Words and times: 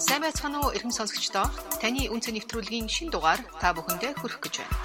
Сайн 0.00 0.24
байцгаана 0.24 0.64
уу 0.64 0.72
эрхэм 0.72 0.96
сонсогчдоо. 0.96 1.44
Таны 1.76 2.08
үнцэн 2.08 2.32
нэвтрүүлгийн 2.32 2.88
шин 2.88 3.12
дугаар 3.12 3.44
та 3.60 3.76
бүхэндээ 3.76 4.16
хүрэх 4.16 4.40
гэж 4.40 4.54
байна. 4.64 4.76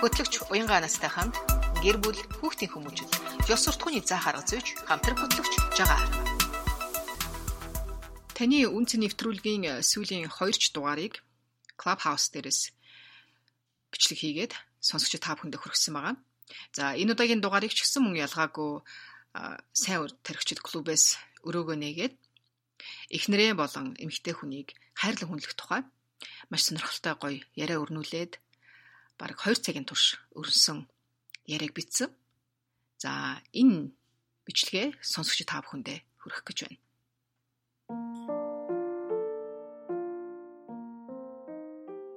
Хөтлөгч 0.00 0.48
Уянга 0.48 0.80
настай 0.80 1.12
хамт 1.12 1.36
гэр 1.84 2.00
бүл 2.00 2.16
хүүхдийн 2.40 2.72
хүмүүжил 2.72 3.12
ёс 3.52 3.60
суртахууны 3.60 4.00
заа 4.00 4.24
харга 4.24 4.40
зүйч 4.48 4.72
хамтран 4.88 5.20
хөтлөгч 5.20 5.54
жагаа. 5.76 6.00
Таны 8.32 8.64
үнцэн 8.72 9.04
нэвтрүүлгийн 9.04 9.84
сүүлийн 9.84 10.24
2 10.32 10.56
ч 10.56 10.72
дугаарыг 10.72 11.20
Clubhouse 11.76 12.32
дээрээс 12.32 12.72
бичлэг 13.92 14.16
хийгээд 14.16 14.52
сонсогч 14.80 15.20
та 15.20 15.36
бүхэндээ 15.36 15.60
хүргэсэн 15.60 15.92
байгаа. 15.92 16.16
За 16.72 16.96
энэ 16.96 17.12
удаагийн 17.12 17.44
дугаарыг 17.44 17.76
ч 17.76 17.84
гэсэн 17.84 18.00
мөн 18.00 18.24
ялгаагүй 18.24 18.80
сайн 19.76 20.08
тархичд 20.24 20.64
клубээс 20.64 21.20
өрөөгөө 21.44 21.76
нээгээд 21.76 22.16
эхнэрээ 23.10 23.52
болон 23.58 23.94
эмэгтэй 24.02 24.34
хүнийг 24.36 24.74
хайрлан 24.98 25.28
хүндлэх 25.28 25.54
тухай 25.54 25.82
маш 26.50 26.62
сонирхолтой 26.66 27.14
гоё 27.18 27.38
яриа 27.56 27.82
өрнүүлээд 27.82 28.38
бараг 29.18 29.38
2 29.38 29.64
цагийн 29.64 29.86
турш 29.86 30.18
өрнсөн 30.38 30.88
яриаг 31.46 31.72
бичсэн. 31.74 32.10
За 33.02 33.42
энэ 33.52 33.90
бичлэгээ 34.46 34.98
сонсогч 35.02 35.42
та 35.46 35.62
бүхэндээ 35.62 35.98
хүргэх 36.22 36.42
гэж 36.46 36.58
байна. 36.66 36.80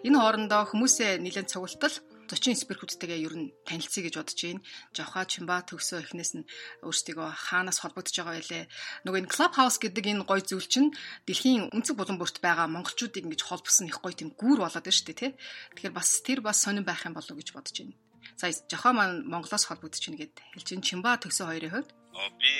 Энэ 0.06 0.18
хоорондоо 0.22 0.62
хүмүүсээ 0.70 1.18
нэлээд 1.18 1.50
цугултал 1.50 1.96
зочин 2.30 2.58
спирхүүдтэйгээ 2.58 3.24
ер 3.26 3.36
нь 3.38 3.54
танилцъя 3.66 4.04
гэж 4.06 4.16
бодож 4.18 4.40
байна. 4.42 4.62
Жавхаа 4.96 5.26
Чимба 5.26 5.62
төгсөө 5.66 6.00
эхнээс 6.06 6.32
нь 6.38 6.48
өөрсдийгөө 6.86 7.30
хаанаас 7.30 7.80
холбогдож 7.82 8.16
байгаа 8.16 8.36
байлээ. 8.38 8.64
Нөгөө 9.06 9.20
энэ 9.26 9.32
Club 9.34 9.54
House 9.58 9.78
гэдэг 9.82 10.06
энэ 10.12 10.26
гой 10.26 10.42
зүйл 10.42 10.68
чинь 10.68 10.90
дэлхийн 11.30 11.70
өнцөг 11.72 11.96
булан 11.98 12.18
бүрт 12.18 12.42
байгаа 12.42 12.68
монголчуудыг 12.70 13.24
ингэж 13.26 13.42
холбосон 13.46 13.90
их 13.90 14.02
гой 14.02 14.14
тийм 14.18 14.34
гүүр 14.34 14.66
болоод 14.66 14.86
байна 14.86 14.98
шүү 14.98 15.08
дээ, 15.10 15.22
тий. 15.22 15.32
Тэгэхээр 15.78 15.94
бас 15.94 16.10
тэр 16.26 16.40
бас 16.42 16.58
сонирн 16.62 16.86
байх 16.86 17.06
юм 17.06 17.14
болов 17.14 17.36
гэж 17.38 17.50
бодож 17.54 17.76
байна. 17.78 17.96
Сая 18.36 18.52
жавхаа 18.52 18.94
маань 18.94 19.26
Монголоос 19.30 19.66
холбогдож 19.70 20.02
байна 20.02 20.20
гэд 20.26 20.36
хэлж 20.54 20.68
байна. 20.74 20.88
Чимба 20.88 21.12
төгсөө 21.22 21.46
хоёрын 21.50 21.74
хувьд. 21.74 21.90
Оо 22.18 22.30
би 22.42 22.52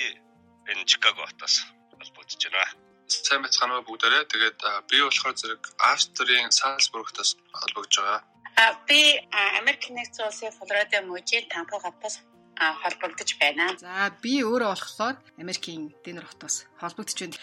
энэ 0.70 0.86
Чикаго 0.86 1.26
хотоос 1.26 1.66
холбогдож 1.90 2.42
байна 2.50 2.86
сайн 3.06 3.42
байцгаана 3.42 3.78
уу 3.78 3.86
бүгдээрээ. 3.86 4.24
Тэгээд 4.32 4.58
би 4.90 4.98
болохоор 5.02 5.36
зэрэг 5.38 5.62
Австрийн 5.78 6.50
Сальцбургтаас 6.50 7.30
холбогдож 7.54 7.94
байгаа. 7.98 8.20
А 8.56 8.72
би 8.88 9.20
Америк 9.60 9.84
нэгдсэн 9.92 10.26
улсын 10.28 10.52
Флорида 10.56 11.04
мужийн 11.04 11.44
Тампа 11.52 11.76
хотоос 11.76 12.24
холбогдож 12.56 13.30
байна. 13.36 13.76
За 13.76 14.08
би 14.24 14.40
өөрөө 14.40 14.72
болохоор 14.72 15.16
Америкийн 15.36 15.92
Денвер 16.04 16.24
хотоос 16.24 16.64
холбогдож 16.80 17.20
байна. 17.20 17.36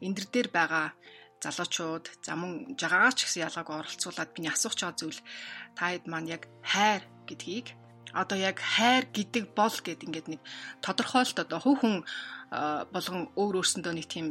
Эндэр 0.00 0.24
дээр 0.32 0.48
байгаа 0.48 0.96
залуучууд 1.44 2.08
за 2.24 2.32
мөн 2.32 2.80
жагаач 2.80 3.28
гэсэн 3.28 3.44
ялгааг 3.44 3.68
оролцуулаад 3.68 4.32
биний 4.32 4.48
асуух 4.48 4.74
чаа 4.74 4.96
зүйл 4.96 5.20
та 5.76 5.92
хэд 5.92 6.08
маань 6.08 6.32
яг 6.32 6.48
хайр 6.64 7.04
гэдгийг 7.28 7.76
одоо 8.16 8.38
яг 8.40 8.58
хайр 8.58 9.04
гэдэг 9.12 9.52
бол 9.52 9.76
гэд 9.84 10.00
ингээд 10.06 10.28
нэг 10.32 10.40
тодорхойлт 10.80 11.38
одоо 11.44 11.60
хувь 11.60 11.80
хүн 11.84 11.96
болгон 12.88 13.28
өөр 13.36 13.60
өөрсөндөө 13.60 13.94
нэг 13.94 14.06
тийм 14.08 14.26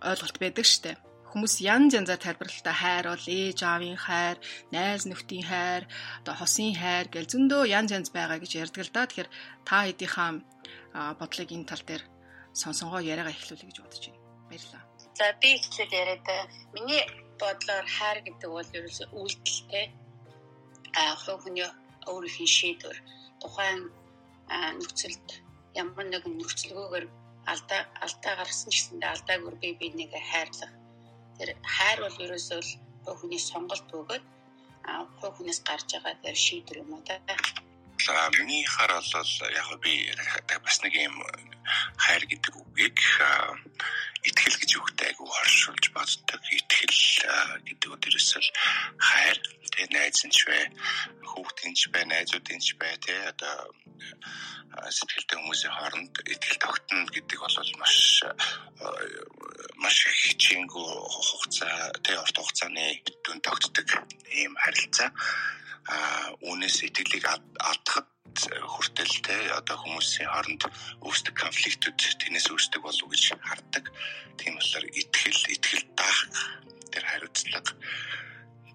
ойлголт 0.00 0.36
байдаг 0.40 0.64
штеп 0.64 0.98
Хүмүүс 1.28 1.54
янз 1.60 1.92
янзаар 1.92 2.20
тайлбарлалтаа 2.24 2.76
хайр 2.82 3.06
бол 3.12 3.26
ээж 3.28 3.58
аавын 3.60 3.98
хайр, 4.00 4.36
найз 4.72 5.04
нөхдийн 5.04 5.44
хайр, 5.44 5.84
одоо 6.24 6.34
хосын 6.40 6.72
хайр 6.72 7.06
гэл 7.12 7.28
зөндөө 7.28 7.62
янз 7.68 7.90
янз 7.92 8.08
байгаа 8.08 8.40
гэж 8.40 8.52
ярьдаг 8.64 8.82
л 8.84 8.94
да. 8.96 9.04
Тэгэхээр 9.04 9.30
та 9.68 9.76
хэдийнхаа 9.84 10.30
бодлыг 11.20 11.50
энэ 11.52 11.68
тал 11.68 11.84
дээр 11.84 12.02
сонсонгоо 12.56 13.00
яриагаа 13.04 13.36
эхлүүлэе 13.36 13.68
гэж 13.68 13.78
бодож 13.84 14.04
байна. 14.08 14.24
Баярлалаа. 14.48 14.82
За 15.18 15.26
би 15.40 15.48
ихлээр 15.60 15.90
яриад 16.00 16.28
миний 16.72 17.04
бодлоор 17.40 17.86
хайр 17.96 18.18
гэдэг 18.24 18.50
бол 18.50 18.76
ерөөсөө 18.78 19.08
үйлдэлтэй 19.12 19.86
а 20.96 21.14
хувь 21.22 21.42
хүний 21.44 21.68
өөрийнхөө 22.08 22.48
шийдвэр 22.58 22.98
тухайн 23.40 23.80
нөхцөлд 24.80 25.28
ямар 25.82 26.06
нэгэн 26.08 26.34
нөхцөлгөөр 26.40 27.04
алдаа 27.52 27.80
алдаа 28.04 28.34
гарсан 28.40 28.70
ч 28.72 28.76
гэсэндээ 28.76 29.10
алдаагүй 29.12 29.54
би 29.62 29.68
бинийгээ 29.80 30.24
хайрлах 30.30 30.72
Тэр 31.38 31.50
хайр 31.62 31.98
бол 32.02 32.16
ерөөсөө 32.26 32.60
л 32.62 32.70
хувь 33.04 33.18
хүний 33.20 33.42
сонголт 33.50 33.86
бөгөөд 33.92 34.24
хувь 35.20 35.34
хүнээс 35.36 35.60
гарч 35.68 35.88
байгаа 35.94 36.14
тэр 36.22 36.36
шийдвэр 36.44 36.82
юм 36.82 36.94
уу 36.94 37.02
та. 37.06 37.18
Миний 38.38 38.64
хаар 38.64 38.92
бол 38.98 39.30
яг 39.60 39.68
би 39.82 39.92
бас 40.64 40.76
нэг 40.82 40.94
юм 40.94 41.16
хайр 42.02 42.22
гэдэг 42.30 42.54
үгийг 42.78 42.98
итгэл 44.22 44.54
гэж 44.54 44.70
үгтэй 44.78 45.10
айгу 45.10 45.26
хоршуулж 45.26 45.84
боддог. 45.90 46.42
Итгэл 46.46 47.02
гэдэг 47.66 47.90
үдэрээс 47.90 48.30
л 48.38 48.50
хайр 49.02 49.38
тэгээ 49.74 49.90
найз 49.98 50.22
нь 50.22 50.30
ч 50.30 50.46
бай, 50.46 50.62
хүүхдийн 51.26 51.74
ч 51.74 51.90
бай, 51.90 52.06
найзуудын 52.06 52.62
ч 52.62 52.78
бай 52.78 52.94
тий 53.02 53.18
одоо 53.18 53.74
сэтгэлтэй 54.94 55.38
хүмүүсийн 55.42 55.74
хооронд 55.74 56.14
итгэл 56.22 56.62
тогтно 56.62 57.02
гэдэг 57.10 57.38
бол 57.42 57.58
маш 57.82 58.22
маш 59.82 59.96
хичээнгүү 60.22 60.86
хугацаа 61.26 61.98
тий 62.06 62.14
урт 62.14 62.36
хугацааны 62.38 63.02
дүн 63.26 63.42
тогтдог 63.42 63.88
ийм 64.30 64.54
харилцаа 64.54 65.10
а 65.90 66.30
үүнээс 66.46 66.86
итгэлийг 66.86 67.26
алдахад 67.26 68.06
хүртэл 68.36 69.14
те 69.24 69.36
одоо 69.54 69.76
хүмүүсийн 69.80 70.28
хооронд 70.28 70.62
үүсдэг 71.02 71.34
конфликтүүд 71.34 71.98
тэрнээс 72.20 72.48
үүсдэг 72.52 72.80
болов 72.82 73.02
уу 73.02 73.12
гэж 73.12 73.34
харддаг. 73.38 73.84
Тийм 74.38 74.54
болохоор 74.56 74.86
итгэл, 75.00 75.42
итгэл 75.54 75.84
даах 75.98 76.20
тэр 76.92 77.04
хариуцлага 77.08 77.72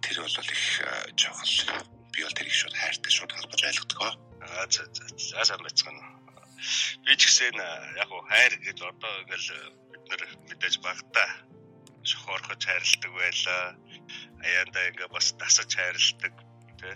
тэр 0.03 0.17
бол 0.19 0.37
их 0.55 0.65
чухал. 1.15 1.55
Би 2.11 2.19
бол 2.23 2.37
тэрийг 2.37 2.55
шууд 2.55 2.75
хайртай 2.75 3.11
шууд 3.11 3.31
холбож 3.31 3.61
ойлгодог. 3.63 4.01
Аа 4.43 4.65
за 4.69 4.83
за 5.17 5.45
сайн 5.45 5.63
байцгаана. 5.63 6.03
Би 7.05 7.13
ч 7.15 7.21
гэсэн 7.27 7.57
яг 8.03 8.09
уу 8.11 8.23
хайр 8.27 8.53
гэж 8.59 8.77
одоо 8.83 9.13
ингээл 9.23 9.49
бид 9.91 10.03
нэр 10.11 10.21
мэдээж 10.49 10.75
багтаа 10.83 11.29
шохорхож 12.03 12.61
хайрладаг 12.65 13.11
байлаа. 13.15 13.63
Аяандаа 14.43 14.83
ингээ 14.91 15.07
бас 15.07 15.27
дасаж 15.39 15.69
хайрладаг 15.71 16.33
тий 16.79 16.95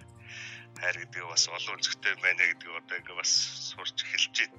хайр 0.81 0.97
гэдэг 1.01 1.23
бас 1.25 1.43
олон 1.49 1.75
өнцгтэй 1.77 2.13
байна 2.21 2.43
гэдэг 2.45 2.69
одоо 2.79 2.95
ингээ 2.97 3.17
бас 3.17 3.31
сурч 3.73 3.97
эхэлж 4.03 4.35
байна. 4.37 4.57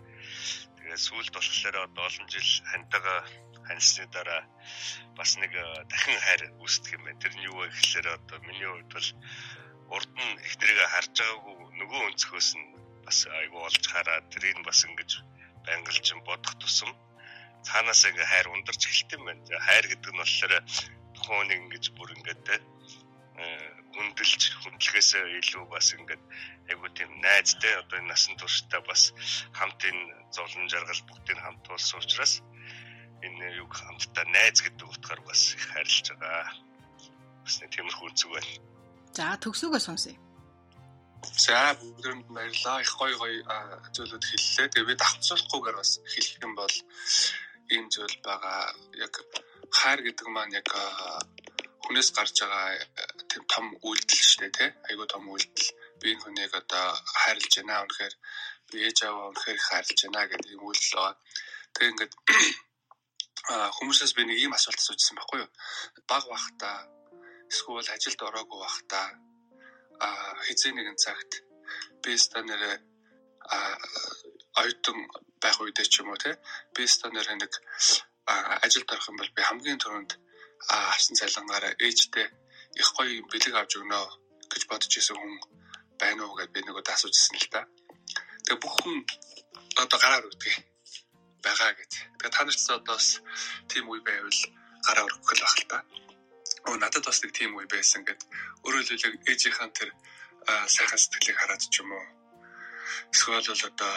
Тэгээд 0.76 1.06
сүүлд 1.06 1.32
болохоор 1.34 1.76
одоо 1.86 2.04
олон 2.08 2.26
жил 2.32 2.50
хантайгаа 2.70 3.18
ханьсны 3.66 4.04
дараа 4.14 4.42
бас 5.18 5.30
нэг 5.38 5.52
э, 5.54 5.64
дахин 5.90 6.18
хайр 6.26 6.42
үүсдэг 6.62 6.96
юм 6.96 7.02
байна. 7.04 7.20
Тэр 7.22 7.34
нь 7.36 7.46
юу 7.46 7.56
вэ 7.60 7.66
гэхээр 7.70 8.06
одоо 8.16 8.38
миний 8.46 8.68
хувьд 8.68 8.90
бол 8.94 9.08
урд 9.94 10.10
нь 10.16 10.34
их 10.46 10.54
тэрийг 10.60 10.80
харж 10.92 11.14
байгаагүй 11.16 11.56
нөгөө 11.80 12.00
өнцгөөс 12.08 12.50
нь 12.58 12.66
бас 13.06 13.18
айгүй 13.28 13.60
олж 13.68 13.84
хараад 13.92 14.24
тэрийг 14.32 14.58
бас 14.64 14.84
ингэж 14.88 15.10
байнгалжин 15.64 16.20
бодох 16.28 16.54
тусам 16.60 16.90
цаанаас 17.66 18.02
ингээ 18.08 18.26
хайр 18.32 18.46
ундарч 18.52 18.82
эхэлт 18.86 19.10
юм 19.16 19.22
байна. 19.28 19.44
Хайр 19.66 19.86
гэдэг 19.88 20.12
нь 20.12 20.20
болохоор 20.22 20.54
тухайн 21.14 21.46
нэг 21.48 21.58
ингэж 21.64 21.84
бүр 21.96 22.10
ингээд 22.16 22.40
те 22.48 22.56
хүндэлж 23.98 24.42
хүндлэхээс 24.62 25.10
илүү 25.42 25.64
бас 25.74 25.90
ингээд 25.98 26.22
айгуу 26.70 26.90
тийм 26.94 27.10
найзтай 27.18 27.74
одоо 27.82 27.98
энэ 27.98 28.14
насан 28.14 28.38
туршдаа 28.38 28.80
бас 28.86 29.10
хамтын 29.58 29.98
зовлон 30.30 30.70
жаргал 30.70 31.02
бүгдийг 31.10 31.38
хамт 31.42 31.66
уулсан 31.66 31.98
учраас 31.98 32.34
энэ 33.26 33.42
энэ 33.42 33.58
юг 33.58 33.74
хамтдаа 33.74 34.26
найз 34.30 34.62
гэдэг 34.62 34.86
утгаар 34.86 35.20
бас 35.26 35.40
их 35.58 35.64
харилж 35.74 36.06
байгаа. 36.14 36.46
Бас 37.42 37.54
нэг 37.58 37.70
тиймэрхүү 37.74 38.10
зүг 38.14 38.30
байна. 38.38 38.52
За 39.18 39.34
төгсөөгөө 39.42 39.82
сонсъё. 39.82 40.14
За 41.34 41.74
бүгдэнд 41.80 42.30
баярлалаа. 42.30 42.78
Их 42.86 42.92
гоё 42.94 43.16
гоё 43.18 43.42
зүйлүүд 43.94 44.24
хэллээ. 44.30 44.68
Тэгээ 44.70 44.90
бид 44.90 45.02
авцуулахгүйгээр 45.02 45.76
бас 45.82 45.92
хэлэх 46.06 46.38
юм 46.46 46.52
бол 46.54 46.76
ийм 47.74 47.84
зүйл 47.90 48.16
байгаа. 48.22 48.70
Яг 49.02 49.14
хайр 49.74 50.00
гэдэг 50.06 50.26
маань 50.30 50.54
яг 50.54 50.68
хүнээс 51.88 52.12
гарч 52.12 52.36
байгаа 52.44 52.76
тийм 53.32 53.44
том 53.48 53.66
үйлдэл 53.80 54.22
шүү 54.28 54.40
дээ 54.44 54.52
тий. 54.58 54.70
Айгуу 54.92 55.08
том 55.08 55.24
үйлдэл. 55.32 55.72
Би 56.00 56.12
энэ 56.12 56.22
хүнийг 56.22 56.52
одоо 56.52 56.86
хайрлаж 57.24 57.54
байна. 57.56 57.84
Үнэхээр 57.88 58.14
би 58.68 58.76
ээж 58.84 58.98
аваа 59.08 59.32
үнэхээр 59.32 59.58
хайрлаж 59.68 59.98
байна 60.04 60.28
гэдэг 60.28 60.52
юм 60.52 60.68
үйлдэл 60.68 60.92
байгаа. 61.00 61.16
Тэгээ 61.72 61.92
ингээд 61.92 62.14
хүмүүсээс 63.76 64.12
би 64.12 64.22
нэг 64.28 64.38
ийм 64.44 64.52
асуулт 64.52 64.76
асуужсан 64.76 65.16
байхгүй 65.16 65.40
юу? 65.40 65.50
Баг 66.04 66.24
бахта 66.28 66.68
эсвэл 67.48 67.88
ажилд 67.88 68.20
ороогүй 68.28 68.58
бахта 68.60 69.00
а 70.04 70.08
хизээ 70.46 70.72
нэгэн 70.76 71.00
цагт 71.00 71.32
би 72.04 72.12
станараа 72.20 72.76
оюутан 74.60 74.98
байх 75.40 75.56
үедээ 75.60 75.86
ч 75.88 76.04
юм 76.04 76.12
уу 76.12 76.20
те 76.20 76.36
би 76.74 76.84
станараа 76.84 77.36
нэг 77.40 77.52
ажилд 78.64 78.92
орох 78.92 79.08
юм 79.08 79.16
бол 79.16 79.32
би 79.36 79.42
хамгийн 79.42 79.80
түрүүнд 79.80 80.12
авсан 80.68 81.14
цалингаараа 81.18 81.74
ээжтэй 81.78 82.26
их 82.80 82.88
гоё 82.96 83.22
бэлэг 83.30 83.54
авч 83.56 83.72
өгнө 83.78 84.00
гэж 84.50 84.62
бодож 84.70 84.92
исэн 84.96 85.16
хүн 85.16 85.34
байна 86.00 86.22
уу 86.24 86.36
гэдээ 86.38 86.54
би 86.54 86.60
нэг 86.66 86.76
удаа 86.78 86.94
асуужсэн 86.94 87.36
л 87.38 87.48
та. 87.52 87.60
Тэгээ 88.44 88.62
бүх 88.62 88.74
хүн 88.82 88.96
одоо 89.82 89.98
гараар 89.98 90.26
үтгий 90.30 90.56
байгаа 91.44 91.72
гэж. 91.78 91.92
Тэгээ 92.18 92.34
та 92.34 92.42
нарт 92.44 92.62
одоо 92.70 92.94
бас 92.94 93.08
тийм 93.70 93.84
үе 93.90 94.00
байвал 94.06 94.40
гараа 94.86 95.06
өргөх 95.06 95.32
л 95.34 95.44
баг 95.44 95.58
л 95.58 95.70
та. 95.72 95.78
Оо 96.68 96.76
надад 96.76 97.04
бас 97.06 97.18
нэг 97.22 97.32
тийм 97.34 97.56
үе 97.56 97.66
байсан 97.66 98.02
гэд 98.04 98.20
өөрөөр 98.64 98.86
хэлбэл 98.86 99.30
ээжийнхэн 99.30 99.72
тэр 99.74 99.90
сайхан 100.66 100.98
сэтгэлийг 101.00 101.38
хараад 101.38 101.62
ч 101.62 101.82
юм 101.82 101.90
уу. 101.92 102.06
Эсвэл 103.12 103.42
бол 103.42 103.64
одоо 103.70 103.92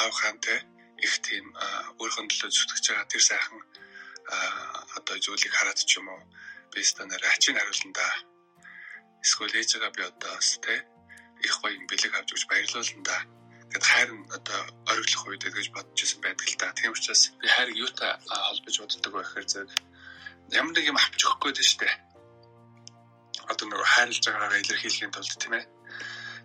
аавхан 0.00 0.38
те 0.44 0.54
их 1.02 1.14
тийм 1.26 1.44
өөрхөн 2.00 2.26
төлөө 2.30 2.50
зүтгэж 2.50 2.84
байгаа 2.88 3.10
тэр 3.10 3.22
сайхан 3.22 3.58
одоо 4.98 5.16
зүйлийг 5.18 5.54
хараад 5.54 5.80
ч 5.88 5.98
юм 6.00 6.08
уу 6.08 6.22
би 6.72 6.80
станаар 6.82 7.22
ачиг 7.32 7.56
хариулнда 7.56 8.06
эсвэл 9.24 9.58
ээжээгээ 9.60 9.92
би 9.96 10.02
одоо 10.10 10.32
бас 10.36 10.58
те 10.64 10.74
их 11.46 11.54
гоё 11.60 11.74
юм 11.78 11.86
бэлэг 11.90 12.12
авч 12.14 12.28
өгч 12.34 12.44
баярлуулнда 12.48 13.16
гэд 13.72 13.84
хайр 13.88 14.10
нь 14.12 14.28
одоо 14.36 14.60
ориглох 14.90 15.24
үед 15.26 15.44
гэж 15.48 15.66
бодож 15.72 15.98
исэн 16.04 16.20
байдаг 16.20 16.46
л 16.48 16.60
та. 16.60 16.76
Тийм 16.76 16.92
учраас 16.92 17.32
би 17.40 17.46
хайрыг 17.48 17.76
юутай 17.84 18.12
холбож 18.28 18.76
боддог 18.78 19.12
вэ 19.12 19.22
гэхээр 19.24 19.46
зэрэг 19.48 19.70
ямар 20.52 20.72
нэг 20.76 20.86
юм 20.92 20.98
авч 21.00 21.20
өгөх 21.24 21.40
гээд 21.40 21.58
штэ. 21.72 21.88
Одоо 23.48 23.66
нэг 23.68 23.80
хайрлаж 23.80 24.24
байгаагаа 24.28 24.60
илэрхийлэхийн 24.60 25.12
тулд 25.12 25.32
тийм 25.40 25.54
ээ. 25.56 25.64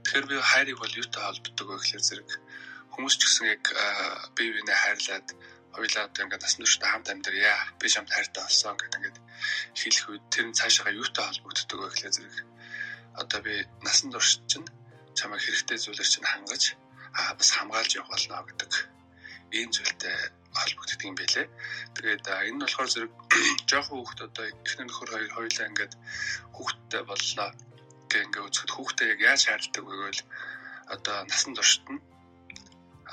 Тэгэхээр 0.04 0.25
би 0.31 0.36
хайрыг 0.40 0.78
бол 0.80 1.00
юутай 1.01 1.24
холбогддог 1.28 1.68
вэ 1.68 1.75
гэхээр 1.83 2.04
зэрэг 2.07 2.30
хүмүүс 2.95 3.16
ч 3.19 3.22
гэсэн 3.28 3.45
яг 3.51 3.63
бие 4.36 4.50
биенээ 4.56 4.78
хайрлаад 4.80 5.28
хоёлаа 5.77 6.03
одоо 6.09 6.21
ингээд 6.25 6.44
насан 6.44 6.62
туршдаа 6.65 6.89
хамт 6.91 7.07
амьдрья. 7.13 7.53
Би 7.79 7.88
чамд 7.94 8.09
хайртай 8.09 8.44
болсон 8.44 8.75
гэдэг 8.77 8.97
ингээд 8.97 9.18
хэлэх 9.79 10.06
үед 10.09 10.25
тэр 10.33 10.45
нь 10.50 10.57
цаашаа 10.57 10.89
юутай 11.01 11.25
холбогддог 11.25 11.79
вэ 11.79 11.88
гэхээр 11.94 12.15
зэрэг 12.18 12.35
одоо 13.21 13.39
би 13.45 13.53
насан 13.85 14.09
турш 14.12 14.29
чинь 14.50 14.68
чамайг 15.18 15.41
хэрэгтэй 15.45 15.77
зүйлээр 15.77 16.09
чинь 16.13 16.31
хангаж 16.31 16.63
аа 17.18 17.33
бас 17.38 17.50
хамгаалж 17.53 17.91
явах 17.97 18.12
болно 18.13 18.45
гэдэг 18.50 18.71
ийм 19.57 19.69
зүйлтэй 19.71 20.18
холбогддог 20.57 21.01
юм 21.06 21.15
байлээ. 21.18 21.47
Тэгээд 21.95 22.25
энэ 22.25 22.51
нь 22.57 22.62
болохоор 22.62 22.89
зэрэг 22.94 23.13
жоохон 23.69 23.97
хүүхд 24.01 24.19
одоо 24.27 24.45
эхнэр 24.50 24.88
нөхөр 24.89 25.09
хоёр 25.13 25.31
хоёлаа 25.38 25.69
ингээд 25.69 25.94
хүүхдтэй 26.56 27.03
боллоо 27.06 27.50
гэх 28.09 28.25
ингээд 28.25 28.47
үзэхэд 28.47 28.71
хүүхдээ 28.73 29.07
яг 29.13 29.19
яаж 29.30 29.41
хайрладаг 29.45 29.83
вэ 29.85 29.94
гэвэл 29.97 30.23
одоо 30.94 31.18
насан 31.30 31.53
туршид 31.53 31.85
нь 31.94 32.01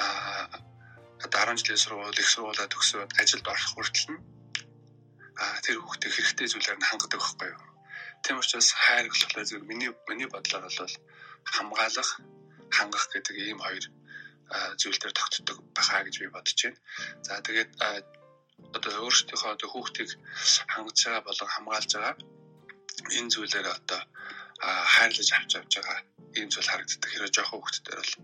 аа 0.01 0.49
одоо 1.25 1.41
10 1.41 1.61
жилийн 1.61 1.81
сургууль 1.83 2.21
их 2.23 2.29
сургуулаа 2.31 2.69
төгсөөд 2.71 3.11
ажилд 3.23 3.47
орох 3.53 3.69
хүртэл 3.73 4.09
нь 4.13 4.21
тэр 5.65 5.77
хүүхдээ 5.81 6.11
хэрэгтэй 6.15 6.49
зүйлээр 6.51 6.79
нь 6.79 6.89
хангадаг 6.89 7.21
байхгүй 7.21 7.49
юу. 7.51 7.63
Тийм 8.23 8.37
учраас 8.39 8.71
хайр 8.85 9.07
болохоор 9.11 9.45
зөв 9.49 9.63
миний 9.71 9.91
миний 10.09 10.29
бодлоор 10.31 10.65
бол 10.69 10.95
хамгаалах, 11.55 12.11
хангах 12.77 13.05
гэдэг 13.13 13.37
ийм 13.37 13.59
хоёр 13.65 13.85
зүйл 14.81 14.99
дээр 15.01 15.15
тогтдог 15.17 15.59
байхаа 15.77 16.03
гэж 16.05 16.15
би 16.21 16.29
бодож 16.33 16.59
байна. 16.63 16.79
За 17.27 17.43
тэгээд 17.47 17.73
одоо 18.77 18.93
өөрсдийнхөө 19.05 19.51
одоо 19.57 19.69
хүүхдийг 19.71 20.11
хангаж 20.73 20.99
байгаа 21.05 21.23
болон 21.29 21.49
хамгаалж 21.55 21.91
байгаа 21.95 22.15
энэ 23.19 23.33
зүйлээр 23.35 23.69
одоо 23.79 24.01
хайрлаж 24.95 25.29
авч 25.35 25.53
авч 25.57 25.73
байгаа 25.77 25.99
ийм 26.39 26.49
зүйл 26.51 26.71
харагддаг. 26.71 27.11
Хэрэв 27.11 27.31
жоохон 27.35 27.59
хүүхдүүдээр 27.61 28.01
бол 28.01 28.15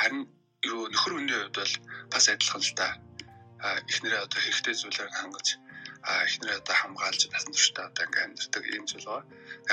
харин 0.00 0.22
юу 0.70 0.80
нөхөр 0.92 1.12
хүний 1.14 1.36
хувьд 1.38 1.56
бол 1.60 1.74
бас 2.12 2.24
адилхан 2.32 2.62
л 2.66 2.74
та 2.78 2.88
эхнэрээ 3.90 4.20
одоо 4.26 4.40
хэрэгтэй 4.42 4.74
зүйлээр 4.78 5.10
хангаж 5.18 5.48
эхнэрээ 6.06 6.60
одоо 6.62 6.76
хамгаалж 6.80 7.20
насан 7.32 7.52
туршдаа 7.54 7.86
одоо 7.90 8.04
ингээм 8.06 8.32
амьддаг 8.34 8.64
ийм 8.66 8.84
зүйл 8.86 9.06
байгаа. 9.08 9.24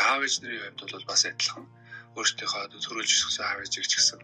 Аав 0.02 0.22
ээж 0.26 0.36
нарын 0.42 0.62
хувьд 0.64 0.92
бол 0.94 1.10
бас 1.12 1.22
адилхан 1.30 1.66
одоо 2.16 2.80
төрүүлж 2.86 3.12
өсгсөн 3.14 3.46
аав 3.46 3.60
ээжийг 3.62 3.88
ч 3.90 3.94
гэсэн 3.98 4.22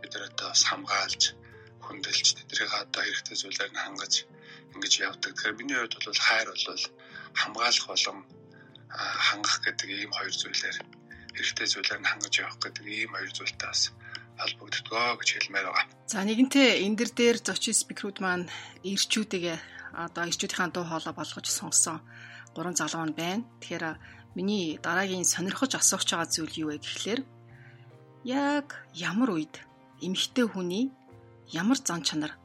бид 0.00 0.12
нар 0.14 0.24
одоо 0.30 0.46
бас 0.50 0.62
хамгаалж 0.70 1.22
хүндэлж 1.86 2.26
тэднийг 2.34 2.72
одоо 2.82 3.02
хэрэгтэй 3.02 3.36
зүйлээр 3.38 3.72
нь 3.72 3.82
хангаж 3.84 4.14
ингэж 4.74 4.92
явдаг. 5.06 5.32
Тэгэхээр 5.34 5.58
миний 5.58 5.78
хувьд 5.78 5.94
бол 6.06 6.20
хайр 6.26 6.48
бол 6.50 6.84
хамгаалах 7.40 7.86
болон 7.90 8.18
хангах 9.26 9.58
гэдэг 9.64 9.88
ийм 9.90 10.10
хоёр 10.14 10.34
зүйлээр 10.34 10.76
хэрэгтэй 11.36 11.66
зүйлээр 11.70 12.00
нь 12.00 12.10
хангаж 12.10 12.34
явах 12.42 12.58
гэдэг 12.62 12.84
ийм 12.86 13.12
хоёр 13.14 13.30
зүйлтэй 13.34 13.68
бас 13.70 13.82
холбогддгоо 14.40 15.16
гэж 15.18 15.28
хэлмээр 15.32 15.66
байгаа. 15.66 15.86
За 16.06 16.22
нэгэнтээ 16.24 16.84
энэ 16.84 16.96
дэр 16.96 17.10
дээр 17.16 17.38
зочин 17.40 17.74
спикерүүд 17.74 18.18
маань 18.20 18.46
ирчүүдээ 18.84 19.56
одоо 19.96 20.24
ирчүүдийн 20.28 20.72
дуу 20.72 20.84
хоолой 20.84 21.14
болгож 21.16 21.46
сонссон 21.48 22.04
гурван 22.54 22.76
залуу 22.76 23.04
нь 23.08 23.16
байна. 23.16 23.44
Тэгэхээр 23.60 23.84
миний 24.36 24.76
дараагийн 24.84 25.24
сонирхож 25.24 25.72
асууж 25.76 26.08
байгаа 26.12 26.28
зүйл 26.28 26.60
юу 26.62 26.68
вэ 26.72 26.78
гэхлээр 26.84 27.20
яг 28.24 28.68
ямар 28.92 29.30
үед 29.32 29.54
эмэгтэй 30.04 30.46
хүний 30.48 30.92
ямар 31.52 31.78
зан 31.80 32.04
чанар 32.04 32.36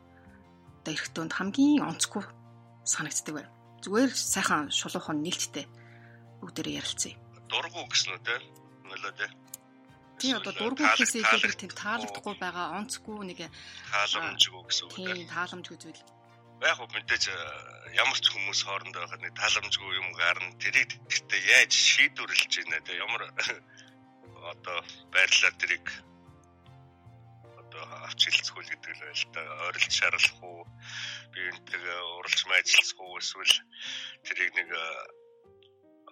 одоо 0.80 0.92
эрэгтэй 0.96 1.22
хүнд 1.22 1.36
хамгийн 1.36 1.84
онцгүй 1.84 2.24
санагддаг 2.88 3.36
вэ? 3.36 3.44
Зүгээр 3.84 4.12
сайхан 4.14 4.72
шулуухан 4.72 5.20
нээлттэй 5.26 5.66
бүгдээрээ 6.40 6.80
ярилцъя. 6.80 7.16
Дургу 7.50 7.84
гэсэн 7.92 8.14
үү 8.16 8.22
те? 8.24 8.36
Нөлөө 8.88 9.14
те. 9.20 9.28
Тийм 10.22 10.38
одоо 10.38 10.54
дургу 10.54 10.86
гэхээсээ 10.86 11.22
илүү 11.26 11.58
тийм 11.58 11.74
таалагдахгүй 11.74 12.36
байгаа 12.38 12.78
онцгүй 12.78 13.18
нэг 13.26 13.40
тааламжгүй 13.90 14.62
гэсэн 14.70 14.86
үг. 14.86 14.94
Тийм 14.94 15.26
тааламжгүй 15.34 15.78
зүйл. 15.82 16.02
Яг 16.62 16.78
хөө 16.78 16.90
мэдээж 16.94 17.24
ямар 17.98 18.20
ч 18.22 18.26
хүмүүс 18.30 18.62
хоорондоо 18.62 19.02
байхад 19.02 19.22
нэг 19.26 19.34
тааламжгүй 19.34 19.92
юм 19.98 20.10
гарна. 20.14 20.54
Тэрийг 20.62 20.94
гэхдээ 21.10 21.42
яаж 21.58 21.74
шийдвэрлэж 21.74 22.52
байна 22.62 22.86
те? 22.86 23.02
Ямар 23.02 23.24
одоо 24.54 24.78
байрлалаар 25.10 25.56
тэрийг 25.58 25.86
одоо 27.72 27.84
авч 28.06 28.20
хэлцгүй 28.30 28.64
гэдэг 28.70 28.94
л 28.94 29.04
байл 29.10 29.26
та 29.34 29.42
ойролт 29.66 29.92
шаарлах 29.92 30.38
уу 30.44 30.62
би 31.34 31.40
энтэйгээ 31.50 32.00
уралж 32.18 32.42
майжлах 32.46 33.00
уу 33.02 33.18
эсвэл 33.18 33.56
тэрийг 34.26 34.52
нэг 34.54 34.70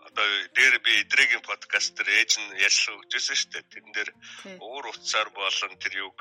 одоо 0.09 0.25
дээр 0.57 0.75
би 0.81 0.91
эдрэгийн 1.05 1.43
подкаст 1.45 1.93
дээр 1.93 2.09
ээж 2.09 2.31
нь 2.41 2.57
ярьсан 2.67 2.97
өгчээсэн 2.97 3.37
шүү 3.37 3.49
дээ. 3.53 3.71
Тэрэн 3.71 3.93
дээр 3.93 4.09
уур 4.57 4.85
уцаар 4.89 5.29
болон 5.29 5.73
тэр 5.77 5.93
юг 6.09 6.17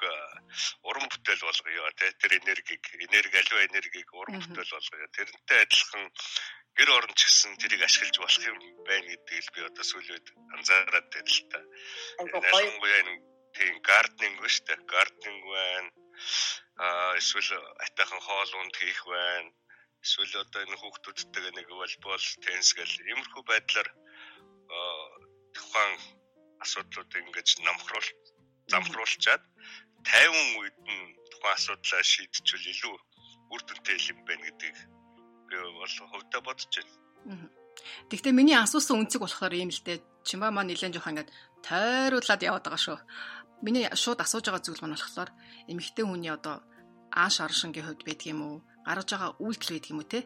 уран 0.85 1.07
бүтээл 1.09 1.43
болгоё 1.49 1.89
тий. 1.97 2.11
Тэр 2.21 2.33
энергийг, 2.41 2.85
энерги 3.01 3.37
аливаа 3.41 3.65
энергийг 3.69 4.09
уран 4.13 4.37
бүтээл 4.45 4.75
болгоё. 4.77 5.07
Тэрнтэй 5.17 5.59
адилхан 5.65 6.05
гэр 6.77 6.91
орон 6.93 7.15
ч 7.17 7.21
гэсэн 7.25 7.53
тэрийг 7.57 7.83
ашиглаж 7.85 8.17
болох 8.21 8.45
юм 8.45 8.59
байна 8.85 9.09
гэдгийг 9.09 9.47
би 9.57 9.61
одоо 9.65 9.85
сүүлийн 9.89 10.25
анзаараад 10.55 11.07
байна 11.09 11.33
л 11.33 11.43
та. 11.49 11.61
Ялангуяа 12.21 13.03
нэг 13.09 13.19
тийм 13.57 13.75
гарднинг 13.89 14.37
ба 14.45 14.49
штэ. 14.53 14.77
Гарднинг 14.85 15.43
байна. 15.49 15.91
Аа 16.85 17.13
эсвэл 17.17 17.57
атайхан 17.85 18.21
хоол 18.21 18.53
унд 18.61 18.75
хийх 18.77 19.01
байна 19.09 19.51
эсвэл 20.09 20.41
одоо 20.41 20.61
энэ 20.65 20.81
хүүхдүүдтэйгээ 20.81 21.53
нэг 21.53 21.69
волейбол, 21.69 22.27
теннис 22.41 22.71
гэл 22.73 22.95
иймэрхүү 23.13 23.43
байдлаар 23.45 23.89
тухайн 25.53 25.95
асуудлуудыг 26.65 27.21
ингэж 27.29 27.49
намхруулж 27.61 28.09
замхруулчаад 28.73 29.43
50 30.09 30.61
үед 30.61 30.77
нь 30.81 31.13
тухайн 31.33 31.57
асуудлаа 31.57 32.03
шийдчихвэл 32.03 32.73
илүү 32.73 32.97
үр 33.53 33.63
дүнтэй 33.65 33.99
юм 34.13 34.19
байна 34.25 34.45
гэдгийг 34.49 34.79
би 35.49 35.57
бол 35.77 35.95
хувьдаа 36.13 36.41
бодож 36.45 36.73
байна. 36.73 37.49
Гэхдээ 38.11 38.33
миний 38.33 38.57
асуусан 38.59 39.01
үнцэг 39.01 39.21
болохоор 39.23 39.55
ийм 39.55 39.71
л 39.73 39.83
дээ. 39.85 40.01
Чимаа 40.25 40.51
маань 40.53 40.73
нэлээд 40.73 40.97
жоох 40.97 41.09
ингээд 41.09 41.33
тойруулаад 41.65 42.43
яваад 42.49 42.65
байгаа 42.67 42.83
шүү. 42.85 42.99
Миний 43.65 43.85
шууд 43.93 44.21
асууж 44.21 44.45
байгаа 44.49 44.65
зүйл 44.65 44.83
маань 44.83 44.97
болохоор 44.97 45.31
эмэгтэй 45.71 46.05
хүний 46.05 46.33
одоо 46.33 46.65
ааш 47.13 47.41
аршингийн 47.41 47.87
хувьд 47.87 48.03
байдаг 48.05 48.29
юм 48.29 48.41
уу? 48.45 48.57
Гаргаж 48.89 49.09
байгаа 49.13 49.31
үйлдэл 49.45 49.73
байдаг 49.77 49.93
юм 49.93 50.01
уу 50.01 50.09
те? 50.09 50.21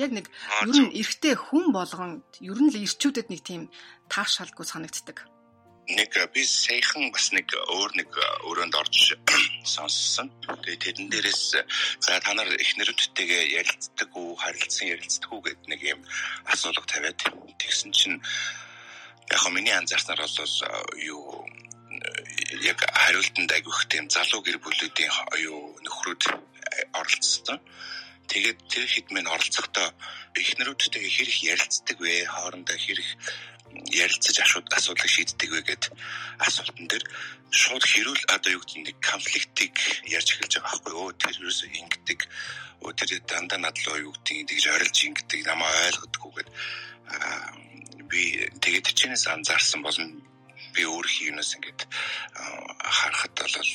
Яг 0.00 0.10
нэг 0.16 0.26
ер 0.64 0.72
нь 0.72 0.96
эрэгтэй 0.96 1.34
хүн 1.36 1.68
болгон 1.76 2.24
ер 2.40 2.58
нь 2.58 2.72
л 2.72 2.82
ирчүүдэд 2.88 3.28
нэг 3.28 3.40
тийм 3.44 3.62
таашаалгүй 4.08 4.64
санагддаг 4.64 5.28
нэг 5.86 6.10
би 6.34 6.42
саяхан 6.42 7.12
бас 7.14 7.30
нэг 7.30 7.46
өөр 7.54 7.92
нэг 7.94 8.10
өрөөнд 8.50 8.74
орж 8.74 9.14
сонссон. 9.74 10.34
Тэгээ 10.42 10.82
тэрэн 10.82 11.06
дээрээс 11.10 11.62
за 12.02 12.18
та 12.18 12.34
нар 12.34 12.50
их 12.58 12.74
нэрүүдтэйгээ 12.74 13.54
ярилцдаг 13.62 14.10
уу, 14.18 14.34
харилцсан 14.34 14.90
ярилцдаг 14.90 15.30
уу 15.30 15.46
гэдэг 15.46 15.66
нэг 15.70 15.80
юм 15.86 16.00
асуулга 16.50 16.82
тавиад 16.90 17.22
тэгсэн 17.62 17.94
чинь 17.94 18.18
яг 19.30 19.42
миний 19.54 19.74
анзаарснаар 19.78 20.26
бол 20.26 20.50
юу 20.98 21.46
яг 22.66 22.82
хариултанд 22.82 23.50
агиух 23.54 23.86
тийм 23.86 24.10
залуу 24.10 24.42
гэр 24.42 24.58
бүлүүдийн 24.58 25.12
юу 25.46 25.78
нөхрүүд 25.86 26.22
оролцсон. 26.98 27.62
Тэгээд 28.30 28.58
тэр 28.68 28.84
хэд 28.86 29.06
мэн 29.14 29.26
оролцохдоо 29.30 29.88
эхнэрүүдтэйгээ 30.34 31.12
хэрэг 31.16 31.38
ярилцдаг 31.52 31.96
вэ? 32.00 32.26
Хоорондоо 32.26 32.76
хэрэг 32.76 33.08
ярилцаж 33.92 34.36
асуудлыг 34.42 35.10
шийддэг 35.10 35.50
вэ 35.52 35.60
гэд 35.68 35.84
асуултан 36.40 36.86
дээр 36.88 37.04
шууд 37.50 37.84
хэрүүл 37.84 38.22
одоо 38.34 38.50
юу 38.56 38.62
гэдэг 38.62 38.82
нэг 38.86 38.96
конфликтыг 39.00 39.74
ярьж 40.16 40.28
эхэлж 40.32 40.52
байгаа 40.58 40.70
байхгүй 40.70 40.92
юу? 40.92 41.12
Тэр 41.20 41.36
юусоо 41.46 41.68
ингэдэг. 41.70 42.20
Өө 42.82 42.92
тэр 42.98 43.10
дандаа 43.30 43.58
надлаа 43.60 43.96
юу 44.00 44.12
гэдэг 44.14 44.48
тэгж 44.48 44.64
орилж 44.74 44.96
ингэдэг 45.06 45.40
намаа 45.46 45.72
ойлгодгоо 45.88 46.30
гэд. 46.36 46.48
Би 48.10 48.22
тэгээд 48.62 48.86
чинээс 48.96 49.24
анзаарсан 49.30 49.80
болно 49.82 50.06
би 50.74 50.82
өөрийнхөө 50.84 51.28
юунаас 51.30 51.52
ингээд 51.56 51.80
харахад 52.96 53.34
бол 53.40 53.72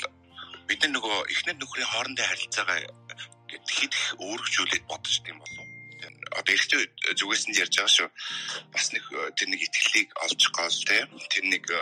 бид 0.68 0.80
нар 0.84 0.92
нөгөө 0.96 1.18
эхнэр 1.34 1.58
нөхрийн 1.58 1.92
хоорондын 1.92 2.30
харилцаагаа 2.30 2.80
гэд 3.52 3.66
хэд 3.78 3.94
их 3.94 4.06
өөргөжүүлээд 4.24 4.84
бодож 4.88 5.16
тийм 5.24 5.38
болов 5.40 5.68
одоо 6.32 6.54
эрэгтэй 6.56 6.82
зүгээс 7.20 7.44
нь 7.48 7.60
ярьж 7.60 7.76
байгаа 7.76 7.92
шүү. 7.92 8.10
Бас 8.72 8.86
нэг 8.96 9.04
э, 9.12 9.32
тэр 9.36 9.48
нэг 9.52 9.62
итгэлийг 9.68 10.10
олж 10.24 10.42
гол 10.56 10.78
те 10.88 10.98
тэр 11.32 11.46
нэг 11.52 11.64
э, 11.68 11.82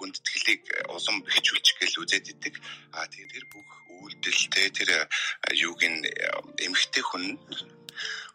хүндэтгэлийг 0.00 0.62
улам 0.88 1.16
бэхжүүлчих 1.28 1.76
гээл 1.78 2.00
үзээд 2.02 2.32
идэг. 2.32 2.54
А 2.96 3.04
тэгээд 3.06 3.32
тэр 3.36 3.46
бүх 3.52 3.68
үйлдэлтэй 4.00 4.66
тэр 4.72 4.90
э, 4.96 5.00
юуг 5.60 5.80
нь 5.84 6.08
эмэгтэй 6.64 7.04
хүн 7.04 7.36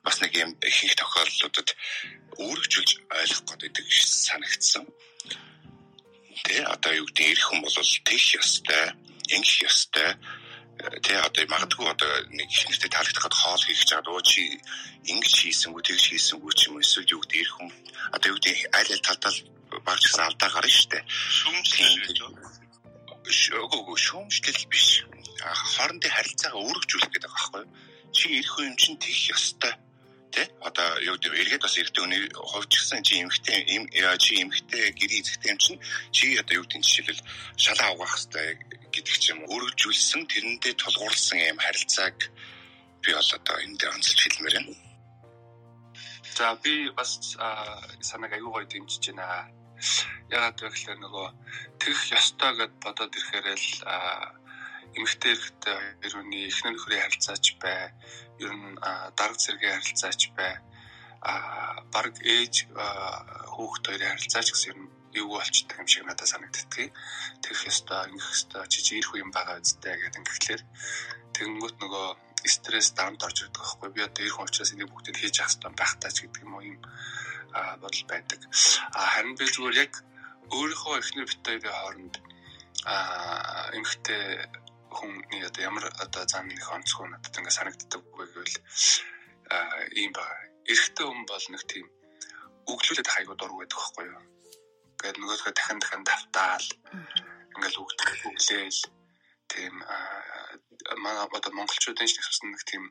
бас 0.05 0.21
нэг 0.21 0.37
юм 0.37 0.53
их 0.61 0.93
тохиолдлуудад 0.93 1.69
өөргөжүүлж 2.37 2.91
ойлгох 3.09 3.57
гэдэг 3.57 3.85
санагдсан. 3.89 4.85
Тэ 6.45 6.61
одоо 6.69 6.93
юу 6.93 7.09
гэдэг 7.09 7.25
эрх 7.33 7.45
хүн 7.49 7.65
бол 7.65 7.73
тех 7.73 8.25
ёстой, 8.37 8.93
ингэх 9.33 9.65
ёстой 9.65 10.13
тий 11.03 11.17
одоо 11.17 11.43
магадгүй 11.49 11.87
одоо 11.89 12.11
нэг 12.31 12.47
ихнэртэй 12.49 12.89
таалагдахад 12.91 13.33
хоол 13.33 13.63
хийх 13.65 13.79
гэж 13.81 13.91
байгаа. 13.95 14.15
Өө 14.15 14.23
чи 14.25 14.41
ингэж 15.11 15.33
хийсэнгүү 15.41 15.81
тэгж 15.85 16.03
хийсэнгүү 16.09 16.51
ч 16.53 16.59
юм 16.67 16.75
уу 16.75 16.83
эсвэл 16.85 17.13
юу 17.15 17.21
гэдэг 17.23 17.41
ирэх 17.41 17.55
хүн 17.57 17.71
одоо 18.15 18.27
юу 18.31 18.39
гэдэг 18.39 18.57
аль 18.77 18.91
аль 18.93 19.05
талдаа 19.05 19.31
багч 19.87 20.01
гэсэн 20.05 20.23
алдаа 20.25 20.49
гарна 20.53 20.71
штэ. 20.71 20.99
Шүүмжлэл 21.37 22.53
Шөөгөө 23.25 23.97
шүүмжлэл 24.05 24.65
биш. 24.69 24.87
Хоорондын 25.41 26.13
харилцаагаа 26.13 26.61
өөргөжүүлэх 26.61 27.11
гэдэг 27.13 27.33
юу? 27.33 27.65
Чи 28.15 28.25
ирэх 28.37 28.55
юм 28.61 28.75
чинь 28.77 29.01
тэгэх 29.01 29.33
ёстой 29.33 29.73
тий 30.35 30.47
одоо 30.67 30.87
юу 30.99 31.15
гэдэг 31.15 31.31
эргээд 31.41 31.63
бас 31.63 31.77
эрэгтэй 31.79 32.01
хүний 32.03 32.21
хувьч 32.35 32.71
гэсэн 32.75 33.01
чи 33.07 33.23
эмхтэй 33.23 33.59
эм 33.75 33.83
чи 34.19 34.31
эмхтэй 34.43 34.91
гэрээ 34.99 35.21
эзэгтэй 35.23 35.51
юм 35.55 35.59
чинь 35.63 35.79
чи 36.11 36.35
одоо 36.35 36.55
юу 36.59 36.65
гэдэг 36.67 36.83
жишээлбэл 36.83 37.21
шалаа 37.55 37.89
угаах 37.95 38.13
хэрэгтэй 38.19 38.47
гэдэг 38.95 39.15
ч 39.19 39.23
юм 39.35 39.39
өргөжүүлсэн 39.53 40.23
тэрэндээ 40.31 40.73
тулгуурласан 40.79 41.39
юм 41.51 41.59
харилцааг 41.59 42.17
би 43.03 43.09
бол 43.13 43.31
одоо 43.37 43.57
энд 43.59 43.77
дээр 43.79 43.93
онцлж 43.95 44.19
хэлмээр 44.23 44.55
байна. 44.57 44.73
За 46.35 46.55
би 46.63 46.89
бас 46.97 47.11
санааг 48.07 48.33
аюу 48.33 48.51
гоё 48.55 48.65
дэмжиж 48.71 49.03
байна. 49.11 49.51
Ягаад 50.31 50.57
вэ 50.59 50.69
гэхээр 50.71 50.99
нөгөө 51.03 51.27
тэгэх 51.79 52.03
ёстой 52.19 52.51
гэд 52.55 52.73
бодоод 52.83 53.13
ирэхээр 53.15 53.47
л 53.55 53.69
эмэгтэй 54.97 55.31
эрэгтэй 55.35 55.79
хоёрын 56.01 56.31
эхнэр 56.49 56.73
нөхрийн 56.73 57.03
харилцаач 57.03 57.45
бай. 57.61 57.91
Ер 58.39 58.51
нь 58.55 58.79
дарга 59.19 59.39
зэргийн 59.43 59.75
харилцаач 59.75 60.21
бай. 60.37 60.53
А 61.19 61.33
баг 61.93 62.15
ээж 62.23 62.55
хүүхд 63.53 63.83
хоёрын 63.87 64.11
харилцаач 64.15 64.47
гэсэн 64.51 64.71
ер 64.71 64.79
нь 64.79 64.94
юу 65.21 65.27
болчдөг 65.35 65.79
юм 65.79 65.87
шиг 65.87 66.03
надад 66.05 66.27
санагддаг. 66.27 66.91
Тэгэх 67.41 67.61
ёстой, 67.71 68.09
ингэх 68.11 68.27
ёстой, 68.35 68.63
чи 68.67 68.99
ирэх 68.99 69.11
юм 69.15 69.31
байгаа 69.31 69.59
үстэй 69.63 69.95
гэдэг 69.95 70.19
ингээхлээр 70.19 70.61
тэгэнгүүт 71.35 71.77
нөгөө 71.81 72.07
стресс 72.45 72.93
даунт 72.93 73.23
орж 73.25 73.37
ирдэг 73.43 73.61
байхгүй 73.61 73.89
би 73.95 74.01
одоо 74.05 74.23
ирэх 74.25 74.39
учраас 74.39 74.71
энийг 74.73 74.89
бүгдийг 74.91 75.17
хийж 75.17 75.35
явах 75.41 75.51
хэрэгтэй 75.51 75.73
байх 75.73 75.93
таач 75.97 76.17
гэдэг 76.21 76.43
юм 76.45 76.53
уу 76.55 76.63
юм 76.63 76.77
бодол 77.81 78.05
байдаг. 78.11 78.39
Харин 78.93 79.35
би 79.39 79.45
зүгээр 79.49 79.81
яг 79.85 79.93
өөрийнхөө 80.53 80.95
эхнэр 81.01 81.25
бит 81.25 81.41
хоёрын 81.45 81.73
хооронд 81.73 82.15
эмхтэй 83.77 84.23
хүний 84.95 85.41
одоо 85.43 85.61
ямар 85.63 85.85
одоо 86.03 86.23
зам 86.29 86.47
нэг 86.47 86.61
онцгой 86.69 87.07
надад 87.09 87.37
ингээ 87.37 87.57
санагддаг 87.57 88.01
үгүй 88.05 88.27
гэвэл 88.29 88.57
ийм 89.99 90.11
ба 90.13 90.25
эрэгтэй 90.69 91.05
хүн 91.05 91.25
бол 91.25 91.45
нэг 91.49 91.63
тийм 91.65 91.85
өглөөлөд 92.71 93.09
хайгууд 93.09 93.39
дург 93.39 93.55
байдаг 93.57 93.77
байхгүй 93.77 94.05
юу. 94.09 94.21
Ингээд 94.95 95.17
нөгөөдгөө 95.19 95.53
дахин 95.55 95.79
дахин 95.79 96.03
тавтаал 96.09 96.67
ингээл 97.55 97.81
үгдэх 97.83 98.11
өглөөл 98.29 98.79
тийм 99.51 99.73
манай 101.03 101.23
одоо 101.37 101.51
монголчуудын 101.53 102.09
ч 102.09 102.15
гэсэн 102.17 102.47
нэг 102.51 102.63
тийм 102.69 102.83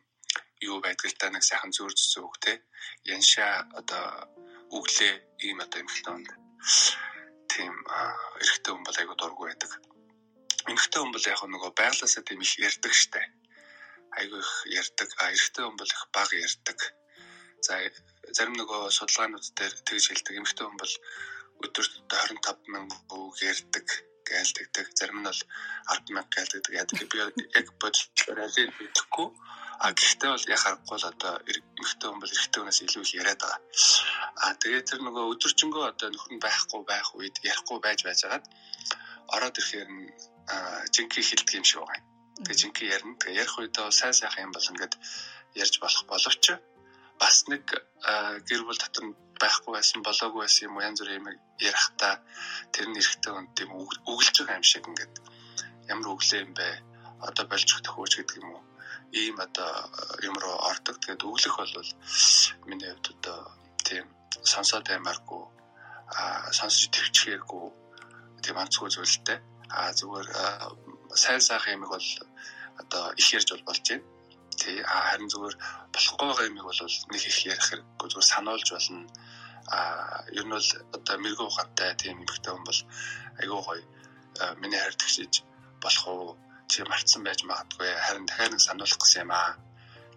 юу 0.69 0.79
байдаг 0.85 1.09
л 1.11 1.19
та 1.21 1.29
нэг 1.33 1.43
сайхан 1.45 1.73
зөөр 1.75 1.93
зүсөө 1.97 2.23
үг 2.29 2.37
те 2.45 2.53
яншаа 3.15 3.67
одоо 3.81 4.05
өглөө 4.77 5.13
ийм 5.47 5.59
одоо 5.65 5.79
юм 5.83 5.91
хэлтэн 5.91 6.25
тийм 7.53 7.75
эрэгтэй 8.43 8.73
хүн 8.73 8.85
бол 8.87 9.01
айгуу 9.01 9.17
дургу 9.19 9.45
байдаг 9.49 9.73
эмэгтэй 10.71 11.01
хүн 11.01 11.13
бол 11.13 11.29
яг 11.29 11.41
нөгөө 11.45 11.73
байглаасаа 11.77 12.25
тийм 12.25 12.41
их 12.41 12.57
ярьдаг 12.57 12.93
штэ. 12.97 13.21
Айгүй 14.17 14.41
их 14.41 14.53
ярьдаг. 14.81 15.09
А 15.21 15.29
эрэгтэй 15.29 15.65
хүн 15.65 15.77
бол 15.77 15.93
их 15.93 16.03
бага 16.09 16.35
ярьдаг. 16.41 16.79
За 17.61 17.75
зарим 18.33 18.57
нөгөө 18.57 18.89
судалгаанууд 18.89 19.45
дээр 19.57 19.75
тэгж 19.85 20.05
хэлдэг. 20.09 20.35
Эмэгтэй 20.41 20.65
хүн 20.65 20.81
бол 20.81 20.95
өдөрт 21.63 21.93
25 22.11 22.73
мянган 22.73 23.01
үг 23.15 23.37
ярьдаг 23.43 23.87
гэлдэгдэг. 24.25 24.87
Зарим 24.99 25.21
нь 25.21 25.29
бол 25.29 25.41
10 25.93 26.15
мянга 26.15 26.35
гэлдэгдэг. 26.35 26.73
Яадаг 26.81 27.09
би 27.13 27.19
яг 27.59 27.69
бодлоор 27.81 28.39
алийг 28.45 28.71
мэдэхгүй. 28.81 29.29
А 29.85 29.93
гэхдээ 29.93 30.31
бол 30.33 30.51
яг 30.55 30.61
харахгүй 30.63 30.99
л 30.99 31.11
одоо 31.13 31.33
эмэгтэй 31.51 32.09
хүн 32.09 32.21
бол 32.23 32.35
эрэгтэй 32.35 32.61
хүнээс 32.61 32.81
илүү 32.85 33.03
их 33.05 33.15
яриад 33.21 33.41
байгаа. 33.43 33.61
А 34.45 34.47
тэгээд 34.63 34.89
тэр 34.89 35.01
нөгөө 35.05 35.25
өдөржингөө 35.35 35.85
одоо 35.93 36.09
нөхөр 36.11 36.33
нь 36.35 36.45
байхгүй 36.47 36.81
байх 36.89 37.09
үед 37.19 37.37
ярихгүй 37.43 37.79
байж 37.83 38.01
байжгаад 38.07 38.45
ороод 39.35 39.59
ирэхээр 39.59 39.91
нь 39.93 40.09
жинхэнэ 40.95 41.29
хилдэг 41.29 41.55
юм 41.59 41.67
шиг 41.69 41.81
байгаа 41.83 41.99
юм. 42.01 42.07
Тэгээ 42.45 42.61
жинхэнэ 42.63 42.93
ярина. 42.97 43.19
Тэгээ 43.21 43.41
ярих 43.43 43.57
үедээ 43.59 43.91
сайн 43.91 44.15
сайхан 44.15 44.45
юм 44.47 44.53
бол 44.55 44.71
ингээд 44.73 44.95
ярьж 45.63 45.75
болох 45.83 46.03
боловч 46.09 46.45
бас 47.21 47.37
нэг 47.51 47.65
гэр 48.49 48.63
бүл 48.67 48.81
дотор 48.81 49.05
байхгүй 49.43 49.73
байсан 49.75 50.03
болоогүй 50.07 50.41
байсан 50.45 50.67
юм 50.69 50.81
янз 50.89 51.01
бүрийн 51.01 51.21
юм 51.21 51.29
ярихтаа 51.69 52.15
тэр 52.73 52.87
нь 52.89 52.99
эрэхтэй 53.01 53.33
үнд 53.35 53.51
тийм 53.57 53.71
үгэлж 54.13 54.35
байгаа 54.39 54.59
юм 54.59 54.67
шиг 54.67 54.85
ингээд 54.89 55.15
ямар 55.93 56.09
өглөө 56.15 56.41
юм 56.45 56.53
бэ? 56.59 56.69
Одоо 57.29 57.45
болж 57.49 57.69
төхөөж 57.69 58.13
гэдэг 58.17 58.37
юм 58.41 58.49
уу? 58.55 58.63
Ийм 59.21 59.37
одоо 59.47 59.71
юм 60.29 60.37
руу 60.43 60.57
ордог. 60.71 60.97
Тэгээд 60.99 61.27
өглөх 61.29 61.57
бол 61.59 61.91
миний 62.69 62.91
хувьд 62.91 63.07
одоо 63.15 63.39
тийм 63.87 64.05
сонсоод 64.43 64.87
аймааргүй 64.91 65.45
а 66.19 66.53
сонсож 66.59 66.91
төвчгээргүй 66.95 67.67
тийм 68.45 68.57
анцгүй 68.63 68.89
зүйлтэй 68.93 69.39
а 69.71 69.93
зүгээр 69.99 70.29
сайн 71.23 71.41
сайхан 71.41 71.75
юмыг 71.77 71.91
бол 71.95 72.09
одоо 72.83 73.05
их 73.21 73.29
ярьж 73.37 73.49
бол 73.53 73.69
болж 73.69 73.83
байна. 73.89 74.05
Тий 74.65 74.81
харин 74.81 75.29
зүгээр 75.33 75.57
болохгүй 75.93 76.27
байгаа 76.29 76.49
юмыг 76.49 76.65
бол 76.65 76.81
нэг 77.13 77.23
их 77.31 77.39
ярих 77.53 77.67
хэрэггүй 77.69 78.09
зүгээр 78.09 78.31
сануулж 78.33 78.69
болно. 78.73 79.05
А 79.77 79.79
ер 80.39 80.45
нь 80.45 80.55
бол 80.57 80.71
одоо 80.97 81.17
мэрэгүү 81.21 81.47
ухаантай 81.49 81.91
тийм 82.01 82.25
эмэгтэй 82.25 82.53
хүн 82.53 82.65
бол 82.69 82.81
айгүй 83.41 83.61
гоё 83.67 83.85
миний 84.61 84.81
хайр 84.81 84.97
тэгшиж 84.97 85.33
болох 85.85 86.05
уу 86.09 86.37
чи 86.71 86.81
мартсан 86.91 87.23
байж 87.25 87.41
магадгүй 87.45 87.91
харин 88.07 88.27
дахиад 88.27 88.53
нэг 88.53 88.63
сануулах 88.65 88.99
гэсэн 89.01 89.23
юм 89.25 89.33
аа. 89.37 89.53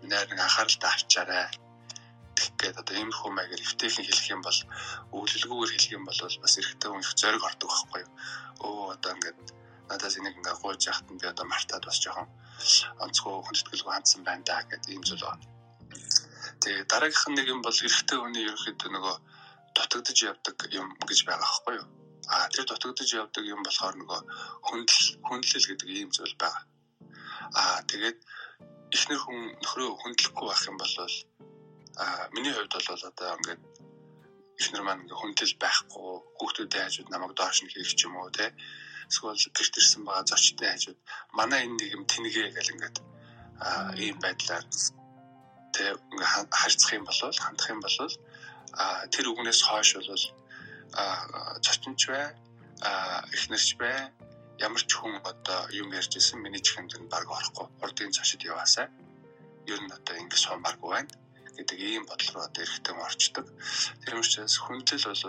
Миний 0.01 0.23
нэг 0.31 0.39
анхааралтай 0.39 0.89
авчаарай 0.91 1.45
тэгээд 2.37 2.79
одоо 2.81 2.95
иймэрхүү 2.97 3.31
маягаар 3.33 3.65
эвтэйхэн 3.65 4.05
хэлэх 4.07 4.27
юм 4.35 4.41
бол 4.47 4.59
өвлөлгүйгээр 5.17 5.71
хэлэх 5.73 5.95
юм 5.97 6.03
бол 6.07 6.19
бас 6.43 6.53
эрэхтэй 6.59 6.89
хүн 6.89 7.03
их 7.03 7.13
зориг 7.19 7.43
ордог 7.49 7.69
байхгүй 7.69 8.01
юу. 8.05 8.11
Өө 8.65 8.93
одоо 8.95 9.11
ингээд 9.15 9.39
надаас 9.89 10.15
энийг 10.17 10.37
ингээд 10.37 10.61
гуйж 10.61 10.81
яхад 10.91 11.07
нь 11.11 11.19
би 11.21 11.25
одоо 11.27 11.45
мартаад 11.49 11.83
бас 11.85 11.97
жоохон 12.03 12.27
онцгой 13.03 13.33
хүндэтгэлгүй 13.43 13.93
хандсан 13.93 14.21
байна 14.27 14.43
да 14.49 14.57
гэдэг 14.69 14.91
ийм 14.93 15.03
зүйл 15.07 15.25
байна. 15.27 15.45
Тэгээ 16.61 16.83
дараагийнх 16.91 17.27
нь 17.29 17.37
нэг 17.37 17.47
юм 17.53 17.61
бол 17.61 17.77
эрэхтэй 17.85 18.17
хүний 18.19 18.43
ерөөхдөө 18.49 18.89
нөгөө 18.93 19.15
дутагдж 19.75 20.19
явдаг 20.31 20.57
юм 20.79 20.87
гэж 21.07 21.19
байгаа 21.27 21.45
байхгүй 21.45 21.75
юу. 21.79 21.87
А 22.33 22.49
тэр 22.53 22.65
дутагдж 22.65 23.11
явдаг 23.21 23.43
юм 23.53 23.61
болохоор 23.63 23.95
нөгөө 24.01 24.19
хүндэл 24.67 25.05
хүндлэл 25.27 25.69
гэдэг 25.69 25.89
ийм 25.89 26.09
зүйл 26.15 26.35
байгаа. 26.41 26.63
А 27.59 27.81
тэгээд 27.89 28.17
эхнэр 28.95 29.19
хүн 29.21 29.39
нөхрөө 29.61 29.89
хүндлэхгүй 30.01 30.47
байх 30.47 30.63
юм 30.69 30.77
бол 30.81 30.95
а 31.97 32.29
миний 32.33 32.53
хувьд 32.53 32.73
бол 32.73 33.03
одоо 33.09 33.29
ингээд 33.37 33.61
эхнэр 34.59 34.83
маань 34.83 35.01
ингээ 35.03 35.19
хүндэл 35.21 35.53
байхгүй 35.63 36.11
хүүхдүүдээ 36.37 36.83
хажууд 36.83 37.09
намайг 37.11 37.33
доош 37.37 37.57
нь 37.61 37.71
хийх 37.73 37.91
ч 37.97 38.05
юм 38.05 38.17
уу 38.17 38.29
те 38.37 38.45
эсвэл 39.09 39.43
гэрт 39.57 39.73
ирсэн 39.79 40.01
байгаа 40.05 40.25
зочдын 40.29 40.71
хажууд 40.71 40.99
манай 41.37 41.61
энэ 41.65 41.77
нэг 41.79 41.89
юм 41.97 42.03
тэнэгээ 42.11 42.47
гэл 42.55 42.73
ингээд 42.73 42.97
ийм 44.05 44.17
байдлаар 44.23 44.65
тэ 45.73 45.83
ингээ 46.11 46.29
харьцах 46.59 46.91
юм 46.97 47.03
бол 47.07 47.21
хандах 47.43 47.69
юм 47.73 47.81
бол 47.83 47.97
тэр 49.13 49.25
үгнээс 49.31 49.61
хойш 49.65 49.89
бол 49.95 50.25
зочинч 51.65 52.01
бай 52.11 52.25
эхнэрч 53.35 53.69
бай 53.81 53.97
ямар 54.67 54.83
ч 54.89 54.91
хүн 54.97 55.13
одоо 55.31 55.59
юм 55.81 55.89
ярьж 55.99 56.11
исэн 56.17 56.39
миний 56.41 56.63
чихэнд 56.65 56.93
нь 57.01 57.11
баг 57.13 57.25
орохгүй 57.37 57.67
урдын 57.83 58.15
цашид 58.15 58.41
яваасаа 58.51 58.87
ер 59.73 59.79
нь 59.83 59.95
одоо 59.97 60.15
ингэ 60.21 60.37
сумбаргүй 60.43 60.91
байна 60.93 61.13
гэдэг 61.57 61.79
ийм 61.81 62.03
бодол 62.05 62.29
руу 62.33 62.43
одоо 62.47 62.61
эрэхтэй 62.63 62.93
орчдөг. 62.93 63.45
Тэр 64.05 64.15
учраас 64.21 64.55
хүндлэл 64.61 65.05
бол 65.09 65.25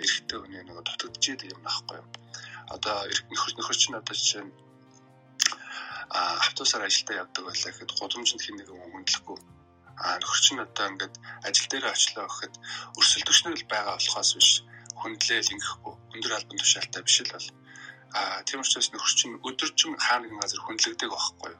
эрэхтэй 0.00 0.38
хүний 0.38 0.62
нэг 0.64 0.78
дутагдж 0.84 1.24
идэг 1.32 1.56
юм 1.56 1.64
аахгүй 1.64 1.96
юу. 2.00 2.08
Одоо 2.70 2.96
нөхөр 3.30 3.52
нөхөр 3.58 3.76
чинь 3.76 3.98
одоо 3.98 4.14
жишээ 4.14 4.44
нь 4.44 4.52
автобусаар 6.14 6.86
ажилдаа 6.86 7.16
явдаг 7.22 7.42
байлаа 7.44 7.70
гэхэд 7.72 7.90
гудамжинд 7.98 8.42
хин 8.44 8.56
нэг 8.56 8.68
хүндлэхгүй 8.70 9.38
а 9.98 10.18
нөхөр 10.18 10.40
чинь 10.44 10.64
одоо 10.64 10.86
ингээд 10.90 11.14
ажил 11.46 11.68
дээр 11.70 11.86
очлоо 11.90 12.26
гэхэд 12.26 12.54
өрсөлдөгчнөр 12.98 13.62
байгаа 13.70 13.94
болохоос 13.96 14.30
биш 14.36 14.50
хүндлээл 15.00 15.54
ингэхгүй 15.54 15.94
өндөр 16.14 16.32
албан 16.34 16.58
тушаалтай 16.58 17.02
биш 17.02 17.18
л 17.22 17.34
бол. 17.34 17.48
А 18.14 18.42
тийм 18.46 18.60
учраас 18.62 18.88
нөхөр 18.90 19.12
чинь 19.18 19.38
өдөржин 19.42 19.94
хаа 19.98 20.18
нэгэн 20.22 20.40
газар 20.42 20.60
хүндлэгдэг 20.62 21.10
байхгүй 21.10 21.54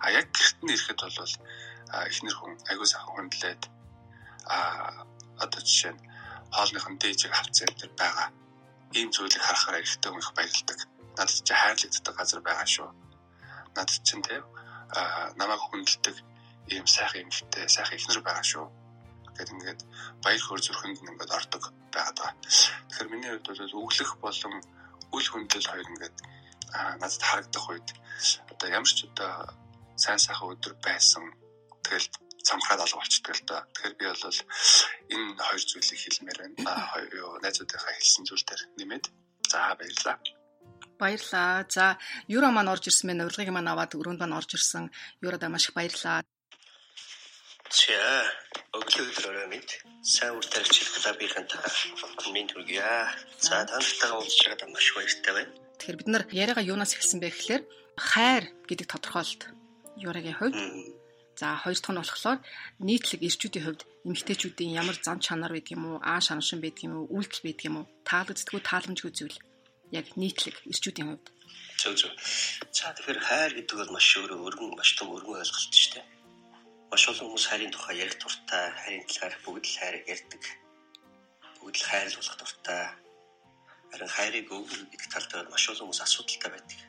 а 0.00 0.06
яг 0.12 0.26
гэрт 0.32 0.58
нь 0.64 0.72
ирэхэд 0.74 1.00
бол 1.00 1.34
эхнэр 2.10 2.36
хүн 2.36 2.54
аягүй 2.70 2.88
сайхан 2.88 3.14
хүндлээд 3.16 3.62
а 4.48 4.56
одоо 5.44 5.60
жишээ 5.68 5.92
нь 5.92 6.00
хоолныхон 6.54 6.94
дээжийг 7.00 7.32
авцсан 7.32 7.68
энэ 7.68 7.96
байгаа 8.00 8.28
ийм 8.96 9.08
зүйлийг 9.12 9.42
харахаар 9.44 9.82
ихтэй 9.82 10.12
их 10.16 10.30
баярлдаг 10.36 10.78
надад 11.18 11.42
чи 11.46 11.54
хайрлагддаг 11.54 12.14
газар 12.16 12.40
байгаа 12.40 12.68
шүү. 12.74 12.88
Надад 13.76 14.00
чинь 14.06 14.22
те 14.22 14.36
намайг 15.36 15.60
хүндэлдэг 15.60 16.16
ийм 16.72 16.86
сайхан 16.86 17.26
юмтай 17.26 17.68
сайхан 17.68 17.98
эхнэр 17.98 18.20
байгаа 18.22 18.46
шүү. 18.52 18.66
Гэдэг 19.36 19.54
ингээд 19.54 19.80
баяр 20.22 20.42
хөөр 20.44 20.60
зүрхэнд 20.62 20.98
ингээд 21.02 21.36
ордог 21.38 21.62
байгаа. 21.92 22.30
Тэгэхээр 22.88 23.12
миний 23.12 23.30
хувьд 23.34 23.48
бол 23.48 23.76
өглөх 23.82 24.10
болон 24.24 24.54
үл 25.12 25.26
хүндэл 25.28 25.70
хоёр 25.70 25.88
ингээд 25.92 26.16
надад 27.02 27.22
харагдах 27.28 27.66
үед 27.68 27.88
одоо 28.52 28.68
ямар 28.68 28.88
ч 28.88 29.04
одоо 29.08 29.32
сайн 29.96 30.18
сайхан 30.22 30.52
өдөр 30.54 30.74
байсан. 30.86 31.24
Тэгэл 31.84 32.08
цамхаад 32.48 32.80
алга 32.80 32.98
болчдөг 32.98 33.34
л 33.36 33.44
доо. 33.44 33.60
Тэгэхээр 33.76 33.94
би 34.00 34.04
бол 34.08 34.24
энэ 35.12 35.36
хоёр 35.36 35.62
зүйлийг 35.68 36.00
хэлмээр 36.00 36.38
байна. 36.40 36.56
Юу 37.12 37.30
найзуудынхаа 37.44 37.92
хэлсэн 37.92 38.24
зүйл 38.24 38.44
дээр 38.48 38.62
нэмээд 38.80 39.04
за 39.52 39.76
баярлаа. 39.76 40.16
Баярлаа. 40.98 41.64
За, 41.68 41.98
Юра 42.26 42.48
маань 42.50 42.72
орж 42.72 42.88
ирсэн 42.88 43.06
мэн 43.12 43.28
урилгыг 43.28 43.52
маань 43.52 43.70
аваад 43.70 43.92
өрөөнд 43.94 44.20
маань 44.20 44.38
орж 44.40 44.50
ирсэн. 44.56 44.90
Юрадаа 45.22 45.48
маш 45.52 45.68
их 45.68 45.76
баярлаа. 45.76 46.24
За, 47.68 48.00
өглөөлөөрөө 48.72 49.46
мэд. 49.52 49.68
Сайн 50.02 50.40
үр 50.40 50.46
тархич 50.48 50.88
клубийнхэн 50.88 51.46
та 51.52 51.60
минь 52.32 52.48
түргийа. 52.48 53.12
За, 53.38 53.62
тантай 53.68 54.10
уулзч 54.16 54.40
байгаа 54.48 54.72
маш 54.72 54.88
баяртай 54.96 55.32
байна. 55.36 55.52
Тэгэхээр 55.78 55.98
бид 56.00 56.08
нар 56.10 56.24
яриагаа 56.32 56.64
юунаас 56.64 56.96
эхэлсэн 56.96 57.20
бэ 57.20 57.28
гэхээр 57.30 57.62
хайр 57.94 58.44
гэдэг 58.66 58.86
тодорхойлолт 58.88 59.42
Юрагийн 59.98 60.38
хувьд 60.38 60.56
За 61.38 61.54
хоёр 61.62 61.78
дахь 61.78 61.94
нь 61.94 62.02
болохоор 62.02 62.40
нийтлэг 62.82 63.22
ирчүүдийн 63.22 63.64
хувьд 63.64 63.82
эмэгтэйчүүдийн 64.02 64.74
ямар 64.82 64.98
зан 64.98 65.22
чанар 65.22 65.54
байдаг 65.54 65.74
юм 65.78 65.84
уу, 65.86 65.98
аа 66.02 66.18
шаншин 66.18 66.58
байдаг 66.58 66.82
юм 66.90 66.94
уу, 66.98 67.06
үйлдэл 67.14 67.46
байдаг 67.46 67.64
юм 67.70 67.76
уу, 67.78 67.86
таалагддаггүй 68.10 68.62
тааламжгүй 68.66 69.12
зүйл. 69.14 69.38
Яг 69.94 70.06
нийтлэг 70.18 70.56
ирчүүдийн 70.66 71.08
хувьд. 71.14 71.26
Зөв 71.78 71.94
зөв. 71.94 72.10
За 72.74 72.90
тэгэхээр 72.90 73.20
хайр 73.22 73.52
гэдэг 73.54 73.76
бол 73.78 73.94
маш 73.94 74.08
өөрөө 74.18 74.40
өргөн 74.50 74.70
маш 74.74 74.90
том 74.98 75.14
өргөн 75.14 75.38
ойлголт 75.38 75.74
шүү 75.78 75.92
дээ. 75.94 76.06
Маш 76.90 77.02
олон 77.06 77.26
хүмүүс 77.30 77.46
хайрын 77.46 77.70
тухай 77.70 77.96
ярих 78.02 78.16
дуртай, 78.18 78.64
хайрын 78.82 79.06
талаар 79.06 79.34
бүгд 79.46 79.64
л 79.70 79.78
хайр 79.78 79.96
ярьдаг. 80.10 80.42
Бүгд 81.62 81.76
л 81.78 81.86
хайрлуулах 81.86 82.36
дуртай. 82.42 82.82
Харин 83.94 84.10
хайрыг 84.10 84.46
өгөх 84.50 84.90
гэдэг 84.90 85.10
тал 85.14 85.26
дээр 85.30 85.46
маш 85.54 85.64
олон 85.70 85.86
хүмүүс 85.86 86.02
асуудалтай 86.02 86.50
байдаг. 86.50 86.80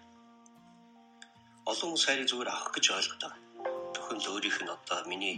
Олон 1.70 1.86
хүмүүс 1.94 2.06
хайрыг 2.10 2.28
зүгээр 2.28 2.50
авах 2.50 2.74
гэж 2.74 2.86
ойлгодог 2.98 3.34
л 4.20 4.32
өөрийнх 4.36 4.60
нь 4.64 4.74
одоо 4.76 5.00
миний 5.08 5.38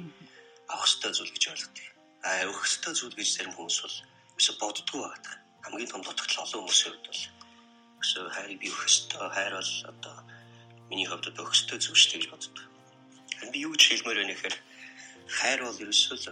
авах 0.68 0.88
ёстой 0.88 1.12
зүйл 1.14 1.34
гэж 1.36 1.44
ойлгодог. 1.54 1.86
А 2.26 2.30
өгөх 2.50 2.66
ёстой 2.66 2.94
зүйл 2.96 3.16
гэж 3.18 3.30
зарим 3.30 3.54
хүмүүс 3.54 3.78
бол 3.84 3.98
бисо 4.38 4.52
боддгоо 4.58 5.02
байдаг. 5.06 5.36
Хамгийн 5.64 5.92
том 5.92 6.02
дутагдал 6.02 6.44
олон 6.46 6.62
хүмүүсийн 6.66 6.92
хувьд 6.92 7.06
бол 7.08 7.22
өсөө 8.02 8.24
хайрыг 8.36 8.60
би 8.60 8.68
өгөх 8.74 8.90
ёстой. 8.90 9.30
Хайр 9.36 9.54
бол 9.58 9.72
одоо 9.92 10.16
миний 10.90 11.08
хувьд 11.08 11.30
өгөх 11.30 11.54
ёстой 11.54 11.78
зүйл 11.80 12.02
шүү 12.02 12.18
гэж 12.18 12.26
боддог. 12.34 12.66
Би 13.54 13.58
юу 13.66 13.72
гэж 13.74 13.84
хэлмээр 13.86 14.20
байна 14.20 14.34
гэхээр 14.34 14.56
хайр 15.38 15.60
бол 15.66 15.82
ерөөсөө 15.84 16.18
л 16.18 16.28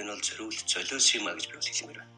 энэ 0.00 0.10
бол 0.12 0.24
зориулт 0.26 0.68
золиос 0.72 1.08
юм 1.16 1.26
а 1.28 1.36
гэж 1.36 1.44
би 1.48 1.56
хэлмээр 1.60 2.00
байна. 2.00 2.12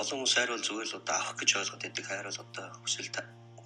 Олон 0.00 0.16
хүмүүс 0.18 0.34
хайр 0.34 0.50
бол 0.50 0.66
зүгээр 0.66 0.88
л 0.90 0.98
одоо 1.00 1.14
авах 1.16 1.36
гэж 1.38 1.50
ойлгоод 1.58 1.82
байдаг. 1.84 2.04
Хайр 2.06 2.26
бол 2.26 2.42
одоо 2.44 2.66
хүсэл 2.82 3.10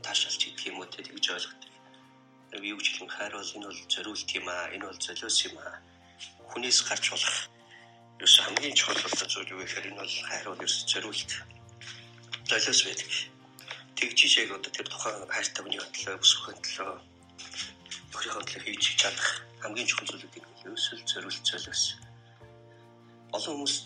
таашаалч 0.05 0.43
гэдэг 0.45 0.69
юм 0.69 0.81
уу 0.81 0.89
тэгж 0.93 1.27
ойлгодог 1.33 1.74
юу 2.63 2.79
гэж 2.79 2.87
хэлэн 2.95 3.11
хайр 3.11 3.35
бол 3.35 3.55
энэ 3.57 3.67
бол 3.67 3.81
зориулт 3.89 4.31
юм 4.39 4.47
аа. 4.49 4.71
Энэ 4.75 4.87
бол 4.87 5.01
золиос 5.01 5.39
юм 5.49 5.57
аа. 5.59 5.77
Хүнээс 6.51 6.79
гарч 6.87 7.05
болох 7.11 7.37
ерөөс 8.19 8.37
хамгийн 8.41 8.75
чухал 8.79 9.01
зүйл 9.27 9.53
юу 9.55 9.61
гэхээр 9.63 9.91
энэ 9.91 9.99
бол 9.99 10.15
хайр 10.29 10.47
бол 10.47 10.63
ерөөс 10.63 10.79
зориулт. 10.87 11.31
Золиос 12.47 12.81
байдаг. 12.87 13.11
Тэгжиж 13.99 14.33
яг 14.39 14.51
одоо 14.55 14.71
тэр 14.71 14.87
тухайн 14.87 15.27
хайртай 15.27 15.63
хүний 15.65 15.81
хөдлөө 15.83 16.17
бүсгүйн 16.21 16.59
төлөө 16.63 16.91
өөрийнхөө 18.15 18.45
төлөө 18.47 18.63
хийж 18.63 18.85
чадах 19.01 19.29
хамгийн 19.63 19.89
чухал 19.89 20.09
зүйлүүд 20.11 20.39
энэ 20.39 20.51
ерөөсөө 20.69 20.97
зориулт 21.11 21.43
золиос. 21.43 21.83
Олон 23.35 23.55
хүмүүс 23.59 23.77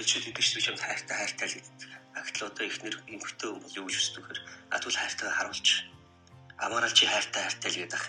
элчүүд 0.00 0.24
гэдэг 0.26 0.44
чинь 0.44 0.64
чам 0.66 0.76
хайртай 0.76 1.16
хайртай 1.16 1.48
л 1.48 1.56
гэдэг. 1.56 1.90
Агтл 2.18 2.46
одоо 2.46 2.64
ихнэр 2.66 2.96
эмхтэн 3.08 3.48
хүн 3.50 3.62
бол 3.62 3.78
юу 3.78 3.86
гэж 3.86 3.96
үздэг 3.98 4.24
хэрэг 4.26 4.46
адвал 4.74 4.98
хайртайгаа 4.98 5.36
харуулж 5.38 5.68
амаарал 6.58 6.92
чи 6.92 7.06
хайртай 7.06 7.42
хайртай 7.42 7.70
л 7.70 7.80
гэдэг 7.82 7.98
ах. 7.98 8.06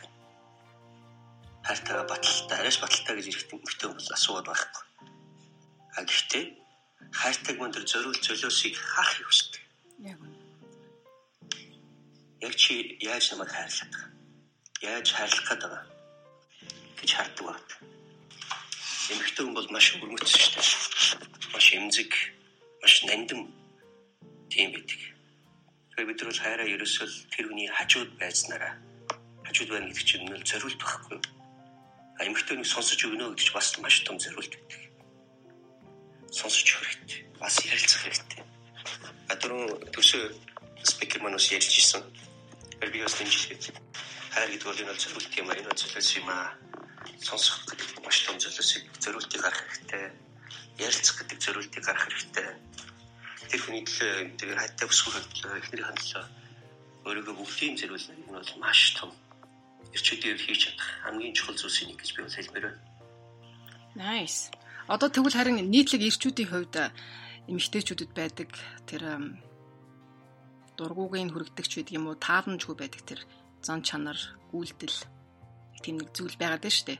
Хайртайгаа 1.66 2.06
баталтай, 2.06 2.58
арайш 2.60 2.78
баталтай 2.80 3.16
гэж 3.16 3.26
ирэхдээ 3.30 3.58
мөртөө 3.58 3.90
бол 3.94 4.14
асууад 4.14 4.46
байхгүй. 4.46 4.84
А 5.98 6.04
гэхдээ 6.06 6.44
хайртайг 7.12 7.58
мөн 7.58 7.74
тэр 7.74 7.86
зориул 7.90 8.20
золиосыг 8.22 8.76
харах 8.78 9.18
юм 9.22 9.32
шүү 9.34 9.50
дээ. 9.54 9.66
Яг 10.12 10.20
үнэ. 10.22 10.38
Яг 12.46 12.54
чи 12.56 12.74
яаж 13.02 13.32
намайг 13.32 13.50
хайрлах 13.50 13.90
вэ? 13.90 14.04
Яаж 14.86 15.08
хайрлах 15.10 15.48
гээд 15.50 15.62
байгаа 15.64 15.84
гэж 17.02 17.10
харддаг 17.16 17.46
байна. 17.50 17.64
Эмэгтэй 19.10 19.44
хүн 19.46 19.56
бол 19.58 19.70
маш 19.74 19.88
өрмөц 19.98 20.30
шүү 20.30 20.52
дээ. 20.54 21.54
Маш 21.54 21.68
эмзэг, 21.74 22.12
маш 22.82 22.94
нандин 23.10 23.42
тийм 24.50 24.70
байдаг. 24.74 25.15
Тэгэхээр 25.96 26.12
бид 26.12 26.22
нар 26.28 26.36
хайраа 26.44 26.68
ерөөсөө 26.76 27.08
тэр 27.32 27.46
хүний 27.48 27.72
хажууд 27.72 28.20
байснараа 28.20 28.76
хажууд 29.48 29.72
байна 29.72 29.88
гэдэг 29.88 30.04
чинь 30.04 30.28
нөл 30.28 30.44
зориулт 30.44 30.76
байхгүй. 30.76 31.20
А 32.20 32.28
эмэгтэй 32.28 32.60
нэг 32.60 32.68
сонсож 32.68 33.00
өгнө 33.00 33.32
гэдэг 33.32 33.48
чинь 33.48 33.56
бас 33.56 33.72
маш 33.80 34.04
том 34.04 34.20
зориулт 34.20 34.52
байдаг. 34.60 34.82
Сонсож 36.36 36.68
өгөх 36.68 36.84
хэрэгтэй. 37.00 37.22
Бас 37.40 37.56
ярилцах 37.64 38.02
хэрэгтэй. 38.04 38.44
А 39.32 39.34
түрүү 39.40 39.64
төсөө 39.96 40.24
спикер 40.84 41.24
манус 41.24 41.48
ярьж 41.56 41.72
ирсэн. 41.72 42.04
Тэр 42.76 42.92
би 42.92 43.00
бас 43.00 43.16
дэмжиж 43.16 43.72
хайр 44.36 44.52
гэдэг 44.52 44.68
бол 44.68 44.84
энэ 44.84 45.00
зориулт 45.00 45.32
юм 45.40 45.48
а 45.48 45.56
энэ 45.56 45.80
зөвлөс 45.80 46.10
юм 46.20 46.28
а 46.28 46.60
сонсох 47.24 47.64
гэдэг 47.72 48.04
маш 48.04 48.20
том 48.28 48.36
зөвлөсийг 48.36 48.84
зориултыг 49.00 49.40
гаргах 49.40 49.64
хэрэгтэй. 49.64 50.12
Ярилцах 50.76 51.24
гэдэг 51.24 51.40
зориултыг 51.40 51.84
гаргах 51.88 52.12
хэрэгтэй 52.12 52.52
тэр 53.52 53.62
хүний 53.64 53.84
төлөө 53.86 54.38
тэр 54.40 54.50
хайтаа 54.58 54.88
өсгөх 54.90 55.16
төлөө 55.38 55.60
эхнэрийн 55.62 55.98
төлөө 56.00 56.26
өөрийгөө 57.06 57.36
бүгдийн 57.38 57.76
зэрүүлнэ 57.80 58.14
энэ 58.26 58.34
бол 58.34 58.54
маш 58.62 58.82
том 58.98 59.12
эрчүүдээр 59.96 60.40
хийж 60.42 60.60
чадах 60.74 60.90
хамгийн 61.06 61.38
чухал 61.38 61.58
зүйлс 61.58 61.80
нэг 61.86 61.98
гэж 62.02 62.10
би 62.16 62.22
бол 62.26 62.38
хэлмээр 62.38 62.66
байна. 62.66 62.82
Nice. 63.96 64.52
Одоо 64.92 65.10
тэгвэл 65.10 65.38
харин 65.38 65.62
нийтлэг 65.72 66.02
эрчүүдийн 66.04 66.50
хувьд 66.52 66.76
эмэгтэйчүүдэд 67.48 68.12
байдаг 68.12 68.50
тэр 68.90 69.04
дургуугийн 70.78 71.32
хүрэгдэгч 71.32 71.72
байдаг 71.80 71.96
юм 71.96 72.10
уу 72.12 72.18
тааламжгүй 72.20 72.76
байдаг 72.76 73.02
тэр 73.08 73.22
зан 73.64 73.80
чанар 73.86 74.20
үйлдэл 74.52 74.98
тийм 75.80 76.02
нэг 76.02 76.10
зүйл 76.12 76.36
байгаад 76.36 76.66
байна 76.66 76.76
шүү 76.76 76.88
дээ. 76.90 77.00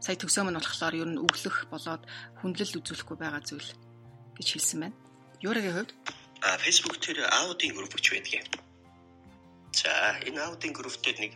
Сая 0.00 0.16
төгсөөмөн 0.18 0.58
болохоор 0.58 0.94
ер 0.98 1.08
нь 1.10 1.22
өглөх 1.22 1.56
болоод 1.70 2.02
хүндлэл 2.40 2.78
үзүүлэхгүй 2.80 3.16
байгаа 3.20 3.42
зүйл 3.44 3.70
гэж 4.36 4.48
хэлсэн 4.52 4.80
байна. 4.82 5.07
Юурагийн 5.40 5.74
хувьд? 5.74 5.94
А 6.42 6.58
Facebook 6.58 6.98
дээр 6.98 7.30
аудио 7.30 7.74
групп 7.74 7.94
гэж 7.94 8.06
байдаг 8.10 8.32
юм. 8.42 8.46
За, 9.72 10.18
энэ 10.26 10.40
аудио 10.42 10.72
групп 10.72 10.98
дээр 11.02 11.18
нэг 11.22 11.32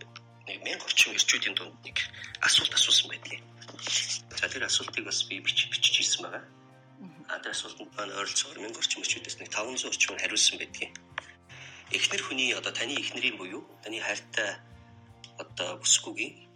нэг 0.47 0.59
1000 0.67 0.83
орчим 0.83 1.15
ирчүүдийн 1.15 1.55
дунд 1.55 1.79
нэг 1.87 1.97
асуулт 2.43 2.75
асуусан 2.75 3.11
байдаг. 3.15 3.39
За 4.35 4.49
тэр 4.51 4.67
асуултыг 4.67 5.05
бас 5.07 5.23
би 5.31 5.39
бичиж 5.39 5.71
бичиж 5.71 5.95
ирсэн 6.03 6.27
байгаа. 6.27 6.45
А 7.31 7.39
тэр 7.39 7.55
асуултанд 7.55 7.95
маань 7.95 8.11
ойролцоогоор 8.19 8.59
1000 8.59 8.79
орчим 8.83 9.03
ирчүүдээс 9.07 9.39
нэг 9.39 9.49
500 9.55 9.87
орчим 9.87 10.19
хариулсан 10.19 10.59
байдаг. 10.59 10.91
Эхнэр 11.95 12.23
хүний 12.27 12.51
одоо 12.59 12.73
таны 12.75 12.99
эхнэрийн 12.99 13.39
буюу 13.39 13.63
таны 13.87 14.03
хайртай 14.03 14.59
одоо 15.39 15.79
бүсгүйгийн 15.79 16.51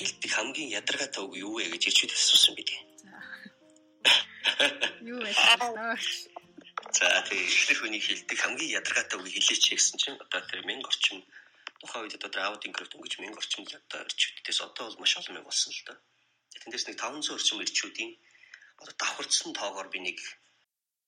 хэлдэг 0.00 0.30
хамгийн 0.32 0.72
ядаргаатай 0.80 1.22
үг 1.24 1.34
юу 1.36 1.60
вэ 1.60 1.68
гэж 1.76 1.82
ирчүүд 1.92 2.12
асуусан 2.16 2.54
байдаг. 2.56 2.85
Юу 5.02 5.18
вэ? 5.22 5.32
За 6.96 7.06
тэгээ 7.28 7.46
эхнэр 7.46 7.78
хүний 7.80 8.02
хэлдэг 8.02 8.38
хамгийн 8.40 8.76
ядаргаатай 8.80 9.16
үг 9.18 9.28
хэлээч 9.28 9.64
гэсэн 9.74 9.96
чинь 10.00 10.20
одоо 10.24 10.40
тэр 10.48 10.62
1000 10.64 10.86
орчим 10.90 11.18
тухайн 11.80 12.04
үед 12.04 12.16
одоо 12.16 12.42
аудио 12.46 12.68
инкрипт 12.68 12.94
өнгөж 12.96 13.14
1000 13.18 13.40
орчим 13.40 13.62
л 13.66 13.78
одоо 13.80 14.00
ирчүүдээс 14.06 14.60
одоо 14.66 14.84
бол 14.86 15.00
маш 15.02 15.12
олон 15.18 15.34
мянга 15.34 15.50
болсон 15.50 15.72
л 15.72 15.82
доо. 15.86 15.98
Тэндээс 16.62 16.84
нэг 16.86 16.96
500 16.96 17.36
орчим 17.36 17.58
ирчүүдийн 17.64 18.12
одоо 18.80 18.94
давхарцсан 19.00 19.50
тоогоор 19.52 19.88
би 19.92 19.98
нэг 20.00 20.18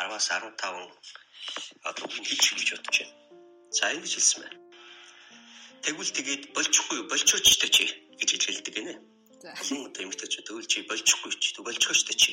10-аас 0.00 0.28
15 0.32 1.20
одоо 1.84 2.04
үн 2.06 2.24
хэлчих 2.24 2.54
гэж 2.56 2.68
бодож 2.72 2.96
байна. 3.00 3.14
За 3.76 3.92
ингэж 3.92 4.12
хэлсэн 4.14 4.42
байна. 4.42 4.58
Тэгвэл 5.84 6.12
тэгээд 6.16 6.42
болчихгүй 6.56 6.98
болчихооч 7.10 7.48
та 7.60 7.68
чи 7.68 7.84
гэж 8.18 8.30
хэлдэг 8.44 8.74
гинэ. 8.76 8.94
Олон 9.60 9.80
одоо 9.88 10.02
эмэгтэйчүүд 10.04 10.50
өвл 10.52 10.66
чи 10.72 10.78
болчихгүй 10.88 11.32
чи 11.40 11.48
болчихооч 11.64 12.00
та 12.04 12.14
чи. 12.14 12.32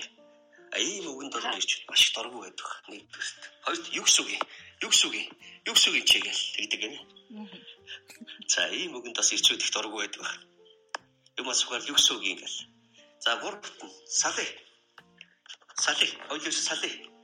А 0.75 0.77
ийм 0.79 1.07
үгэнд 1.07 1.33
бол 1.35 1.47
ирч 1.55 1.71
маш 1.87 2.03
дургу 2.11 2.43
байдаг. 2.43 2.69
Нэг 2.91 3.07
төст. 3.07 3.39
Хоёрт 3.63 3.85
юу 3.95 4.03
гэсэн 4.03 4.23
үг 4.23 4.29
юм? 4.35 4.43
Юу 4.83 4.89
гэсэн 4.91 5.07
үг 5.07 5.15
юм? 5.15 5.27
Юу 5.67 5.73
гэсэн 5.75 5.91
үг 5.95 6.05
чи 6.11 6.17
гэл 6.19 6.41
тэгдэг 6.55 6.79
гинэ. 6.83 6.99
За 8.51 8.61
ийм 8.75 8.91
үгэнд 8.99 9.15
бас 9.15 9.31
ирчүүд 9.31 9.63
их 9.63 9.71
дургу 9.71 9.97
байдаг. 10.03 10.27
Юм 11.39 11.47
асуухаар 11.47 11.87
юу 11.87 11.95
гэсэн 11.95 12.15
үг 12.19 12.23
юм 12.35 12.39
гэл. 12.43 12.57
За 13.23 13.39
гуравт 13.39 13.79
нь 13.79 13.95
салыг. 14.11 14.51
Салыг. 15.79 16.11
Ойлж 16.31 16.51
салыг 16.51 17.16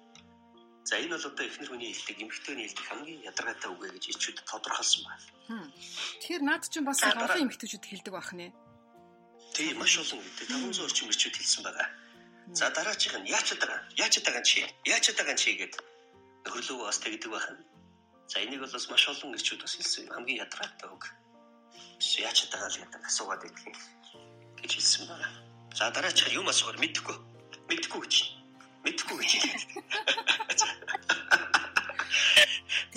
За 0.84 1.00
энэ 1.00 1.16
бол 1.16 1.26
одоо 1.32 1.46
эхнэр 1.48 1.70
хүний 1.72 1.96
хэлдэг, 1.96 2.18
эмэгтэйний 2.28 2.68
хэлдэг 2.68 2.88
хамгийн 2.92 3.22
ядаргаатай 3.24 3.70
үг 3.72 3.88
гэж 3.88 4.04
ичүүд 4.20 4.44
тодорхойлсон 4.44 5.08
байна. 5.08 5.72
Тэгэхээр 6.20 6.44
наад 6.44 6.64
чинь 6.68 6.84
бас 6.84 7.00
олон 7.00 7.48
эмэгтэйчүүд 7.48 7.88
хэлдэг 7.88 8.14
байх 8.14 8.32
нэ. 8.36 8.52
Тийм 9.56 9.80
маш 9.80 9.96
олон 9.96 10.20
гэдэг 10.20 10.48
500 10.52 10.84
орчим 10.84 11.08
ичүүд 11.08 11.36
хэлсэн 11.40 11.64
байгаа. 11.64 11.88
За 12.52 12.68
дараачих 12.76 13.16
нь 13.16 13.32
яач 13.32 13.48
байгаа? 13.56 13.80
Яач 13.96 14.20
байгаа 14.20 14.44
чи? 14.44 14.60
Яач 14.84 15.06
байгаа 15.16 15.36
чи 15.40 15.56
гэд 15.56 15.74
нөхөрлөө 16.44 16.78
бас 16.84 17.00
тэгдэг 17.00 17.32
байх. 17.32 17.48
За 18.28 18.44
энийг 18.44 18.60
бол 18.60 18.76
бас 18.76 18.86
маш 18.92 19.04
олон 19.08 19.40
ичүүд 19.40 19.64
бас 19.64 19.74
хэлсэн 19.80 20.12
хамгийн 20.12 20.44
ядаргаатай 20.44 20.90
үг. 20.92 21.04
Яач 22.20 22.38
байгаа 22.52 22.68
л 22.68 22.80
гэдэг 22.84 23.08
асуугаад 23.08 23.42
байдаг 23.48 23.76
гэж 24.60 24.72
хэлсэн 24.76 25.08
байна. 25.08 25.32
За 25.72 25.88
дараачих 25.96 26.28
юм 26.36 26.52
асуугаар 26.52 26.82
мэдэхгүй. 26.84 27.16
Мэдэхгүй 27.72 28.02
гэж 28.04 28.16
мэдхгүй 28.84 29.18
гэж 29.24 29.32
хэлээ. 29.32 29.64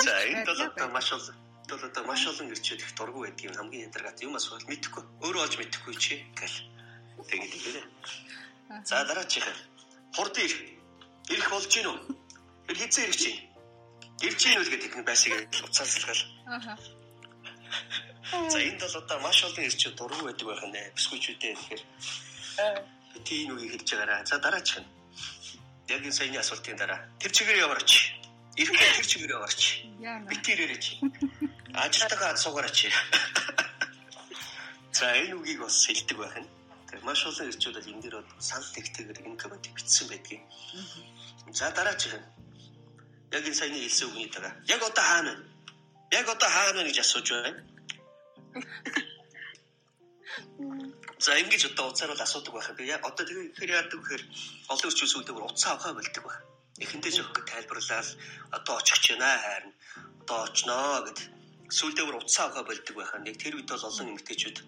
За 0.06 0.14
энэ 0.30 0.44
бол 0.46 0.60
одоо 0.62 0.88
маш 0.94 1.08
олон 1.12 1.36
бол 1.68 1.82
одоо 1.88 2.02
маш 2.06 2.22
олон 2.30 2.46
ирчүүд 2.54 2.80
их 2.84 2.94
дургу 2.94 3.20
байдгийн 3.26 3.58
хамгийн 3.58 3.86
ядаргаат 3.90 4.22
юм 4.22 4.38
асуувал 4.38 4.70
мэдхгүй. 4.70 5.02
Өөрөө 5.26 5.42
олж 5.46 5.54
мэдхгүй 5.58 5.94
чи 5.98 6.14
гэл. 6.38 6.58
Тэгээд 7.26 7.54
хэлээ. 7.64 7.86
За 8.86 9.02
дараачих. 9.02 9.46
Хурд 10.14 10.36
ир. 10.38 10.52
Ирэх 11.34 11.48
болж 11.50 11.66
гин 11.74 11.90
үү? 11.90 11.98
Ir 12.70 12.76
хизээ 12.78 13.04
ирэх 13.06 13.18
чи. 13.18 13.30
Ирж 14.26 14.40
гин 14.46 14.62
үү 14.62 14.70
гэдэг 14.70 14.94
нь 14.94 15.08
байсыг 15.10 15.32
уцаалсалгал. 15.66 16.22
Аа. 16.54 16.78
За 18.50 18.58
энд 18.62 18.78
бол 18.78 18.96
одоо 19.02 19.18
маш 19.26 19.38
олон 19.42 19.66
ирчүүд 19.66 19.94
дургу 19.98 20.22
байдаг 20.22 20.46
байх 20.46 20.62
нэ. 20.70 20.94
Бисквичүүдээ 20.94 21.54
тэгэхээр 21.58 21.82
тийм 23.26 23.58
үгийг 23.58 23.72
хэлж 23.74 23.90
байгаараа. 23.90 24.22
За 24.22 24.38
дараачих 24.38 24.86
нь 24.86 24.88
яг 25.90 26.02
энэ 26.06 26.14
саяны 26.14 26.38
асуултын 26.38 26.78
дараа 26.78 27.00
тэр 27.18 27.34
чигээр 27.34 27.66
яваарч 27.66 27.90
ирэхдээ 28.60 28.92
тэр 28.96 29.06
чигээр 29.10 29.36
яваарч 29.36 29.62
битээр 30.30 30.60
ирээч 30.64 30.86
ажилтгаа 31.84 32.36
суугаарч 32.40 32.78
за 34.96 35.06
энэ 35.20 35.36
үгийг 35.36 35.60
бас 35.60 35.76
хэлдэг 35.84 36.16
байх 36.16 36.36
нь 36.40 36.48
тэр 36.88 37.00
маш 37.04 37.20
олон 37.28 37.48
ирчүүд 37.52 37.76
бол 37.76 37.90
энэ 37.92 38.02
дээр 38.02 38.16
бол 38.16 38.30
санал 38.40 38.72
тэгтэйгээр 38.72 39.18
энэ 39.28 39.40
коммент 39.42 39.66
бичсэн 39.76 40.06
байдгийг. 40.08 40.42
За 41.52 41.68
дараачих 41.76 42.14
нь 42.16 42.26
яг 43.36 43.44
энэ 43.44 43.58
саяны 43.60 43.78
хэлсэн 43.84 44.08
үгний 44.08 44.28
дараа 44.32 44.54
яг 44.74 44.82
одоо 44.82 45.04
хаана 45.04 45.32
вэ? 45.36 45.44
Яг 46.16 46.26
одоо 46.34 46.48
хаана 46.48 46.80
вэ 46.80 46.88
гэж 46.88 46.98
асууж 47.04 47.28
байна. 47.34 47.60
За 51.24 51.30
ингэж 51.42 51.62
одоо 51.70 51.92
уцаар 51.92 52.10
бол 52.12 52.24
асуудаг 52.24 52.52
байх 52.54 52.68
юм. 52.70 52.78
Яг 52.88 53.02
одоо 53.04 53.24
тэгэхээр 53.26 53.76
яадаг 53.76 54.00
гэхээр 54.00 54.22
олон 54.72 54.88
ирчүүд 54.90 55.12
сүйдээр 55.12 55.44
уцаа 55.44 55.72
авахаа 55.76 55.92
болдог 55.92 56.24
байх. 56.24 56.40
Эхэндээ 56.84 57.12
жоох 57.16 57.32
тайлбарлаад 57.50 58.08
одоо 58.56 58.74
очих 58.80 58.98
ч 59.00 59.06
байна 59.16 59.32
харин 59.44 59.72
одоо 60.22 60.38
очноо 60.44 61.04
гэд 61.06 61.18
сүйдээр 61.76 62.16
уцаа 62.20 62.44
авахаа 62.46 62.68
болдог 62.68 62.94
байх. 62.96 63.12
Яг 63.30 63.36
тэр 63.40 63.56
үед 63.56 63.68
бол 63.70 63.88
олон 63.88 64.10
эмэгтэйчүүд 64.12 64.58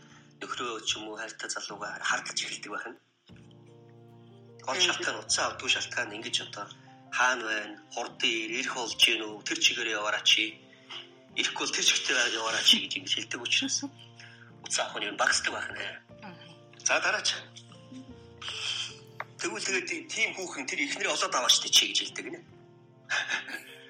нөхрөө 0.40 0.81
ч 0.88 0.90
юм 0.97 1.05
уу 1.09 1.21
хайртай 1.21 1.49
залуугаа 1.53 2.01
хардж 2.01 2.38
эхэлдэг 2.44 2.73
байх. 2.73 2.87
Гол 4.66 4.81
шалтгаан 4.87 5.21
уцаа 5.23 5.44
авдгүй 5.53 5.71
шалтгаан 5.73 6.16
ингэж 6.16 6.37
одоо 6.47 6.66
хаана 7.16 7.44
байна? 7.51 7.77
Хурдан 7.94 8.33
ирэх 8.57 8.75
болж 8.75 8.97
гин 9.05 9.23
үү? 9.29 9.44
Тэр 9.47 9.59
чигээр 9.64 9.88
яваараа 9.99 10.25
чи. 10.31 10.44
Ирэхгүй 11.40 11.64
бол 11.64 11.77
тэр 11.77 11.87
чигтээ 11.90 12.37
яваараа 12.40 12.64
чи 12.68 12.77
гэж 12.83 12.92
ингэж 12.99 13.14
хэлдэг 13.14 13.40
учраас 13.44 13.79
уцаа 14.64 14.85
авах 14.87 15.05
нь 15.05 15.21
багсдаг 15.21 15.53
байх 15.55 15.68
нэ. 15.77 15.85
За 16.87 17.01
дараач. 17.05 17.29
Тэгвэл 19.38 19.64
тэгээд 19.64 20.09
тийм 20.11 20.31
хүүхэн 20.35 20.66
тэр 20.66 20.81
ихнэр 20.83 21.09
олоод 21.14 21.35
аваач 21.35 21.57
тий 21.62 21.70
чи 21.70 21.85
гэж 21.88 21.98
хэлдэг 22.03 22.27
нэ. 22.35 22.40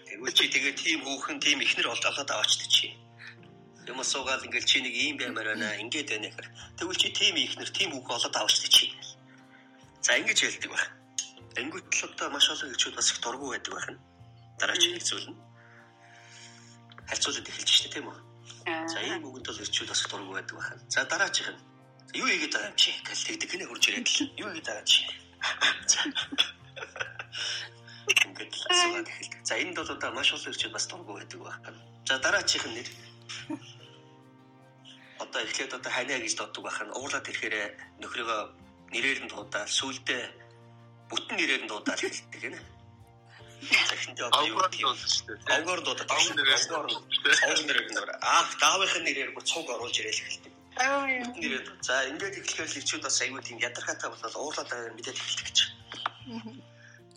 Тэгвэл 0.09 0.37
чи 0.37 0.45
тэгээд 0.53 0.77
тийм 0.77 1.01
хүүхэн 1.05 1.39
тийм 1.41 1.59
ихнэр 1.65 1.89
олоод 1.89 2.31
аваач 2.31 2.53
тий 2.61 2.69
чи. 2.69 2.87
Юм 3.89 4.05
суугаад 4.05 4.45
ингээл 4.45 4.69
чи 4.69 4.79
нэг 4.85 4.95
ийм 4.95 5.17
баймаар 5.17 5.57
байна 5.57 5.81
ингээд 5.81 6.09
байна 6.13 6.29
гэхээр 6.29 6.49
тэгвэл 6.77 7.01
чи 7.01 7.09
тийм 7.17 7.35
ихнэр 7.41 7.71
тийм 7.73 7.91
хүүхэн 7.97 8.17
олоод 8.21 8.37
аваач 8.37 8.57
тий 8.61 8.73
чи. 8.77 8.87
За 10.05 10.21
ингэж 10.21 10.39
хэлдэг 10.45 10.71
байх. 10.71 10.87
Ангүйт 11.57 11.89
л 11.97 12.05
одоо 12.13 12.29
маш 12.29 12.47
олон 12.53 12.69
хэлчүүд 12.69 12.95
бас 12.95 13.09
их 13.09 13.19
дургу 13.25 13.49
байдаг 13.49 13.73
байх 13.73 13.89
нь. 13.89 14.01
Дараач 14.61 14.85
нь 14.85 15.49
харьцуулаад 17.09 17.49
эхэлж 17.49 17.71
штэ 17.73 17.89
тийм 17.89 18.07
үү? 18.13 18.19
За 18.93 19.01
ийм 19.01 19.25
үгэнд 19.25 19.49
бол 19.49 19.63
ирчүүд 19.65 19.89
бас 19.89 20.05
дургу 20.05 20.33
байдаг 20.37 20.57
байна. 20.61 20.77
За 20.93 21.05
дараачих 21.09 21.49
нь. 21.49 21.61
Юу 22.21 22.29
хийгээд 22.29 22.53
байгаа 22.53 22.69
юм 22.69 22.77
чи? 22.77 22.93
Гэл 23.01 23.27
тэгдэг 23.27 23.49
гинэ 23.49 23.65
хурж 23.65 23.85
ирээд 23.89 24.09
л. 24.13 24.29
Юу 24.45 24.49
хийгээд 24.53 24.69
байгаа 24.69 24.85
чи? 24.85 25.01
Ингээд 28.25 28.53
л 28.55 28.65
асууад 28.71 29.09
эхэлдэг. 29.09 29.41
За 29.45 29.55
энд 29.59 29.77
бол 29.77 29.91
одоо 29.91 30.11
маш 30.13 30.33
олон 30.33 30.53
ирчүүд 30.53 30.73
бас 30.75 30.87
дургу 30.89 31.13
байдаг 31.19 31.41
байна. 31.41 31.79
За 32.09 32.19
дараачих 32.19 32.65
нь 32.67 32.75
нэр. 32.77 32.89
Одоо 35.23 35.41
эхлээд 35.43 35.75
одоо 35.75 35.93
ханиа 35.93 36.19
гэж 36.23 36.35
дууддаг 36.39 36.63
байна. 36.65 36.97
Уурлаад 36.99 37.29
ирэхээр 37.29 37.55
нөхрийгөө 38.01 38.41
нэрээр 38.95 39.21
нь 39.25 39.31
дуудаад 39.33 39.69
сүулдэ 39.69 40.19
бүтэн 41.11 41.37
нэрээр 41.37 41.63
нь 41.65 41.71
дуудаад 41.71 42.01
эхэлдэг 42.01 42.41
гинэ. 42.43 42.61
Захинд 43.91 44.21
одоо 44.23 44.47
юу 44.47 44.57
бэ? 44.63 44.67
Авгаар 45.51 45.81
дуудаад 45.83 46.11
авгаар 46.11 46.37
нэрээр 46.39 46.57
авгаар 46.57 47.61
нэрээр 47.67 47.89
нөр 47.93 48.11
аах 48.23 48.51
даавынхын 48.63 49.05
нэрээр 49.05 49.31
бүр 49.35 49.45
цуг 49.45 49.67
оруулж 49.69 49.97
ирэл 49.99 50.23
эхэлдэг. 50.23 50.53
Нэрээр 50.79 51.67
за 51.83 52.07
ингээд 52.07 52.39
эхлэхээр 52.39 52.71
л 52.71 52.81
ичүүд 52.81 53.03
бас 53.03 53.19
аюу 53.23 53.43
тийм 53.43 53.59
ядаргаатай 53.59 54.09
болол 54.11 54.37
уурлаад 54.39 54.69
байгаа 54.71 54.95
мэдээд 54.95 55.19
эхэлдэг 55.19 55.47
гэж. 55.51 55.59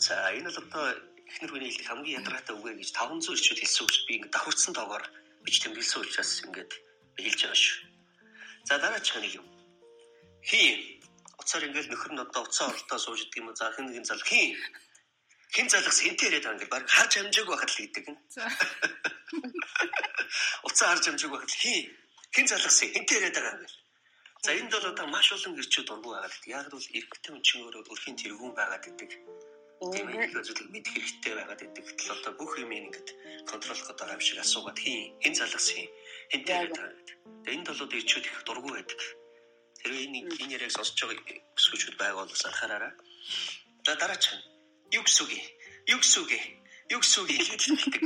За 0.02 0.34
энэ 0.34 0.50
бол 0.50 0.66
одоо 0.66 0.86
эхнэр 1.30 1.52
хүний 1.54 1.70
хэлдэг 1.70 1.88
хамгийн 1.88 2.20
ядаргаатай 2.26 2.56
үгэ 2.58 2.74
гэж 2.82 2.90
500 2.98 3.38
ирчүүд 3.38 3.60
хэлсэн 3.62 3.84
үг 3.86 3.92
би 4.08 4.14
ингээд 4.18 4.34
давхурцсан 4.34 4.74
тоогоор 4.74 5.04
бич 5.46 5.56
тэмдэглэсэн 5.62 6.02
учраас 6.02 6.32
ингээд 6.42 6.72
хэлж 7.22 7.40
байгаа 7.46 7.60
шүү. 7.62 7.78
За 8.66 8.74
дараачих 8.82 9.16
нэг 9.22 9.34
юм. 9.38 9.48
Хий 10.42 10.70
уцаар 11.38 11.70
ингээд 11.70 11.90
нөхөр 11.94 12.14
нь 12.18 12.24
одоо 12.26 12.42
уцаа 12.50 12.66
оролтоо 12.74 12.98
сууж 12.98 13.22
идэг 13.30 13.46
юм 13.46 13.54
за 13.54 13.70
хэн 13.78 13.86
нэгэн 13.94 14.10
зал 14.10 14.26
хий 14.26 14.58
хэн 15.54 15.70
залгас 15.70 16.02
хэнтэй 16.02 16.28
яриад 16.34 16.46
байгаа 16.50 16.66
юм 16.66 16.72
баг 16.74 16.86
харж 16.90 17.14
амжаагүй 17.22 17.54
байхад 17.54 17.70
л 17.70 17.78
хийдэг. 17.78 18.06
За. 18.34 18.42
Уцаа 20.68 20.88
харж 20.98 21.06
амжаагүй 21.14 21.38
байхад 21.38 21.54
хий 21.62 22.01
хэн 22.36 22.48
залгас 22.48 22.80
хэнтэй 22.82 23.18
яриад 23.18 23.36
байгаа 23.36 23.60
юм. 23.60 23.74
За 24.44 24.52
энд 24.58 24.72
бол 24.74 24.90
одоо 24.92 25.08
маш 25.08 25.28
олон 25.36 25.54
гэрчүүд 25.56 25.88
дургу 25.92 26.10
байгаад. 26.12 26.34
Яг 26.48 26.66
л 26.74 26.92
эрэгтэй 26.98 27.32
хүн 27.32 27.44
чинь 27.46 27.62
өөрөө 27.62 27.92
өрхийн 27.94 28.18
тэргүүн 28.18 28.54
байгаад 28.58 28.90
идэг. 28.90 29.12
Тийм 29.94 30.08
нэг 30.14 30.32
зүйл 30.34 30.72
мэдэх 30.74 30.94
хэрэгтэй 30.94 31.34
байгаад 31.36 31.62
идэг. 31.62 31.86
Гэтэл 31.86 32.16
одоо 32.18 32.34
бүх 32.40 32.54
юм 32.58 32.72
ингээд 32.72 33.10
контролох 33.50 33.86
гэдэг 33.86 34.14
юм 34.16 34.22
шиг 34.24 34.40
асуугаад 34.42 34.80
хий 34.82 35.14
хэн 35.22 35.36
залгас 35.38 35.68
хий 35.74 35.86
хэнтэй 36.32 36.54
яриад 36.56 36.74
байгаа 36.74 36.98
гэдэг. 36.98 37.18
Тэгээ 37.44 37.56
энд 37.58 37.68
бол 37.70 37.98
ирчүүд 38.00 38.26
их 38.26 38.40
дургу 38.48 38.70
байдаг. 38.74 39.02
Тэр 39.82 39.92
энэ 40.06 40.20
энэ 40.42 40.54
яриаг 40.56 40.74
сонсож 40.74 40.98
байгаа 41.02 41.38
бүсгүүчүүд 41.58 41.96
байгаа 42.02 42.26
бол 42.26 42.46
анхаараарай. 42.50 42.94
За 43.86 43.94
дараач 44.00 44.26
нь 44.32 44.42
юу 44.98 45.04
гэсэн 45.06 45.22
үг 45.26 45.34
юу 45.94 46.00
гэсэн 46.02 46.20
үг 46.24 46.32
юу 46.94 47.00
гэсэн 47.02 47.20
үг 47.22 47.30
гэж 47.30 47.62
хэлдэг. 47.66 48.04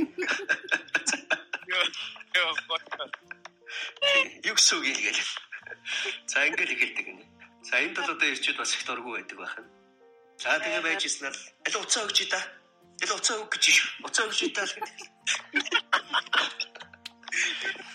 Юу 4.44 4.54
гэсэн 4.54 4.78
үг 4.78 4.86
гэж. 4.96 5.18
За 6.26 6.46
ингээд 6.46 6.72
хэлдэг 6.76 7.06
юм. 7.08 7.20
За 7.62 7.76
энд 7.82 7.96
бол 7.98 8.10
одоо 8.10 8.28
ирчүүд 8.30 8.56
бас 8.56 8.74
их 8.74 8.82
дургу 8.86 9.12
байдаг 9.16 9.38
байх 9.38 9.56
нь. 9.58 9.70
За 10.38 10.58
тэгээ 10.60 10.82
байж 10.84 11.02
ирсэн 11.04 11.28
л 11.32 11.40
аль 11.66 11.78
уцаа 11.82 12.04
өгч 12.06 12.18
та. 12.30 12.40
Аль 13.02 13.14
уцаа 13.16 13.36
өг 13.42 13.50
гэж 13.50 13.64
шүү. 13.74 13.88
Уцаа 14.06 14.24
өгч 14.28 14.40
та 14.54 14.62
л 14.62 14.74
гэдэг. 14.76 14.98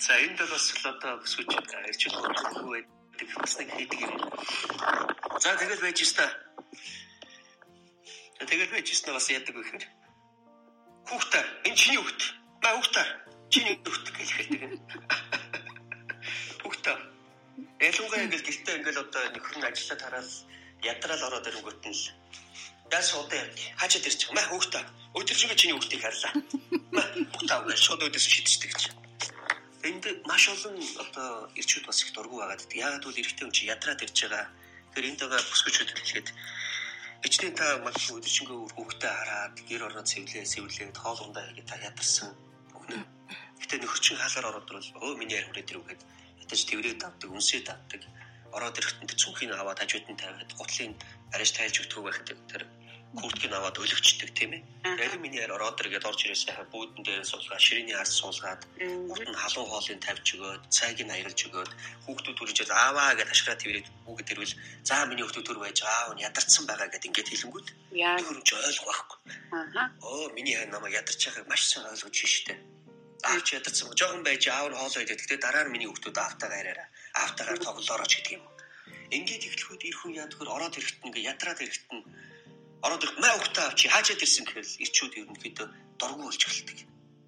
За 0.01 0.13
энд 0.19 0.37
бол 0.39 0.51
бас 0.51 0.65
л 0.75 0.89
одоо 0.91 1.13
бүсгүйч 1.23 1.49
ирчүүд 1.49 2.13
дургу 2.19 2.69
байдаг. 2.75 3.29
Бас 3.37 3.53
нэг 3.59 3.69
хийдэг 3.75 3.99
юм. 4.01 4.13
За 5.39 5.55
тэгэл 5.55 5.85
байж 5.85 5.99
ирсэн 6.01 6.25
та. 6.25 6.51
Тэгэл 8.51 8.73
би 8.73 8.81
чистэ 8.83 9.13
бас 9.13 9.29
яадаг 9.29 9.55
вэ 9.55 9.61
гэхээр 9.63 9.85
хүүхдээ 11.07 11.43
энэ 11.69 11.77
чиний 11.77 11.99
хүүхд. 12.01 12.21
Маа 12.65 12.73
хүүхдээ 12.75 13.07
чиний 13.53 13.75
хүүхд 13.85 14.07
гэж 14.17 14.29
хэлдэг. 14.33 14.61
Ялангуяа 17.81 18.25
ингээл 18.25 18.45
гэртээ 18.45 18.75
ингээл 18.77 19.03
одоо 19.03 19.23
нөхөр 19.33 19.57
нь 19.57 19.67
ажиллаад 19.69 20.01
хараад 20.05 20.29
ядраал 20.85 21.23
ороод 21.27 21.49
ирэнгүүт 21.49 21.81
нь 21.89 21.97
л 21.97 22.03
яа 22.93 23.01
суудаа 23.01 23.37
яг 23.41 23.51
хажууд 23.81 24.05
ирчих. 24.05 24.29
Маа 24.37 24.45
хүүхдээ 24.53 24.83
өдөржингөө 25.17 25.57
чиний 25.57 25.75
хүүхдийг 25.75 26.03
харлаа. 26.05 26.33
Маа 26.93 27.07
хүүхдээ 27.33 27.79
шууд 27.81 28.01
өдөөс 28.05 28.27
шидчихдэг 28.29 28.71
гэж. 28.75 28.83
Энд 29.87 30.03
маш 30.29 30.43
олон 30.53 30.77
одоо 31.03 31.49
ирчүүд 31.57 31.85
бас 31.89 32.03
их 32.03 32.13
дургу 32.13 32.37
байгаад. 32.37 32.69
Яагаад 32.69 33.01
гэвэл 33.01 33.21
эрэгтэй 33.25 33.45
хүн 33.49 33.55
чи 33.55 33.65
ядраад 33.65 34.03
ирж 34.05 34.17
байгаа. 34.29 34.45
Тэгэхээр 34.93 35.09
энд 35.09 35.21
байгаа 35.25 35.41
бүсгүүчүүд 35.49 35.89
хэлгээд 35.97 36.29
Ичнээ 37.21 37.53
та 37.53 37.65
магадгүй 37.85 38.17
өдөржингөө 38.17 38.59
хүүхдээ 38.73 39.13
хараад 39.13 39.55
гэр 39.69 39.85
орноо 39.85 40.05
цэвлээ 40.09 40.41
цэвлээд 40.41 40.97
хоол 40.97 41.21
ундаа 41.21 41.45
хийгээд 41.45 41.69
та 41.69 41.77
ядарсан. 41.77 42.33
Гэтэ 43.61 43.77
нөхөрчин 43.77 44.17
хаалгаар 44.17 44.49
ороод 44.49 44.69
ирвэл 44.69 44.89
өө 45.05 45.13
миний 45.21 45.37
яар 45.37 45.45
хүрээд 45.49 45.69
ирв 45.69 45.85
ятаж 46.51 46.67
тэврээд 46.67 47.01
авдаг, 47.07 47.29
үнсээд 47.31 47.67
авдаг. 47.71 48.01
Ороод 48.51 48.75
ирэхдээ 48.75 49.15
цүнхийг 49.15 49.55
аваад 49.55 49.79
хажууд 49.79 50.11
нь 50.11 50.19
тавиад 50.19 50.51
гутлын 50.59 50.91
арайш 51.31 51.51
тайлж 51.55 51.75
өгдөг 51.79 52.03
байхад 52.03 52.27
тэр 52.51 52.67
курткийг 53.15 53.51
аваад 53.55 53.75
өлөгчдөг 53.79 54.31
тийм 54.35 54.51
ээ. 54.55 54.63
Яар 55.39 55.51
ороод 55.55 55.79
иргээд 55.83 56.07
орж 56.07 56.19
ирээ 56.23 56.35
сайхан 56.35 56.67
бүүдэн 56.71 57.03
дээр 57.03 57.23
суулгаад 57.27 57.63
ширээний 57.63 57.95
ард 57.95 58.11
суулгаад 58.11 58.61
хүүхд 59.07 59.27
нь 59.31 59.39
халуун 59.39 59.67
хоолыг 59.71 59.99
тавьж 59.99 60.27
өгөөд 60.35 60.63
цайг 60.71 60.99
нь 61.03 61.11
аялж 61.11 61.39
өгөөд 61.47 61.71
хүүхдүүд 62.07 62.37
түржээд 62.39 62.71
ааваа 62.71 63.11
гэж 63.19 63.29
ашраа 63.31 63.55
твэрээд 63.59 63.87
хүүхэд 64.07 64.31
ирвэл 64.31 64.55
за 64.87 64.95
миний 65.07 65.23
хүүхдүүд 65.27 65.47
төр 65.47 65.59
байж 65.59 65.79
аав 65.83 66.15
нь 66.15 66.23
ядарсан 66.23 66.63
байгаа 66.67 66.87
гэд 66.87 67.07
ингээд 67.07 67.31
хэлэнгүүт 67.31 67.67
нөхөрч 67.91 68.49
ойлгох 68.55 68.87
байхгүй. 68.87 69.19
Аа. 69.59 69.87
Оо 70.07 70.31
миний 70.35 70.55
хань 70.55 70.71
намайг 70.71 70.95
ядарч 70.95 71.19
байгааг 71.27 71.47
маш 71.51 71.67
сайн 71.67 71.91
ойлгож 71.91 72.15
шиштэй. 72.15 72.55
Аав 72.55 72.80
чи 73.45 73.55
ядарсан. 73.55 73.93
Жохон 73.99 74.23
байж 74.23 74.43
аав 74.49 74.69
нь 74.69 74.77
хоолоо 74.77 75.01
идэх. 75.03 75.21
Гэтэ 75.21 75.37
дараа 75.37 75.63
нь 75.65 75.73
миний 75.73 75.89
хүүхдүүд 75.89 76.17
аавтайгаа 76.17 76.61
яриараа. 76.61 76.87
Аавтайгаар 77.21 77.59
тоглоорооч 77.61 78.13
гэдэг 78.17 78.33
юм. 78.37 78.45
Ингээд 79.11 79.43
ихлэхүүд 79.47 79.81
ир 79.89 79.95
хүн 79.99 80.13
яад 80.21 80.33
хөр 80.35 80.49
ороод 80.55 80.77
ирэхэд 80.79 81.05
ингээ 81.05 81.27
ядраад 81.31 81.59
ирэхэд 81.61 81.91
нь 81.91 82.03
ороод 82.85 83.03
ирэх 83.03 83.17
маа 83.21 83.37
өгтөө 83.37 83.63
авчи 83.67 83.85
хаажаад 83.93 84.23
ирсэн 84.25 84.45
гэхээр 84.47 84.67
ирчүүд 84.85 85.13
ерөнхийдөө 85.21 85.67
дургу 85.99 86.23
болж 86.25 86.41
эхэлдэг. 86.47 86.79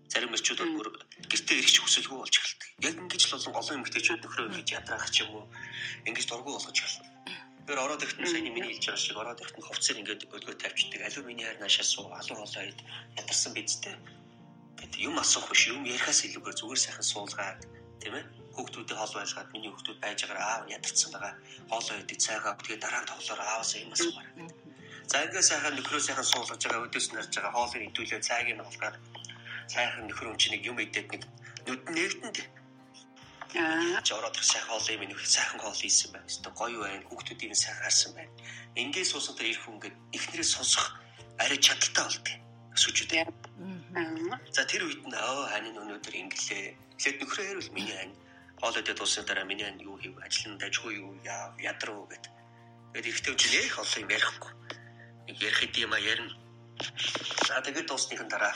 Зарим 0.10 0.34
ирчүүд 0.34 0.60
бол 0.64 0.76
бүр 0.80 0.90
гэртээ 1.30 1.58
ирэх 1.62 1.84
хүсэлгүй 1.84 2.18
болж 2.18 2.36
эхэлдэг. 2.40 2.70
Яг 2.88 2.96
ингэж 3.04 3.22
л 3.28 3.36
олон 3.38 3.54
олон 3.60 3.78
эмэгтэйчүүд 3.78 4.22
нөхрөө 4.24 4.48
ингэж 4.50 4.68
ядраах 4.80 5.10
ч 5.14 5.16
юм 5.22 5.32
уу 5.38 5.46
ингэж 6.10 6.26
дургу 6.26 6.56
болгож 6.56 6.78
эхэлдэг. 6.80 7.10
Тэр 7.68 7.80
ороод 7.84 8.04
ирэхэд 8.04 8.28
саяны 8.32 8.52
миний 8.52 8.74
хэлж 8.74 8.86
байгаа 8.88 9.04
шиг 9.04 9.18
ороод 9.22 9.42
ирэхэд 9.44 9.68
хувцсыг 9.68 9.98
ингэж 10.02 10.20
өлгөө 10.36 10.56
тавьчихдаг. 10.58 11.02
Аливаа 11.04 11.28
миний 11.30 11.46
хайр 11.46 11.60
наашаа 11.62 11.86
суу, 11.86 12.08
алуу 12.12 12.38
хоолоо 12.40 12.64
ид 12.66 12.80
ядарсан 13.20 13.52
бидтэй. 13.54 13.96
Гэт 14.80 14.94
юм 15.08 15.16
асуух 15.20 15.50
биш, 15.50 15.68
юм 15.74 15.84
ярихаас 15.86 16.20
илүүгээр 16.26 16.58
зүгээр 16.60 16.82
сайхан 16.84 17.08
суулгаад 17.12 17.62
тийм 18.02 18.14
ээ 18.20 18.26
хүүхдүүдийн 18.56 19.00
хоол 19.00 19.14
байлгаад 19.18 19.50
миний 19.54 19.72
хүүхдүүд 19.72 20.00
байж 20.04 20.20
байгаа 20.26 20.48
аав 20.54 20.64
ядарсан 20.76 21.10
байгаа. 21.14 21.34
Хоолоо 21.70 21.96
идэх 22.02 22.20
цайгаа 22.26 22.54
тэгээ 22.60 22.80
дараа 22.84 23.02
нь 23.02 23.10
тоглоор 23.12 23.42
ааваас 23.42 23.72
юм 23.80 23.94
асуумаар. 23.96 24.28
За 25.10 25.16
ингээ 25.26 25.50
сайхан 25.50 25.74
нөхрөө 25.76 26.02
сайхан 26.04 26.28
суулгаж 26.28 26.62
байгаа 26.64 26.86
өдөөс 26.88 27.08
нь 27.10 27.18
харж 27.18 27.34
байгаа 27.36 27.54
хоолыг 27.56 27.84
идүүлээ 27.90 28.22
цайг 28.28 28.48
нь 28.54 28.64
болгоод 28.66 28.96
сайхан 29.74 30.06
нөхөр 30.08 30.30
юм 30.32 30.38
чи 30.42 30.48
нэг 30.54 30.62
юм 30.70 30.78
идээд 30.80 31.08
нэг 31.14 31.24
нүд 31.66 31.82
нэгтэнд 31.96 32.38
Аа 33.54 34.02
жороод 34.02 34.34
сайхан 34.42 34.70
хоол 34.70 34.88
юм 34.90 35.04
нөх 35.10 35.22
сайхан 35.26 35.60
хоол 35.62 35.82
ийсэн 35.86 36.10
байна. 36.14 36.26
Өстө 36.26 36.50
гоё 36.58 36.80
байна. 36.82 37.06
Хүүхдүүдийг 37.06 37.54
сайхан 37.54 37.86
харсан 37.86 38.12
байна. 38.18 38.34
Ингээ 38.82 39.06
суусан 39.06 39.36
дээр 39.38 39.50
ирэх 39.54 39.64
хүн 39.66 39.78
ингээд 39.78 39.96
эхнэрээ 40.18 40.48
сонсох 40.50 40.86
арай 41.38 41.60
чадaltaй 41.62 42.04
болдгийг 42.06 42.42
сүжүүдээ. 42.82 43.24
За 44.54 44.66
тэр 44.66 44.90
үед 44.90 45.02
нь 45.06 45.14
оо 45.14 45.46
хань 45.54 45.70
өнөөдөр 45.70 46.16
инглээ. 46.18 46.66
Эхлээд 46.98 47.18
нөхрөө 47.22 47.46
хэрвэл 47.46 47.76
миний 47.78 47.98
хань 47.98 48.16
хоол 48.58 48.78
идээд 48.82 48.98
дуусны 48.98 49.22
дараа 49.26 49.46
миний 49.46 49.66
хань 49.66 49.82
юу 49.86 49.98
хийв? 50.02 50.18
Ажил 50.26 50.54
нь 50.54 50.62
дажгүй 50.62 50.98
юу? 50.98 51.14
Яа 51.22 51.54
ядруу 51.62 52.10
гэд. 52.10 52.26
Тэгээд 52.94 53.10
ихтэй 53.10 53.32
үгүй 53.34 53.50
нэх 53.54 53.78
олон 53.78 54.02
юм 54.02 54.14
ярихгүй 54.18 54.54
нэг 55.28 55.42
ярих 55.42 55.60
хэд 55.60 55.76
юм 55.78 55.94
а 55.94 56.00
ярина. 56.00 56.36
За 57.48 57.62
тэгээд 57.62 57.88
дуусныхан 57.88 58.28
дараа 58.28 58.54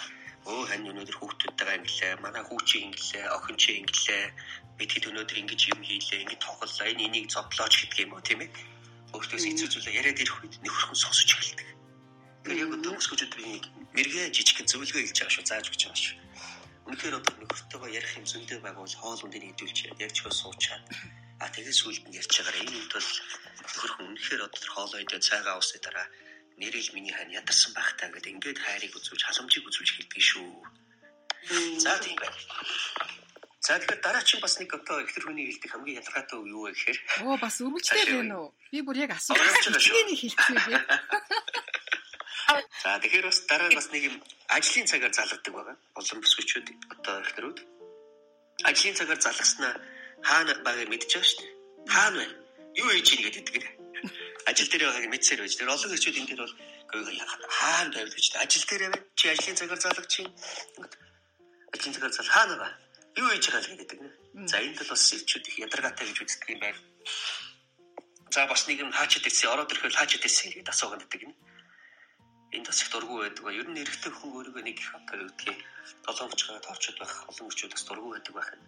өө 0.47 0.67
хань 0.67 0.89
өнөөдөр 0.91 1.17
хүүхдүүдтэйгээ 1.17 1.77
инглээ, 1.79 2.13
манай 2.23 2.43
хүүчийг 2.43 2.83
инглээ, 2.87 3.25
охин 3.35 3.57
чи 3.61 3.69
инглээ. 3.79 4.25
Бид 4.77 4.91
хэд 4.91 5.09
өнөөдөр 5.09 5.37
ингэж 5.41 5.61
юм 5.73 5.81
хийлээ, 5.83 6.21
ингэж 6.23 6.39
тоглолоо, 6.43 6.87
энэ 6.91 7.05
энийг 7.07 7.27
зодлооч 7.31 7.73
гэдэг 7.77 7.99
юм 8.03 8.13
уу 8.13 8.23
тийм 8.23 8.41
ээ. 8.43 8.51
Өөртөөс 9.15 9.45
хэцүү 9.47 9.67
зүйлээ 9.71 9.97
яриад 9.99 10.21
ирэх 10.21 10.37
үед 10.43 10.55
нөхөрхөн 10.63 10.99
сонсож 10.99 11.29
эхэлдэг. 11.31 11.67
Яг 12.47 12.71
төгсгөж 12.79 13.21
өдрийн 13.27 13.59
мэрэгэн 13.91 14.31
жижигхэн 14.31 14.67
зөвлөгөө 14.71 15.03
хэлж 15.03 15.17
байгаа 15.19 15.35
шүү, 15.35 15.45
зааж 15.47 15.65
өгч 15.67 15.81
байгаа 15.83 15.99
шүү. 15.99 16.17
Үнэхээр 16.87 17.17
одоо 17.19 17.33
нөхөртөөгөө 17.35 17.91
ярих 17.99 18.13
юм 18.15 18.25
зөндөө 18.31 18.59
байгуул 18.63 18.95
хоол 18.95 19.21
ундыг 19.27 19.43
нэдүүлж 19.43 19.77
яг 19.99 20.11
ч 20.15 20.17
хөө 20.23 20.31
суучаад 20.31 20.83
а 21.43 21.51
тэгээд 21.51 21.75
сүүлд 21.75 22.03
нь 22.07 22.15
ярьж 22.15 22.31
байгаараа 22.31 22.63
энэ 22.63 22.75
үед 22.79 22.91
бол 22.95 23.09
нөхөрхөн 23.67 24.07
үнэхээр 24.07 24.45
одоо 24.47 24.59
тэр 24.63 24.71
хоолоо 24.71 24.99
идэ 25.03 25.19
цайгаа 25.19 25.59
уусны 25.59 25.79
дараа 25.83 26.07
нэрэл 26.57 26.95
миний 26.95 27.13
хань 27.13 27.35
ядарсан 27.35 27.71
байхтаа 27.75 28.09
гэдэг 28.09 28.33
ингээд 28.39 28.59
хайрыг 28.63 28.95
үзүүлж 28.95 29.21
халамжийг 29.27 29.67
үзүүлж 29.67 29.91
хэлдэг 29.93 30.23
шүү. 30.23 30.49
За 31.83 31.99
тийм 31.99 32.15
байна. 32.15 32.39
За 33.61 33.77
тэгэхээр 33.77 34.01
дараагийн 34.01 34.41
бас 34.41 34.55
нэг 34.57 34.71
одоо 34.73 34.97
ихтер 35.03 35.23
хүний 35.27 35.45
хэлдэг 35.51 35.71
хамгийн 35.75 35.99
ялгаатай 36.01 36.39
юу 36.39 36.65
вэ 36.65 36.71
гэхээр 36.71 36.97
Оо 37.27 37.35
бас 37.35 37.59
өргөжтэй 37.61 38.05
байна 38.15 38.47
уу? 38.47 38.49
Би 38.71 38.79
бүр 38.81 38.97
яг 39.03 39.11
асуусан. 39.11 39.75
Тэний 39.75 40.17
хэлчихвээ. 40.17 40.81
За 42.87 42.95
тэгэхээр 43.03 43.27
бас 43.27 43.43
дараа 43.51 43.67
бас 43.75 43.91
нэг 43.91 44.03
юм 44.07 44.15
ажлын 44.47 44.87
цагаар 44.87 45.11
залгадаг 45.11 45.51
байгаа. 45.51 45.75
Олон 45.99 46.19
бүсгүйчүүд 46.23 46.67
одоо 46.95 47.19
ихтерүүд. 47.19 47.59
ажлын 48.63 48.95
цагаар 48.95 49.19
залгаснаа 49.19 49.73
хаана 50.23 50.55
байгааг 50.63 50.87
мэдчихэж 50.87 51.25
шүү 51.27 51.39
дээ. 51.43 51.51
Хаана 51.91 52.23
байна? 52.23 52.35
Юу 52.79 52.87
хийж 52.95 53.09
ийн 53.11 53.27
гэдэг 53.27 53.47
гэнэ. 53.59 53.69
Ажил 54.47 54.71
дээр 54.71 54.83
байгааг 54.87 55.11
мэдсээр 55.11 55.41
байж. 55.43 55.53
Тэр 55.59 55.67
олон 55.75 55.95
ирчүүд 55.99 56.15
энэ 56.15 56.29
дээр 56.31 56.41
бол 56.47 56.55
хаана 57.59 57.91
байв 57.91 58.07
гэж 58.15 58.25
ажил 58.39 58.65
дээр 58.71 58.83
байна. 58.87 58.99
Чи 59.19 59.25
ажлын 59.35 59.59
цагаар 59.59 59.81
залгаж 59.83 60.07
чинь. 60.07 60.31
Ажлын 61.75 61.95
цагаар 61.95 62.13
зал 62.15 62.31
хаана 62.31 62.55
ба? 62.55 62.67
Юу 63.19 63.27
хийж 63.35 63.51
байгаа 63.51 63.67
л 63.67 63.79
гэдэг 63.83 63.99
гэнэ. 63.99 64.11
За 64.47 64.63
энд 64.63 64.79
бол 64.79 64.91
бас 64.95 65.03
ирчүүд 65.11 65.43
их 65.51 65.59
ядаргаатай 65.59 66.07
гэж 66.07 66.17
үздэг 66.23 66.49
юм 66.55 66.63
байна. 66.63 66.79
За 68.31 68.47
бас 68.47 68.63
нэг 68.71 68.79
юм 68.79 68.95
хаачд 68.95 69.27
ирсэн, 69.27 69.51
ороод 69.51 69.75
ирэхэд 69.75 69.99
хаачд 69.99 70.23
ирсэн 70.23 70.55
гэдэг 70.55 70.71
асуугаад 70.71 71.03
байдаг 71.03 71.19
гэнэ 71.19 71.35
энд 72.55 72.67
бас 72.67 72.81
их 72.81 72.89
дургу 72.91 73.19
байдаг 73.19 73.43
ба 73.43 73.51
ер 73.51 73.67
нь 73.67 73.81
эрэгтэй 73.83 74.11
хүн 74.11 74.31
өөрийгөө 74.37 74.63
нэг 74.63 74.77
их 74.79 74.89
одоо 74.95 75.15
юу 75.19 75.29
гэдгийг 75.29 75.59
долоомчгаа 76.05 76.59
тоорчод 76.63 76.97
байх 76.99 77.13
олон 77.29 77.45
хүчүүд 77.47 77.73
бас 77.75 77.83
дургу 77.83 78.09
байдаг 78.13 78.33
байх 78.35 78.49
юм. 78.55 78.63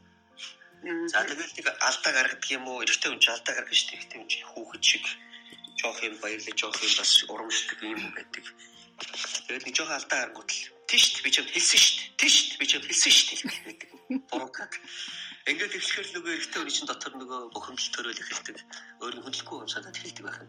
За 1.11 1.23
тэгэл 1.23 1.55
нэг 1.57 1.67
алдаа 1.87 2.11
гаргадаг 2.13 2.51
юм 2.51 2.65
уу 2.67 2.83
эрэгтэй 2.83 3.09
хүн 3.11 3.23
ч 3.23 3.27
алдаа 3.31 3.53
гаргана 3.55 3.75
шүү 3.79 3.87
дээ 3.87 3.97
эрэгтэй 3.99 4.19
хүн 4.19 4.47
хүүхэд 4.51 4.83
шиг 4.83 5.05
жоох 5.79 5.99
юм 6.03 6.15
баярлаж 6.23 6.55
жоох 6.59 6.79
юм 6.83 6.93
бас 6.99 7.11
урамшдаг 7.31 7.79
юм 7.83 8.03
байдаг. 8.15 8.45
Тэгээд 9.47 9.65
нэг 9.67 9.75
жоох 9.75 9.91
алдаа 9.95 10.19
гаргууд 10.27 10.51
л 10.51 10.61
тийшт 10.91 11.23
би 11.23 11.29
ч 11.31 11.39
юм 11.39 11.47
хэлсэн 11.47 11.79
дээ. 11.79 12.19
Тийшт 12.19 12.51
би 12.59 12.65
ч 12.67 12.71
юм 12.75 12.83
хэлсэн 12.83 13.11
дээ 13.11 13.63
гэдэг. 13.63 13.91
Буруугаг. 14.27 14.73
Ингээд 15.47 15.77
ихлэхэр 15.79 16.07
нөгөө 16.19 16.33
эрэгтэй 16.35 16.59
хүний 16.59 16.75
чинь 16.75 16.89
дотор 16.89 17.13
нөгөө 17.15 17.39
бухимдал 17.55 17.91
төрөөл 17.95 18.21
эхэлдэг. 18.21 18.57
Өөр 19.01 19.13
нь 19.15 19.23
хүндлэхгүй 19.23 19.57
юм 19.63 19.71
санаад 19.71 19.97
эхэлдэг 19.97 20.25
байх. 20.27 20.39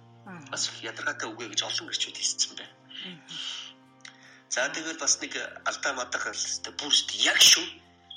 Бас 0.50 0.62
ядаргаатай 0.82 1.26
үгүй 1.30 1.46
гэж 1.46 1.60
олон 1.62 1.86
гэрчүүд 1.88 2.18
хэлсэн 2.18 2.54
байна. 2.58 2.79
За 4.50 4.66
тэгэл 4.68 4.98
бас 4.98 5.20
нэг 5.22 5.38
алдаа 5.64 5.92
мадах 5.94 6.26
хэлсэн. 6.26 6.74
Бүрст 6.74 7.14
яг 7.22 7.38
шүү. 7.38 7.62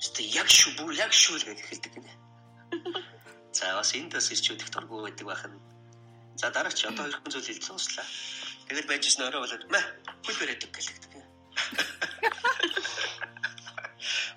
Өстө 0.02 0.26
яг 0.36 0.50
шүү, 0.50 0.74
бүр 0.82 0.92
яг 0.98 1.14
шүү 1.14 1.38
л 1.40 1.48
гэж 1.48 1.60
хэлдэг 1.64 1.94
гинэ. 1.94 2.14
За 3.58 3.78
бас 3.78 3.94
энд 3.96 4.12
бас 4.18 4.28
ирчүүд 4.34 4.64
их 4.66 4.72
дургу 4.74 5.06
байдаг 5.06 5.26
байх 5.30 5.46
нь. 5.48 5.62
За 6.36 6.50
дараа 6.50 6.74
чи 6.74 6.90
одоо 6.90 7.06
хоёр 7.06 7.22
хүн 7.22 7.32
зүйл 7.32 7.48
хэлж 7.48 7.64
сонслаа. 7.64 8.06
Тэгэл 8.68 8.90
байж 8.90 9.06
гисэн 9.06 9.30
орой 9.30 9.46
болоод 9.46 9.64
мэ 9.70 9.82
хөл 10.26 10.40
бариад 10.42 10.66
гэлдэг. 10.74 11.14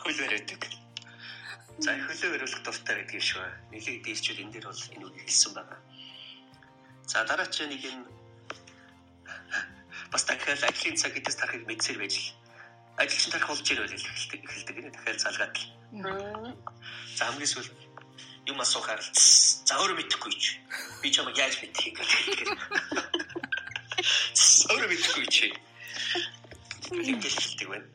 Хөл 0.04 0.20
бариад. 0.20 0.52
За 1.80 1.90
хөлөө 1.92 2.30
бариулах 2.32 2.62
дуртай 2.62 2.94
гэдэг 3.02 3.18
юм 3.18 3.24
шүү. 3.24 3.44
Нилээ 3.72 3.96
дээрчүүд 4.04 4.40
энэ 4.44 4.52
дээр 4.52 4.66
бол 4.68 4.82
энэ 4.94 5.06
үг 5.08 5.16
хэлсэн 5.24 5.52
байна. 5.56 5.76
За 7.10 7.24
дараа 7.24 7.48
чи 7.50 7.66
нэг 7.66 7.82
юм 7.84 8.00
бас 10.12 10.22
дахиад 10.24 10.62
ажлын 10.62 10.96
цаг 10.96 11.12
гэдээс 11.14 11.36
тарахыг 11.38 11.64
мэдсээр 11.66 11.98
байж 11.98 12.14
л 12.16 12.28
ажил 12.96 13.20
чинь 13.20 13.32
тарих 13.32 13.48
болж 13.48 13.66
ирэл 13.70 13.92
эхэлдэг 13.92 14.40
эхэлдэг 14.44 14.76
нэ 14.80 14.90
дахиад 14.90 15.20
залгаад 15.20 15.54
л. 15.56 15.64
За 17.16 17.22
хамгийн 17.28 17.50
сүүл 17.50 17.70
юм 18.46 18.60
асуухаар 18.60 19.00
л 19.02 19.10
за 19.66 19.74
өөрөө 19.76 19.96
мэдэхгүй 19.98 20.32
ч 20.38 20.44
би 21.02 21.08
ч 21.10 21.18
юм 21.20 21.28
яаж 21.34 21.54
мэдхийг 21.60 21.96
гэх. 21.98 22.10
Өөрөө 24.70 24.88
мэдэхгүй 24.90 25.26
чи. 25.28 25.46
Ингээд 26.90 27.34
хэлдэг 27.36 27.68
байна. 27.68 27.86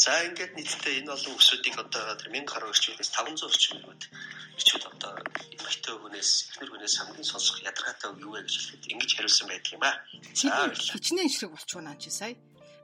За 0.00 0.24
ингээд 0.24 0.56
нийтдээ 0.56 1.04
энэ 1.04 1.12
олон 1.12 1.36
өсүүдийг 1.36 1.76
одоо 1.76 2.16
1000 2.16 2.48
гаруй 2.48 2.72
орчмоос 2.72 3.10
500 3.12 3.44
орчмод 3.52 4.00
ирчүүд 4.56 4.84
одоо 4.96 5.12
эмэгтэй 5.52 5.94
хүнээс 6.00 6.30
эхнэр 6.56 6.70
хүнээс 6.72 6.94
хамгийн 6.96 7.28
сонсох 7.28 7.60
ядаргаатай 7.60 8.08
юу 8.24 8.32
вэ 8.32 8.40
гэж 8.48 8.54
хэлэхэд 8.56 8.84
ингэж 8.96 9.10
хариулсан 9.12 9.46
байдаг 9.52 9.72
юм 9.76 9.84
аа. 9.84 9.96
За 10.32 10.72
хичнээн 10.72 11.28
эсрэг 11.28 11.52
болчихвоо 11.52 11.94
чи 12.00 12.08
сая. 12.08 12.32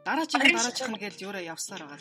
Дараагийн 0.04 0.44
дараачих 0.44 0.88
нь 0.92 1.00
гэж 1.00 1.16
өөрөө 1.24 1.44
явсаар 1.56 1.82
байгаа. 1.88 2.00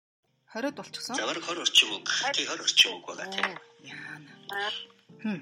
20-д 0.53 0.75
болчихсон. 0.75 1.15
За 1.15 1.25
бараг 1.25 1.43
20 1.43 1.61
орчим 1.63 1.89
үг. 1.95 2.07
Тий 2.35 2.45
20 2.45 2.59
орчим 2.59 2.91
үг 2.99 3.05
байгаа 3.07 3.27
тийм. 3.31 3.51
Яана. 3.87 5.41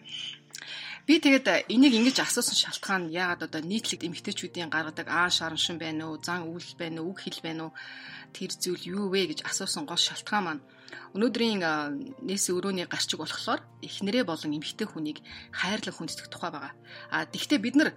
Би 1.10 1.18
тэгээд 1.18 1.66
энийг 1.74 1.94
ингэж 1.98 2.22
асуусан 2.22 2.54
шалтгаан 2.54 3.10
яагаад 3.10 3.50
одоо 3.50 3.62
нийтлэг 3.66 4.06
эмгтээчүүдийн 4.06 4.70
гаргадаг 4.70 5.10
аа 5.10 5.34
шараншин 5.34 5.82
байна 5.82 6.14
уу, 6.14 6.22
зан 6.22 6.46
үйл 6.46 6.70
байна 6.78 7.02
уу, 7.02 7.18
үг 7.18 7.26
хэл 7.26 7.42
байна 7.42 7.62
уу 7.66 7.74
тэр 8.30 8.54
зүйл 8.54 8.86
юу 8.86 9.10
вэ 9.10 9.34
гэж 9.34 9.42
асуусан 9.50 9.90
гол 9.90 9.98
шалтгаан 9.98 10.46
маань 10.46 10.62
өнөөдрийн 11.18 11.66
нээсээ 12.22 12.54
өрөөний 12.54 12.86
гарчиг 12.86 13.18
болохоор 13.18 13.62
эхнэрээ 13.82 14.24
болон 14.30 14.54
эмгтээ 14.62 14.86
хүнийг 14.86 15.26
хайрлан 15.50 15.96
хүндэтгэх 15.98 16.30
тухай 16.30 16.52
байгаа. 16.54 16.74
А 17.10 17.26
тэгвэл 17.26 17.66
бид 17.66 17.76
нар 17.82 17.90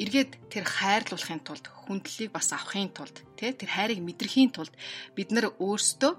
эргээд 0.00 0.32
тэр 0.48 0.64
хайрлуулахын 0.64 1.44
тулд 1.44 1.68
хүндлэлийг 1.68 2.32
бас 2.32 2.48
авахын 2.56 2.88
тулд 2.96 3.16
тий 3.36 3.52
тэр 3.52 3.68
хайрыг 3.68 4.00
мэдрэхийн 4.00 4.56
тулд 4.56 4.72
бид 5.12 5.28
нар 5.36 5.52
өөрсдөө 5.60 6.12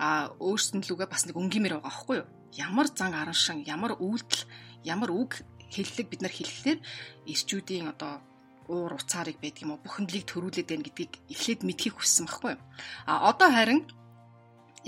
а 0.00 0.32
өөрсдөн 0.40 0.80
лүгээ 0.88 1.08
бас 1.12 1.28
нэг 1.28 1.36
өнгимэр 1.36 1.76
байгаа 1.76 1.84
байхгүй 1.84 2.16
юу? 2.24 2.28
Ямар 2.56 2.88
зан 2.88 3.12
араншин, 3.12 3.68
ямар 3.68 4.00
үйлдэл, 4.00 4.48
ямар 4.88 5.12
үг 5.12 5.44
хэллэг 5.68 6.06
бид 6.08 6.20
нар 6.24 6.32
хэлэхлээр 6.32 6.80
ирчүүдийн 7.28 7.92
одоо 7.92 8.24
уур 8.64 8.96
уцаарыг 8.96 9.36
байдаг 9.44 9.62
юм 9.62 9.76
уу 9.76 9.84
бүхэндлийг 9.84 10.24
төрүүлээд 10.24 10.68
байна 10.72 10.86
гэдгийг 10.88 11.12
эхлээд 11.28 11.60
мэдхийг 11.68 11.94
хүссэн 12.00 12.26
байхгүй 12.26 12.56
юу? 12.56 12.62
А 13.04 13.28
одоо 13.28 13.48
харин 13.52 13.84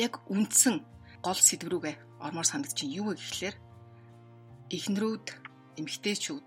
яг 0.00 0.24
үндсэн 0.32 0.80
гол 1.20 1.36
сэдв 1.36 1.68
рүүгээ 1.68 1.96
ормоор 2.24 2.48
санагдаж 2.48 2.72
чинь 2.72 2.96
юу 2.96 3.12
вэ 3.12 3.20
гэхлээр 3.20 3.56
эхнэрүүд, 4.72 5.26
эмэгтэйчүүд 5.76 6.46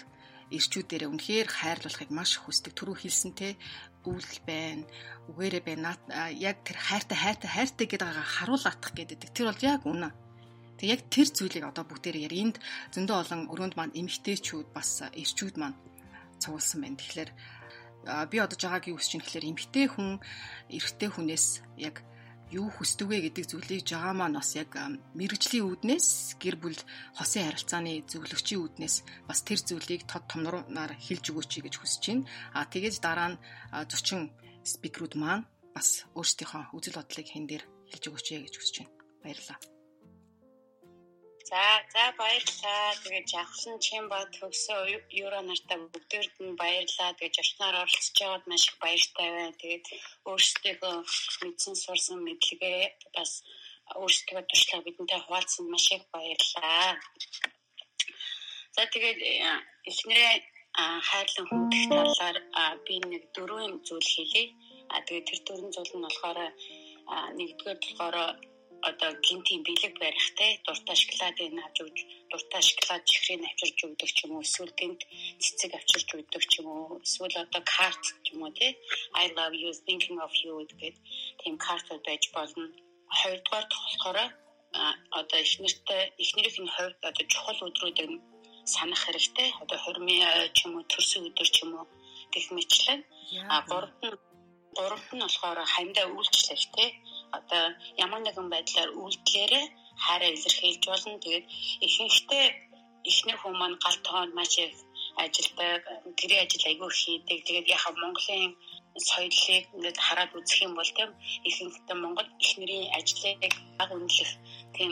ирчүүдээрээ 0.56 1.10
үнэхээр 1.10 1.48
хайрлуулахыг 1.50 2.12
маш 2.14 2.38
хүсдэг. 2.42 2.74
Түрүү 2.74 2.96
хэлсэнтэй 3.02 3.54
өвөл 4.06 4.40
байна, 4.46 4.86
үгээрээ 5.30 5.64
байна. 5.66 5.98
Яг 6.38 6.62
тэр 6.64 6.78
хайртай 6.78 7.18
хайртай 7.18 7.50
хайртай 7.50 7.86
гэдэг 7.90 8.08
байгаа 8.08 8.26
харуулаатах 8.26 8.94
гэдэг. 8.94 9.34
Тэр 9.34 9.50
бол 9.50 9.66
яг 9.66 9.84
үнэ. 9.86 10.10
Тэг 10.78 10.88
яг 10.90 11.02
тэр 11.10 11.28
зүйлийг 11.34 11.66
одоо 11.66 11.84
бүгдээр 11.88 12.24
яар. 12.26 12.36
Энд 12.36 12.58
зөндөө 12.94 13.18
олон 13.22 13.42
өрөөнд 13.52 13.76
маань 13.76 13.98
эмгтээчүүд 13.98 14.68
бас 14.76 15.02
ирчүүд 15.12 15.56
маань 15.58 15.78
цугулсан 16.40 16.80
байна. 16.84 17.00
Тэгэхээр 17.00 17.32
би 18.30 18.38
одоо 18.38 18.58
жагаагийн 18.60 18.98
үс 18.98 19.10
чинь 19.10 19.24
тэгэхээр 19.24 19.50
эмгтээ 19.50 19.86
хүн 19.98 20.22
эрэгтэй 20.70 21.10
хүнээс 21.10 21.48
яг 21.82 22.06
юу 22.54 22.70
хүсдэг 22.70 23.08
вэ 23.10 23.18
гэдэг 23.26 23.46
зүйлийг 23.50 23.82
жагаа 23.88 24.14
маань 24.14 24.38
бас 24.38 24.54
яг 24.54 24.70
мэрэгжлийн 25.18 25.66
үүднээс 25.66 26.38
гэр 26.38 26.56
бүл 26.62 26.80
хосын 27.18 27.46
харилцааны 27.50 28.06
зөвлөгчийн 28.06 28.62
үүднээс 28.62 28.96
бас 29.26 29.40
тэр 29.42 29.60
зүйлийг 29.66 30.06
тод 30.06 30.30
томноор 30.30 30.94
хэлж 30.94 31.26
өгөөч 31.34 31.52
гэж 31.66 31.76
хүсэж 31.82 32.04
байна. 32.06 32.28
А 32.54 32.70
тэгээд 32.70 33.02
дараа 33.02 33.30
нь 33.34 33.42
зочин 33.90 34.30
спикерүүд 34.62 35.14
маань 35.18 35.48
бас 35.74 36.06
өөрсдийнхөө 36.14 36.74
үзэл 36.78 36.98
бодлыг 37.02 37.28
хэн 37.28 37.46
дээр 37.50 37.64
хэлж 37.90 38.04
өгөөч 38.10 38.28
гэж 38.46 38.56
хүсэж 38.58 38.76
байна. 38.80 38.94
Баярлалаа. 39.26 39.75
За 41.50 41.62
за 41.94 42.04
баярлалаа. 42.18 42.98
Тэгээд 43.04 43.28
жавхлан 43.34 43.78
чин 43.86 44.04
ба 44.12 44.20
төгсөө 44.38 44.82
евро 45.22 45.40
нартай 45.46 45.78
бүгдээрд 45.94 46.36
нь 46.46 46.58
баярлалаа. 46.62 47.18
Тэгээд 47.18 47.38
жолчноор 47.38 47.76
оролцож 47.84 48.18
байгаад 48.18 48.46
маш 48.50 48.64
их 48.70 48.76
баяртай 48.84 49.28
байна. 49.36 49.60
Тэгээд 49.62 49.86
өөрсдөө 50.30 50.94
мэдсэн 51.46 51.76
сурсан 51.84 52.20
мэдлэгээ 52.26 52.82
бас 53.16 53.32
өөрсдөө 54.02 54.42
туршлага 54.50 54.86
бидэнтэй 54.86 55.20
хуваалцсан 55.22 55.66
маш 55.70 55.86
их 55.98 56.04
баярлалаа. 56.14 56.98
За 58.76 58.82
тэгээд 58.94 59.20
эхнэрээ 59.90 60.34
хайрлан 61.10 61.46
хүндэх 61.48 61.84
талаар 61.94 62.38
би 62.86 62.96
нэг 63.12 63.24
дөрвөн 63.36 63.74
зүйл 63.88 64.10
хэлье. 64.16 64.44
А 64.94 64.98
тэгээд 65.06 65.28
тэр 65.30 65.40
дөрвөн 65.46 65.72
зүйл 65.76 65.94
нь 65.94 66.06
болохоор 66.06 66.40
нэгдүгээр 67.38 67.80
болохоор 67.86 68.18
одоо 68.90 69.12
гинтийн 69.26 69.62
бэлэг 69.68 69.94
барихтай 70.04 70.52
дуртай 70.66 70.96
шоколадыг 71.02 71.52
авч 71.66 71.78
өгч 71.86 71.98
дуртай 72.32 72.62
шоколад 72.70 73.04
чихрийг 73.10 73.42
авчирч 73.46 73.78
өгдөг 73.88 74.10
ч 74.16 74.20
юм 74.26 74.32
уу 74.36 74.46
эсвэл 74.48 74.74
гинт 74.80 75.02
цэцэг 75.44 75.72
авчирч 75.78 76.10
өгдөг 76.18 76.44
ч 76.52 76.54
юм 76.62 76.68
уу 76.74 77.02
эсвэл 77.06 77.36
одоо 77.44 77.62
карт 77.74 78.04
ч 78.24 78.28
юм 78.34 78.42
уу 78.44 78.52
тий 78.60 78.72
I 79.22 79.26
love 79.38 79.56
you 79.62 79.72
thinking 79.86 80.18
of 80.26 80.34
you 80.44 80.54
гэдэг 80.70 80.94
тийм 81.42 81.56
картууд 81.68 82.04
байж 82.08 82.24
болно. 82.38 82.66
Хоёрдугаар 83.20 83.66
болохоор 83.74 84.18
одоо 85.20 85.40
эхнэртэй 85.46 86.02
эхнэрийн 86.24 86.70
хувьд 86.76 87.00
одоо 87.10 87.26
чухал 87.32 87.60
өдрүүдийг 87.68 88.12
санах 88.74 89.02
хэрэгтэй. 89.06 89.50
Одоо 89.64 89.78
хормын 89.84 90.20
ч 90.56 90.58
юм 90.66 90.74
уу 90.78 90.86
төрсөн 90.92 91.28
өдөр 91.30 91.50
ч 91.56 91.58
юм 91.64 91.72
уу 91.80 91.88
гэх 92.34 92.46
мэтлэн 92.56 93.02
а 93.54 93.56
гуравт 93.70 94.00
нь 94.06 94.18
гуравт 94.78 95.10
нь 95.16 95.24
болохоор 95.26 95.60
хандаа 95.76 96.08
үйлчлэл 96.16 96.66
тий 96.76 96.90
одоо 97.38 97.66
ямар 98.06 98.22
нэгэн 98.24 98.48
байдлаар 98.54 98.90
үйлдэлээрээ 99.02 99.66
хайраа 100.06 100.30
илэрхийлж 100.36 100.84
болно. 100.88 101.24
Тэгээд 101.24 101.46
ихэнхдээ 101.86 102.46
эхнэр 103.10 103.38
хүмүүс 103.40 103.60
маань 103.60 103.78
гал 103.84 103.98
тоон 104.08 104.30
маш 104.38 104.54
их 104.66 104.76
ажилдаг, 105.24 105.82
гэрээ 106.20 106.40
ажил 106.44 106.66
айгүй 106.70 106.92
хийдэг. 106.92 107.40
Тэгээд 107.48 107.68
яг 107.76 107.84
Монголын 108.02 108.52
соёлыг 109.10 109.66
ингээд 109.76 109.98
хараад 110.06 110.32
үзэх 110.38 110.60
юм 110.66 110.74
бол 110.76 110.92
тийм 110.98 111.12
ихэнхдээ 111.48 111.98
Монгол 112.00 112.30
эхнэрийн 112.44 112.86
ажлыг 112.98 113.54
баг 113.78 113.90
үнэлэх 113.96 114.32
тийм 114.76 114.92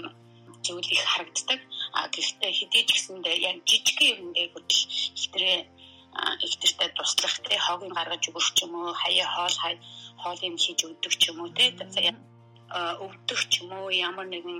зүйл 0.64 0.90
их 0.96 1.04
харагддаг. 1.12 1.60
А 1.98 2.08
гэхдээ 2.14 2.52
хэдий 2.58 2.84
ч 2.88 2.90
гэсэндээ 2.96 3.36
яг 3.50 3.58
жижиг 3.68 4.00
юм 4.24 4.32
дээр 4.36 4.50
хүртэл 4.52 4.84
ихтрээ 6.14 6.48
ихтертэй 6.48 6.90
туслах 6.98 7.36
тий 7.46 7.60
хогийн 7.66 7.94
гаргаж 7.98 8.24
өгөх 8.30 8.48
ч 8.56 8.58
юм 8.66 8.74
уу 8.78 8.94
хаяа 9.02 9.28
хоол 9.36 9.56
хай 9.64 9.76
хоол 10.22 10.40
юм 10.50 10.56
хийж 10.64 10.80
өгдөг 10.88 11.14
ч 11.22 11.24
юм 11.32 11.38
уу 11.42 11.50
тий 11.58 11.70
өвдөх 13.06 13.42
ч 13.52 13.54
юм 13.62 13.70
уу 13.78 13.90
ямар 14.10 14.28
нэгэн 14.30 14.60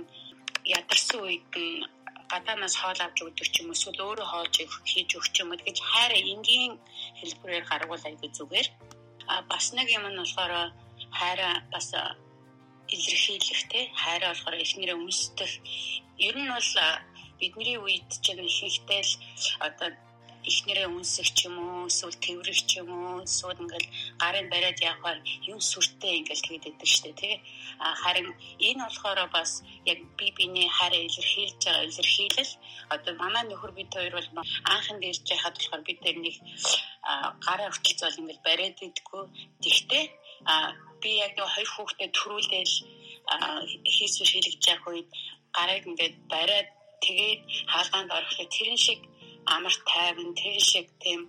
ядарсан 0.76 1.20
үед 1.26 1.52
нь 1.54 1.84
гадаанаас 2.30 2.74
хоол 2.82 3.00
авч 3.04 3.18
өгдөг 3.26 3.46
ч 3.52 3.54
юм 3.60 3.68
уу 3.70 3.76
эсвэл 3.76 4.00
өөрөө 4.06 4.26
хоолж 4.30 4.54
хийж 4.90 5.10
өгч 5.18 5.34
юм 5.42 5.50
уу 5.50 5.58
гэж 5.66 5.78
хайраа 5.90 6.20
энгийн 6.32 6.72
хэлбэрээр 7.18 7.64
гаргуул 7.70 8.04
айгүй 8.08 8.30
зүгээр. 8.36 8.68
А 9.30 9.34
бас 9.50 9.66
нэг 9.76 9.88
юм 9.96 10.04
нь 10.10 10.20
болохоор 10.20 10.52
хайраа 11.18 11.54
бас 11.72 11.88
илэрхийлэх 12.94 13.62
те 13.72 13.80
хайраа 14.02 14.30
болохоор 14.32 14.62
эхнэрээ 14.64 14.98
үнсдэх. 14.98 15.52
Ер 16.28 16.36
нь 16.42 16.50
бол 16.54 16.70
бидний 17.40 17.78
үед 17.84 18.08
чинь 18.24 18.42
ихэнхдээ 18.48 19.02
л 19.02 19.12
одоо 19.68 19.88
ихнэрээ 20.50 20.88
үнсэх 20.92 21.28
ч 21.36 21.48
юм 21.48 21.56
уу 21.58 21.88
эсвэл 21.88 22.16
тэрвэрх 22.24 22.60
ч 22.68 22.70
юм 22.82 22.90
уу 22.92 23.24
эсвэл 23.24 23.62
ингээл 23.64 23.88
гарын 24.22 24.46
бариад 24.52 24.78
явахаар 24.90 25.18
юм 25.50 25.58
сүртэй 25.70 26.12
ингээл 26.20 26.44
тэгээд 26.44 26.68
идэг 26.70 26.90
штэ 26.94 27.12
тий. 27.20 27.34
А 27.84 27.94
харин 28.02 28.28
энэ 28.68 28.84
болохоор 28.84 29.20
бас 29.36 29.50
яг 29.92 29.98
би 30.18 30.26
биний 30.36 30.68
хараа 30.68 31.00
илэрхийлж 31.08 31.60
байгаа 31.64 31.88
илэрхийлэл. 31.88 32.52
Одоо 32.94 33.12
манай 33.22 33.44
нөхөр 33.46 33.72
бид 33.78 33.90
хоёр 33.96 34.14
бол 34.16 34.28
анхан 34.74 34.98
дээрж 35.00 35.24
яхад 35.36 35.54
болохоор 35.56 35.82
бид 35.88 35.98
тэр 36.04 36.16
нэг 36.24 36.36
гараа 37.46 37.68
хөтөлцөөл 37.72 38.20
ингээл 38.20 38.46
бариад 38.48 38.78
идэггүй. 38.86 39.24
Тэгтээ 39.64 40.04
а 40.52 40.54
би 41.00 41.10
яг 41.24 41.32
нэг 41.36 41.48
хоёр 41.54 41.70
хүүхдэд 41.72 42.12
төрүүлээл 42.16 42.76
хийсвэр 43.94 44.28
хийлгэж 44.30 44.62
явах 44.74 44.88
үед 44.92 45.08
гарыг 45.56 45.84
ингээд 45.88 46.16
бариад 46.32 46.68
тэгээд 47.04 47.40
хаалгаанд 47.72 48.10
орохлоо 48.16 48.48
тэрэн 48.56 48.78
шиг 48.86 49.00
амар 49.46 49.74
тайван 49.90 50.30
тэр 50.40 50.56
шиг 50.70 50.86
тийм 51.02 51.20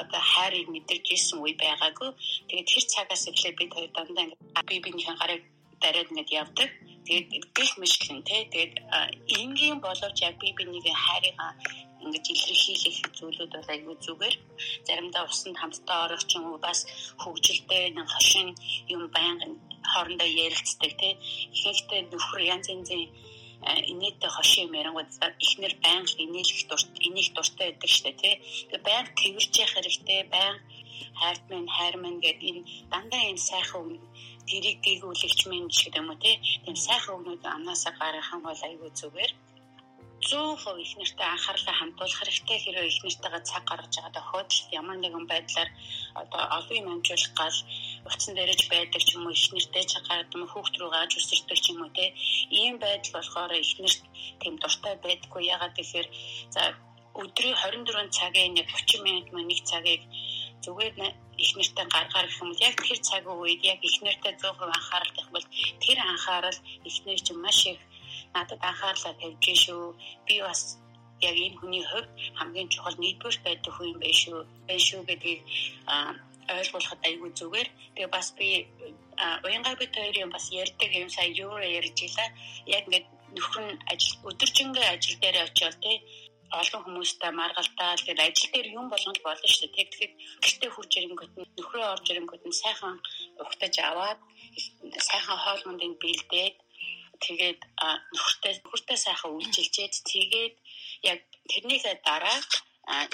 одоо 0.00 0.22
хайрыг 0.32 0.66
мэдэрч 0.70 1.06
исэн 1.16 1.38
үе 1.44 1.54
байгаагүй. 1.54 2.10
Тэгээд 2.48 2.70
тэр 2.70 2.84
цагаас 2.92 3.24
эхлээд 3.30 3.56
бид 3.58 3.72
хоёр 3.74 3.90
дандаа 3.94 4.26
би 4.68 4.76
бинийхэн 4.84 5.16
гарыг 5.20 5.42
дараад 5.82 6.10
ингээд 6.10 6.30
явдаг. 6.42 6.70
Тэгээд 7.06 7.28
гих 7.56 7.72
мэтлэн 7.78 8.20
тий. 8.28 8.42
Тэгээд 8.52 8.74
энгийн 9.38 9.78
боловч 9.84 10.18
яг 10.28 10.34
би 10.42 10.48
бинийхэн 10.58 10.98
хайрыг 11.04 11.36
ингэж 12.04 12.24
илэрхийлэх 12.32 12.98
зүйлүүд 13.16 13.50
бол 13.54 13.72
айгүй 13.74 13.96
зүгээр. 14.04 14.36
Заримдаа 14.86 15.24
усанд 15.24 15.56
хамтдаа 15.60 15.98
орох 16.04 16.22
ч 16.28 16.36
юм 16.36 16.44
уу 16.52 16.58
бас 16.66 16.80
хөвгөлтэй 17.22 17.84
нэг 17.96 18.08
хошин 18.14 18.48
юм 18.94 19.02
байнга 19.14 19.46
хоорондоо 19.92 20.28
ярилцдаг 20.44 20.92
тий. 21.00 21.12
Ихэнхдээ 21.56 22.00
нөхөр 22.12 22.42
янз 22.54 22.66
янзын 22.74 23.02
инээдтэй 23.92 24.30
хошин 24.36 24.68
мэрэнгууд 24.70 25.10
ихнэр 25.44 25.74
байнга 25.84 26.20
инээлэх 26.24 26.60
дурт 26.68 26.90
инех 27.08 27.28
дуртай 27.34 27.66
байдаг 27.70 27.90
штэ 27.96 28.12
тий. 28.20 28.34
Тэгээ 28.68 28.86
байнга 28.88 29.12
тэрвэрч 29.20 29.52
явах 29.62 29.74
хэрэгтэй 29.74 30.20
байнга 30.34 30.62
хайрт 31.20 31.44
минь 31.50 31.68
хайр 31.76 31.96
минь 32.02 32.20
гэдэг 32.24 32.48
энэ 32.50 32.62
дандаа 32.92 33.22
энэ 33.30 33.46
сайхан 33.48 33.80
үг 33.94 34.02
тэрийг 34.48 34.78
дээгүүлэгч 34.84 35.40
минь 35.50 35.68
гэдэг 35.70 36.00
юм 36.00 36.10
уу 36.10 36.22
тий. 36.24 36.36
Тийм 36.64 36.76
сайхан 36.86 37.14
үгнүүд 37.16 37.42
амнаасаа 37.56 37.92
гаргах 38.00 38.32
юм 38.34 38.42
бол 38.46 38.60
айгүй 38.68 38.90
зүгээр. 39.00 39.32
100% 40.24 40.80
их 40.84 40.92
нэртэй 40.98 41.28
анхаарлаа 41.30 41.74
хандуулах 41.78 42.18
хэрэгтэй. 42.20 42.58
Хэрвээ 42.60 42.90
их 42.90 42.98
нэртэйгээ 43.04 43.42
цаг 43.50 43.64
гаргаж 43.68 43.92
байгаа 43.96 44.16
тохиолдолд 44.16 44.68
ямар 44.80 44.98
нэгэн 45.00 45.26
байдлаар 45.32 45.70
одоо 46.22 46.42
олон 46.58 46.78
юм 46.80 46.88
амжуулах 46.94 47.32
гал 47.40 47.58
утсан 48.08 48.32
дээрэж 48.34 48.60
байдаг 48.72 49.02
ч 49.06 49.08
юм 49.16 49.26
уу 49.26 49.36
их 49.36 49.46
нэртэй 49.52 49.84
цаг 49.92 50.04
гаргад 50.08 50.34
юм 50.36 50.44
хүүхд 50.48 50.74
рүү 50.80 50.90
гааж 50.94 51.12
үсэрдэг 51.18 51.58
ч 51.64 51.66
юм 51.72 51.80
уу 51.84 51.92
те 51.96 52.06
ийм 52.60 52.74
байдал 52.84 53.12
болохоор 53.16 53.52
их 53.52 53.72
нэрт 53.82 54.00
тийм 54.40 54.54
дуртай 54.62 54.94
байдаггүй. 55.04 55.42
Ягаад 55.54 55.74
гэхээр 55.76 56.08
за 56.54 56.62
өдрийн 57.22 57.56
24 57.62 58.10
цагийн 58.18 58.52
нэг 58.56 58.66
30 58.66 59.06
минут 59.06 59.26
мөн 59.32 59.46
нэг 59.50 59.60
цагийг 59.70 60.02
зүгээр 60.64 60.94
их 61.44 61.50
нэртэй 61.56 61.86
гаргаар 61.94 62.26
гэх 62.26 62.40
юм 62.40 62.48
бол 62.50 62.64
яг 62.68 62.76
тэр 62.86 63.00
цаг 63.08 63.24
үед 63.28 63.62
яг 63.72 63.80
их 63.88 63.96
нэртэй 64.02 64.32
100% 64.40 64.78
анхаарал 64.78 65.12
тавих 65.14 65.30
бол 65.34 65.46
тэр 65.84 65.98
анхаарал 66.00 66.58
их 66.88 66.96
нэр 67.06 67.20
чинь 67.26 67.42
маш 67.44 67.60
их 67.66 67.80
надад 68.34 68.60
анхаарлаа 68.70 69.14
тавьж 69.20 69.44
шүү. 69.64 69.84
Би 70.26 70.34
бас 70.46 70.60
яг 71.28 71.36
энэ 71.46 71.58
хүний 71.58 71.84
хувьд 71.90 72.10
хамгийн 72.38 72.68
чухал 72.72 72.96
нийтбүр 72.98 73.34
байдаг 73.46 73.72
хүн 73.74 73.88
юм 73.92 73.98
байна 74.02 74.20
шүү. 74.22 74.38
Байна 74.66 74.86
шүү 74.88 75.00
гэдгийг 75.08 75.40
ойлгуулахад 76.54 77.00
айгүй 77.08 77.30
зүгээр. 77.38 77.68
Тэгээ 77.94 78.10
бас 78.16 78.28
би 78.38 78.48
уянгаа 79.46 79.74
бид 79.80 79.92
хоёрын 79.96 80.34
бас 80.34 80.46
ярьдаг 80.62 80.90
юм 81.02 81.10
сая 81.16 81.30
юу 81.44 81.54
ярьж 81.78 81.98
илаа. 82.06 82.28
Яг 82.76 82.84
ингээд 82.86 83.06
нөхөр 83.34 83.62
нь 83.66 83.80
ажил 83.92 84.16
өдөржингөө 84.28 84.86
ажил 84.94 85.16
дээр 85.22 85.36
очиод 85.46 85.76
тий 85.84 85.96
олон 86.60 86.82
хүмүүстэй 86.84 87.32
маргалтаа 87.34 87.96
тэгээд 87.98 88.24
ажил 88.26 88.50
дээр 88.52 88.66
юм 88.78 88.86
болгоно 88.90 89.20
болно 89.26 89.48
шүү 89.48 89.68
дээ. 89.74 89.88
Тэгэхээр 89.90 90.12
гэртээ 90.42 90.70
хурж 90.72 90.92
ирэнгүүт 90.98 91.32
нь 91.38 91.50
нөхрөө 91.58 91.86
орж 91.94 92.06
ирэнгүүт 92.10 92.44
нь 92.46 92.60
сайхан 92.62 92.94
ухтаж 93.42 93.74
аваад 93.90 94.20
сайхан 95.08 95.38
хоол 95.44 95.62
мондыг 95.66 95.92
бэлдээд 96.02 96.56
тэгээд 97.26 97.60
нөхөртэй 98.14 98.52
нөхөртэй 98.64 98.98
сайхан 99.04 99.32
үйлчилжээд 99.36 99.94
тэгээд 100.12 100.54
яг 101.10 101.18
тэрнийхээ 101.50 101.96
дараа 102.06 102.38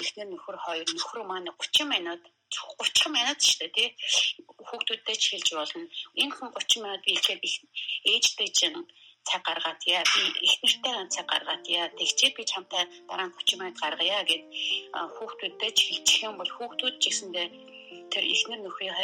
эхнэр 0.03 0.29
нөхөр 0.31 0.57
хоёр 0.65 0.87
нөхөр 0.95 1.21
маань 1.29 1.49
30 1.55 1.93
минут 1.93 2.21
30 2.51 3.15
минут 3.15 3.39
шүү 3.47 3.57
дээ 3.59 3.71
тий 3.75 3.89
хүүхдүүдтэй 4.67 5.17
ч 5.21 5.23
хэлж 5.31 5.47
болно. 5.55 5.87
Энэ 6.21 6.35
хүн 6.35 6.49
30 6.51 6.83
минут 6.83 7.01
би 7.05 7.11
ихэд 7.15 7.39
ээжтэй 8.11 8.49
чинь 8.57 8.79
цаг 9.27 9.41
гаргаад 9.47 9.81
яа 9.95 10.03
би 10.11 10.21
их 10.47 10.55
нэртэй 10.63 10.93
цаг 11.15 11.25
гаргаад 11.31 11.63
яа 11.79 11.87
тэгчээд 11.97 12.33
би 12.37 12.43
чамтай 12.51 12.83
дараа 13.07 13.27
нь 13.27 13.35
30 13.37 13.59
минут 13.59 13.77
гаргая 13.83 14.21
гэд 14.29 14.43
хүүхдүүдтэй 15.15 15.71
ч 15.77 15.79
хэлчих 15.87 16.21
юм 16.27 16.35
бол 16.37 16.51
хүүхдүүд 16.55 16.95
ч 17.01 17.03
гэсэндээ 17.07 17.47
тэр 18.11 18.23
ихнэр 18.33 18.61
нөхрийн 18.61 18.95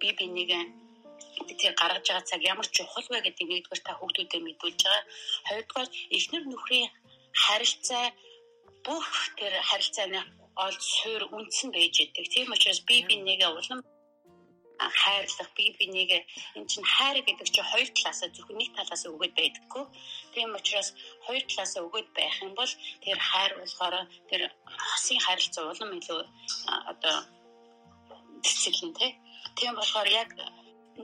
би 0.00 0.08
бинийг 0.18 0.50
тэр 1.60 1.72
гаргаж 1.80 2.04
байгаа 2.08 2.28
цаг 2.30 2.40
ямар 2.52 2.66
чухал 2.76 3.06
вэ 3.10 3.18
гэдэг 3.24 3.46
нэгдүгээр 3.48 3.82
та 3.84 3.92
хүүхдүүдэд 3.98 4.42
мэдүүлж 4.44 4.80
байгаа. 4.84 5.04
Хоёрдугаар 5.48 5.88
эхнэр 6.16 6.44
нөхрийн 6.48 6.88
харилцаа 7.44 8.06
бүх 8.86 9.08
тэр 9.38 9.52
харилцааны 9.68 10.20
ол 10.64 10.76
суур 10.94 11.22
үндсэн 11.36 11.70
байж 11.76 11.94
идэг. 12.04 12.26
Тийм 12.32 12.52
учраас 12.54 12.80
би 12.88 12.96
бинийгээ 13.08 13.50
улам 13.58 13.80
хайрлах 14.78 15.50
би 15.56 15.70
бинийг 15.78 16.10
эн 16.56 16.66
чинь 16.66 16.84
хайр 16.84 17.22
гэдэг 17.22 17.48
чинь 17.54 17.70
хоёр 17.72 17.88
талаасаа 17.94 18.28
зөвхөн 18.34 18.58
нэг 18.58 18.70
талаасаа 18.74 19.10
өгöd 19.14 19.34
байдаггүй. 19.36 19.84
Тийм 20.34 20.54
учраас 20.58 20.88
хоёр 21.26 21.42
талаасаа 21.46 21.82
өгöd 21.86 22.08
байх 22.18 22.36
юм 22.42 22.54
бол 22.58 22.72
тэр 23.04 23.18
хайр 23.18 23.52
болохоор 23.60 23.94
тэр 24.30 24.42
хосын 24.90 25.18
харилцаа 25.26 25.64
улам 25.70 25.90
илүү 25.98 26.20
одоо 26.90 27.16
цэцэлэн 28.44 28.92
тий. 28.98 29.10
Тийм 29.58 29.72
болохоор 29.78 30.08
яг 30.22 30.30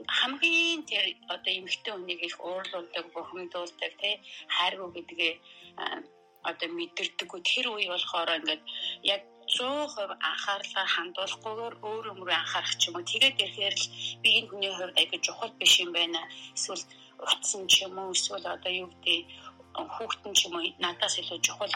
хамгийн 0.07 0.81
тэр 0.89 1.05
одоо 1.33 1.51
эмэгтэй 1.59 1.93
хүнийг 1.93 2.21
их 2.23 2.35
уурлуулдаг, 2.39 3.05
бухимдуулдаг 3.13 3.91
тий 4.01 4.15
хайргуу 4.55 4.89
гэдгээ 4.95 5.33
одоо 6.49 6.67
мэдэрдэггүй. 6.77 7.41
Тэр 7.43 7.65
үе 7.75 7.87
болохоор 7.91 8.29
ингээд 8.39 8.63
яг 9.13 9.21
100% 9.51 10.15
анхаарлаа 10.29 10.87
хандуулахгүйгээр 10.95 11.75
өөр 11.89 12.05
өмрөө 12.13 12.37
анхаарах 12.39 12.75
ч 12.79 12.87
юм 12.87 12.95
уу. 12.95 13.09
Тэгээд 13.11 13.41
ирэхээр 13.43 13.75
л 13.81 13.87
би 14.21 14.29
энэ 14.39 14.49
хүний 14.49 14.71
хувьд 14.73 14.97
аягүй 14.99 15.19
чухал 15.25 15.51
биш 15.59 15.73
юм 15.83 15.91
байна. 15.97 16.21
Эсвэл 16.55 16.83
утсан 17.19 17.63
ч 17.71 17.73
юм 17.85 17.95
уу 17.99 18.15
эсвэл 18.15 18.47
одоо 18.55 18.71
юу 18.81 18.87
гэдэг 18.91 19.19
хүүхдэн 19.95 20.33
ч 20.37 20.39
юм 20.47 20.55
уу 20.55 20.63
надаас 20.83 21.15
илүү 21.21 21.39
чухал 21.45 21.73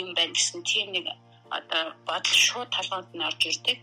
юм 0.00 0.08
байна 0.16 0.32
гэсэн 0.36 0.60
тийм 0.70 0.88
нэг 0.94 1.06
одоо 1.58 1.82
бодол 2.08 2.38
шууд 2.46 2.70
толгойд 2.76 3.10
нь 3.14 3.26
орж 3.28 3.42
ирдэг. 3.50 3.78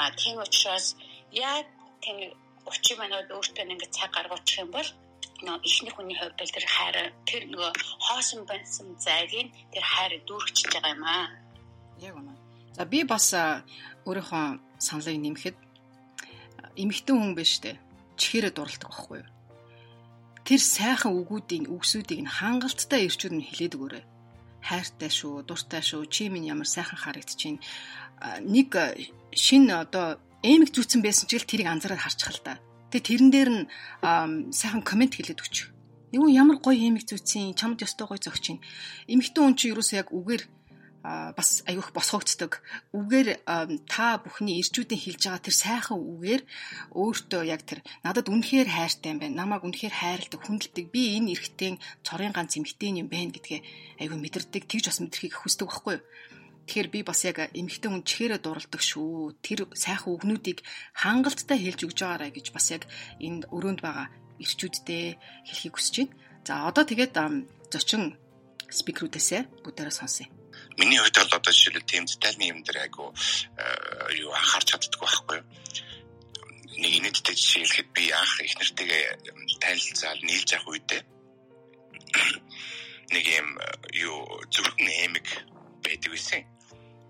А 0.00 0.10
тийм 0.20 0.36
учраас 0.44 0.86
яг 1.32 1.66
тийм 2.04 2.16
30 2.66 3.00
минут 3.02 3.26
өөртөө 3.30 3.64
ингээд 3.64 3.96
цаг 3.96 4.10
гаргуучих 4.12 4.60
юм 4.62 4.70
бол 4.74 4.88
нөө 5.44 5.56
ихний 5.64 5.92
хүний 5.92 6.16
хувьд 6.16 6.36
бол 6.36 6.52
тэр 6.52 6.66
хайр 6.68 6.96
тэр 7.24 7.42
нөгөө 7.48 7.72
хоосон 8.06 8.44
байсан 8.44 8.86
зайгийг 9.00 9.48
тэр 9.72 9.84
хайр 9.84 10.12
дүүргэж 10.28 10.68
байгаа 10.68 10.92
юм 10.92 11.04
аа. 11.04 11.28
Яг 12.00 12.14
үнэ. 12.20 12.34
За 12.76 12.84
би 12.84 13.04
бас 13.04 13.32
өөрийнхөө 14.04 14.44
саналыг 14.78 15.16
нэмэхэд 15.20 15.56
эмэгтэй 16.76 17.14
хүн 17.16 17.32
биш 17.36 17.60
үү? 17.64 17.76
Чихээрээ 18.20 18.52
дурладаг 18.52 18.90
байхгүй 18.92 19.18
юу? 19.24 19.28
Тэр 20.44 20.60
сайхан 20.60 21.12
үгүүдийн 21.16 21.72
үгсүүдийг 21.72 22.20
нь 22.24 22.34
хангалттай 22.36 23.08
ирчүүд 23.08 23.34
нь 23.36 23.46
хилээд 23.48 23.76
өгөөрэй. 23.76 24.04
Хайртай 24.60 25.08
шүү, 25.08 25.44
дуртай 25.48 25.80
шүү, 25.80 26.04
чи 26.12 26.28
минь 26.28 26.48
ямар 26.52 26.68
сайхан 26.68 27.00
харагдчихээн. 27.00 27.58
Нэг 28.44 28.76
шин 29.32 29.72
одоо 29.72 30.20
эмэг 30.42 30.70
зүтсэн 30.72 31.00
байсан 31.04 31.26
ч 31.28 31.40
тэрийг 31.44 31.68
анзаараад 31.68 32.04
харчих 32.04 32.32
л 32.34 32.42
да 32.44 32.58
Тэгээ 32.90 33.06
тэрэн 33.06 33.30
дээр 33.30 33.50
нь 33.54 33.62
сайхан 34.50 34.82
комент 34.82 35.14
хэлээд 35.14 35.46
өчөв. 35.46 35.70
Юу 36.10 36.26
ямар 36.26 36.58
гоё 36.58 36.74
эмэг 36.74 37.06
зүйцэн 37.06 37.54
чамд 37.54 37.86
ёстой 37.86 38.10
гоё 38.10 38.18
зөгч 38.18 38.44
юм. 38.50 38.58
Эмэгтэй 39.06 39.38
хүн 39.38 39.54
чинь 39.54 39.70
юусоо 39.78 40.02
яг 40.02 40.10
үгээр 40.10 40.42
бас 41.38 41.62
аюух 41.70 41.94
босгогддог. 41.94 42.66
Үгээр 42.90 43.46
та 43.86 44.18
бүхний 44.18 44.58
ирчүүдийн 44.58 44.98
хэлж 44.98 45.22
байгаа 45.22 45.46
тэр 45.46 45.54
сайхан 45.54 46.02
үгээр 46.02 46.42
өөртөө 46.98 47.42
яг 47.46 47.62
тэр 47.62 47.86
надад 48.02 48.26
үнэхээр 48.26 48.66
хайртай 48.66 49.14
юм 49.14 49.22
байна. 49.22 49.38
Намайг 49.46 49.62
үнэхээр 49.70 49.94
хайрладаг, 49.94 50.42
хүндэлдэг. 50.42 50.90
Би 50.90 51.14
энэ 51.14 51.38
эрэгтэй 51.38 51.78
цорын 52.02 52.34
ганц 52.34 52.58
эмэгтэй 52.58 52.90
юм 52.90 53.06
байна 53.06 53.30
гэдгээ 53.30 54.02
аюу 54.02 54.18
мэдэрдэг. 54.18 54.66
Тэгж 54.66 54.84
бас 54.90 54.98
мэдрэхийг 54.98 55.38
хүсдэг 55.38 55.70
байхгүй 55.70 55.94
юу? 55.94 56.04
Тэгэхээр 56.66 56.88
би 56.90 57.00
бас 57.02 57.20
яг 57.24 57.38
эмэгтэй 57.54 57.90
хүн 57.90 58.04
чихээрээ 58.04 58.40
дурладаг 58.42 58.82
шүү. 58.82 59.38
Тэр 59.42 59.70
сайхан 59.74 60.14
үгнүүдийг 60.14 60.62
хангалттай 60.94 61.58
хэлж 61.58 61.80
өгж 61.88 61.98
байгаарай 62.02 62.30
гэж 62.30 62.46
бас 62.54 62.66
яг 62.70 62.86
энд 63.18 63.48
өрөөнд 63.50 63.80
байгаа 63.82 64.08
ирчүүдтэй 64.40 65.18
хэлхийг 65.48 65.74
хүсэж 65.76 65.94
байна. 66.00 66.14
За 66.46 66.52
одоо 66.68 66.84
тэгээд 66.88 67.14
зочин 67.72 68.16
спикерүүдээсээ 68.70 69.66
бүгдээрээ 69.66 69.96
сонсъё. 69.98 70.26
Миний 70.78 70.98
хувьд 70.98 71.16
бол 71.18 71.36
одоо 71.36 71.52
жишээлбэл 71.52 71.90
тийм 71.90 72.04
детальны 72.06 72.44
юм 72.52 72.62
дээр 72.62 72.78
айгу 72.86 73.12
юу 74.16 74.30
анхаарч 74.32 74.66
чаддаг 74.70 75.00
байхгүй 75.00 75.36
юу? 75.42 75.46
Нэг 76.80 76.92
инээдтэй 76.98 77.34
жишээ 77.36 77.62
хэлэхэд 77.66 77.88
би 77.92 78.04
анх 78.14 78.34
их 78.40 78.54
нэртэйгээ 78.56 79.04
танилцаал 79.60 80.22
нийлж 80.24 80.48
явах 80.54 80.70
үедээ 80.70 81.02
нэг 83.14 83.24
юм 83.26 83.48
юу 83.92 84.18
зүрхэн 84.50 84.88
эмэг 85.06 85.26
байдаг 85.84 86.10
байсан. 86.12 86.42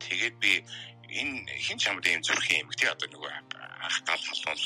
Тэгээд 0.00 0.36
би 0.42 0.52
энэ 1.10 1.50
хин 1.64 1.78
чамд 1.78 2.06
ийм 2.06 2.22
зүрхийн 2.22 2.62
эмэг 2.62 2.76
тий 2.78 2.88
одоо 2.88 3.08
нөгөө 3.10 3.32
ах 3.86 3.96
гал 4.06 4.22
халуун 4.28 4.58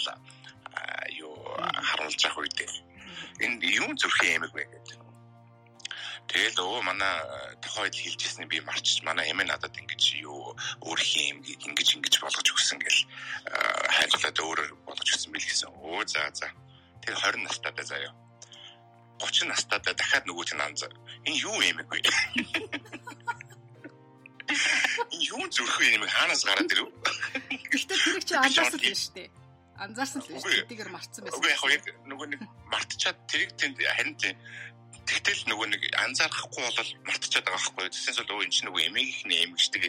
юу 1.17 1.35
харуулж 1.89 2.21
явах 2.25 2.39
үед 2.43 2.59
энэ 3.41 3.65
юу 3.81 3.91
зүрхийн 3.97 4.37
эмэг 4.39 4.53
вэ 4.55 4.65
гэдэг. 4.65 5.05
Тэгэл 6.29 6.59
өө 6.65 6.81
манай 6.89 7.15
тохойд 7.61 7.95
хэлжсэн 7.95 8.49
би 8.49 8.61
марчиж 8.65 9.05
манай 9.05 9.29
эмээ 9.31 9.47
надад 9.49 9.77
ингэж 9.77 10.03
юу 10.25 10.57
өөрхийн 10.81 11.37
эмгийг 11.37 11.61
ингэж 11.69 11.89
ингэж 12.01 12.15
болгож 12.25 12.49
өгсөн 12.49 12.79
гэл 12.81 13.01
хайрлаад 13.93 14.39
өөр 14.41 14.61
болгож 14.89 15.09
өгсөн 15.13 15.33
бил 15.33 15.45
гэсэн. 15.45 15.69
Өө 15.85 16.09
за 16.09 16.25
за. 16.33 16.49
Тэр 17.05 17.15
20 17.21 17.45
настайдаа 17.45 17.85
заяа. 17.85 18.13
30 19.21 19.53
настайдаа 19.53 19.95
дахиад 19.95 20.25
нөгөөт 20.25 20.51
нь 20.57 20.65
анзаа. 20.65 20.91
Энэ 21.29 21.39
юу 21.45 21.61
эмэг 21.61 21.89
вэ? 21.93 22.01
Юу 25.35 25.45
зүрх 25.51 25.77
вэ 25.81 25.97
юм 25.97 26.05
хаанаас 26.07 26.43
гараад 26.45 26.73
ирв? 26.73 26.89
Гэхдээ 27.73 27.99
тэр 27.99 28.17
их 28.19 28.25
чи 28.25 28.35
анзаарсан 28.35 28.81
л 28.81 28.95
шүү 28.95 29.15
дээ. 29.15 29.29
Анзаарсан 29.79 30.21
л 30.23 30.27
шүү 30.27 30.43
дээ. 30.43 30.69
Тэдгээр 30.71 30.91
мартсан 30.95 31.21
байсан. 31.25 31.39
Үгүй 31.41 31.73
яг 31.75 31.85
нөгөө 32.07 32.27
нэг 32.35 32.41
мартчихад 32.71 33.19
тэрийг 33.27 33.53
тэнд 33.59 33.79
харин 33.81 34.15
тийм 34.21 34.37
Тэгтэл 35.05 35.53
нөгөө 35.53 35.69
нэг 35.69 35.83
анзаарахгүй 36.01 36.65
бол 36.65 36.91
мартчихад 37.05 37.45
байгаа 37.45 37.61
байхгүй. 37.61 37.93
Тэсээс 37.93 38.19
бол 38.25 38.41
өө 38.41 38.45
эн 38.49 38.53
чинь 38.55 38.67
нөгөө 38.73 38.83
эмээгийнхний 38.89 39.41
эмэгчтэйг 39.45 39.85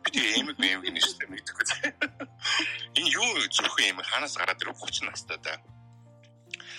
би 0.00 0.08
тэгээ 0.16 0.40
эмэг 0.40 0.56
эмэг 0.56 0.92
нэштэй 0.96 1.28
мэдхгүй. 1.28 1.64
Энэ 2.96 3.10
юу 3.20 3.28
зүрх 3.52 3.76
юм 3.84 4.00
хаанаас 4.00 4.38
гараад 4.40 4.62
ирв 4.64 4.80
30 4.80 5.12
настай 5.12 5.36
да. 5.44 5.60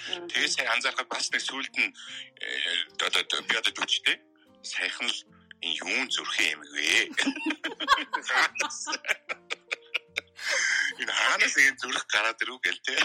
Тэгээ 0.10 0.50
сая 0.50 0.74
анзаархад 0.74 1.06
бас 1.06 1.30
нэг 1.30 1.44
сүулт 1.46 1.76
нь 1.78 1.94
э, 1.94 2.50
одоо 2.98 3.22
би 3.46 3.54
одоо 3.54 3.74
дүчтэй 3.76 4.18
саяхан 4.66 5.06
л 5.06 5.18
энэ 5.66 5.78
юун 5.84 6.08
зүрхэн 6.14 6.50
юм 6.54 6.62
вэ? 6.74 6.90
Энэ 11.02 11.14
хаанаас 11.14 11.56
энэ 11.58 11.80
зүрх 11.82 12.06
гараад 12.14 12.42
ирв 12.42 12.58
гэл 12.66 12.80
те. 12.86 12.96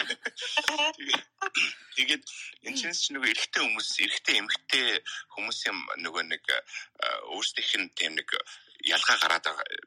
Тэгээд 1.97 2.23
энэ 2.67 2.77
чинь 2.79 2.97
ч 2.97 3.13
нөгөө 3.13 3.33
эрэгтэй 3.33 3.63
хүмүүс, 3.63 3.89
эрэгтэй 4.05 4.37
эмэгтэй 4.41 4.87
хүмүүсийн 5.35 5.77
нөгөө 6.05 6.25
нэг 6.33 6.45
өөрсдийнх 7.35 7.73
нь 7.81 7.95
тийм 7.99 8.13
нэг 8.17 8.29
ялгаа 8.95 9.17
гараад 9.21 9.47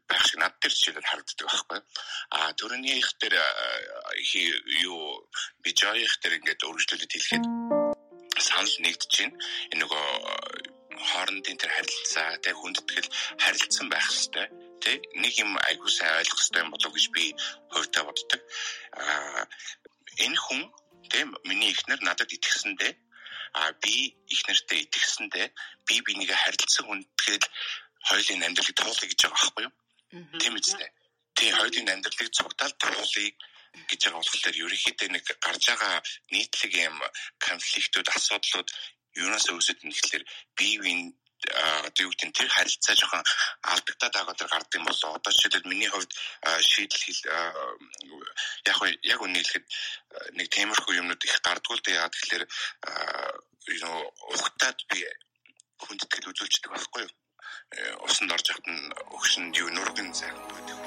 байх 0.09 0.23
шиг 0.27 0.39
над 0.39 0.53
дээр 0.61 0.73
жишээлбэл 0.75 1.09
харагддаг 1.09 1.47
байхгүй. 1.47 1.79
А 2.35 2.39
төрөнийх 2.59 3.09
дээр 3.19 3.35
юу 4.85 5.25
бижаих 5.63 6.13
дээр 6.21 6.37
ингээд 6.39 6.65
өргөжлөлөд 6.67 7.11
хэлэхэд 7.13 7.45
санал 8.37 8.75
нэгдэж 8.85 9.11
байна. 9.17 9.37
Энэ 9.73 9.81
нөгөө 9.81 10.05
хоорондын 11.09 11.57
тэр 11.57 11.71
харилцаа 11.75 12.37
тэг 12.43 12.55
хүндэтгэл 12.57 13.09
харилцсан 13.43 13.87
байх 13.89 14.07
хэвээр 14.09 14.49
тэг 14.85 14.99
нэг 15.21 15.33
юм 15.43 15.51
айгуу 15.69 15.89
сайн 15.89 16.19
ойлгох 16.19 16.39
хэрэгтэй 16.39 16.61
юм 16.63 16.71
болов 16.71 16.91
гэж 16.93 17.05
би 17.15 17.25
хувьдаа 17.73 18.03
боддог. 18.05 18.41
Аа 19.01 19.43
энэ 20.25 20.39
хүн 20.45 20.61
тэг 21.11 21.21
миний 21.49 21.71
ихнэр 21.73 22.01
надад 22.03 22.31
итгэсэндээ 22.31 22.93
а 23.55 23.71
би 23.81 24.15
их 24.33 24.41
нэртэй 24.47 24.79
итгэсэндээ 24.85 25.47
би 25.87 25.95
бинийг 26.05 26.31
харилцсан 26.31 26.85
хүндэтгэл 26.85 27.47
хоёулын 28.07 28.45
амьдралыг 28.45 28.75
туулах 28.77 29.05
гэж 29.09 29.19
байгаа 29.23 29.37
байхгүй 29.39 29.63
юу? 29.65 29.73
Тийм 30.39 30.53
үстэй. 30.59 30.89
Тийм 31.37 31.51
хоёулын 31.57 31.93
амьдралыг 31.93 32.29
цугтаал 32.37 32.73
туулах 32.79 33.15
гэж 33.89 34.01
байгаа 34.05 34.21
болохоор 34.21 34.55
ерөнхийдөө 34.63 35.09
нэг 35.11 35.25
гарч 35.45 35.63
байгаа 35.67 35.95
нийтлэг 36.31 36.73
юм 36.87 36.95
конфликтүүд 37.45 38.07
асуудлууд 38.15 38.69
юунаас 39.15 39.47
үүсэж 39.49 39.77
байна 39.79 39.95
гэхэлэр 39.95 40.23
биевийн 40.57 41.01
одоо 41.45 42.03
юу 42.05 42.11
гэдэг 42.11 42.27
нь 42.29 42.37
тэр 42.37 42.49
харилцаа 42.49 42.95
жоохон 42.95 43.23
алдагдаад 43.71 44.13
байгаа 44.15 44.35
тэр 44.39 44.49
гардыг 44.49 44.81
болоо 44.85 45.11
одоо 45.15 45.31
жишээлбэл 45.31 45.71
миний 45.71 45.89
хувьд 45.91 46.11
шийдэл 46.69 47.03
хэл 47.05 47.21
яг 48.65 48.77
яг 49.03 49.19
үнэ 49.21 49.39
хэлэхэд 49.39 49.65
нэг 50.37 50.47
темирхүү 50.49 50.93
юмнууд 51.01 51.21
их 51.23 51.37
гардгуул 51.45 51.81
дээ. 51.83 51.99
Яа 52.01 52.09
тэгэхээр 52.09 52.43
юу 53.85 53.97
ухтаад 54.33 54.77
би 54.89 54.99
хүндэтгэл 55.83 56.29
үзүүлчихдэг 56.31 56.71
байхгүй 56.71 57.03
юу? 57.05 57.13
Усанд 58.07 58.31
орж 58.31 58.45
явахт 58.49 58.67
нь 58.71 58.81
өгшин 59.15 59.45
юу 59.53 59.69
нүргэн 59.69 60.09
сайхан 60.13 60.45
байдаг 60.49 60.77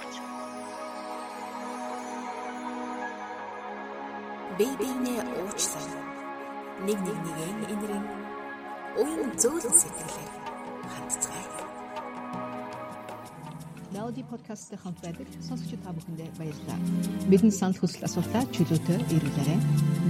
Бэбинэ 4.59 5.15
уучлаа 5.39 5.87
нэг 6.87 6.99
нэг 7.07 7.19
нэгэн 7.27 7.59
энэрэн 7.73 8.18
уян 8.99 9.31
зөөлөн 9.39 9.77
сэтгэлээр 9.79 10.31
хандцгаая. 10.93 11.47
Melody 13.95 14.23
podcast-тэй 14.31 14.79
хамт 14.79 14.99
байдаг 15.01 15.27
сонсогч 15.41 15.73
та 15.81 15.95
бүхэндээ 15.95 16.29
баярлалаа. 16.39 16.79
Бидний 17.31 17.55
санал 17.55 17.79
хүсэл 17.79 18.05
асуултаа 18.05 18.45
чөлөөтэй 18.55 18.99
ирүүлээрэй. 19.17 19.61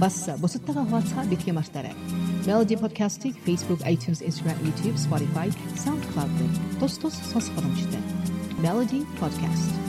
Бас 0.01 0.27
бусадтайгаа 0.41 0.85
хуваалцахаа 0.89 1.29
битгий 1.31 1.53
мартаарай. 1.55 1.95
Melody 2.47 2.75
podcast-ийг 2.75 3.35
Facebook, 3.45 3.81
iTunes, 3.85 4.19
Instagram, 4.25 4.57
YouTube, 4.65 4.97
Spotify, 4.97 5.47
SoundCloud 5.79 6.31
дээр 6.37 6.53
тус 6.79 6.97
тус 6.97 7.15
сонсох 7.31 7.53
боломжтой. 7.55 8.03
Melody 8.59 9.05
podcast 9.21 9.88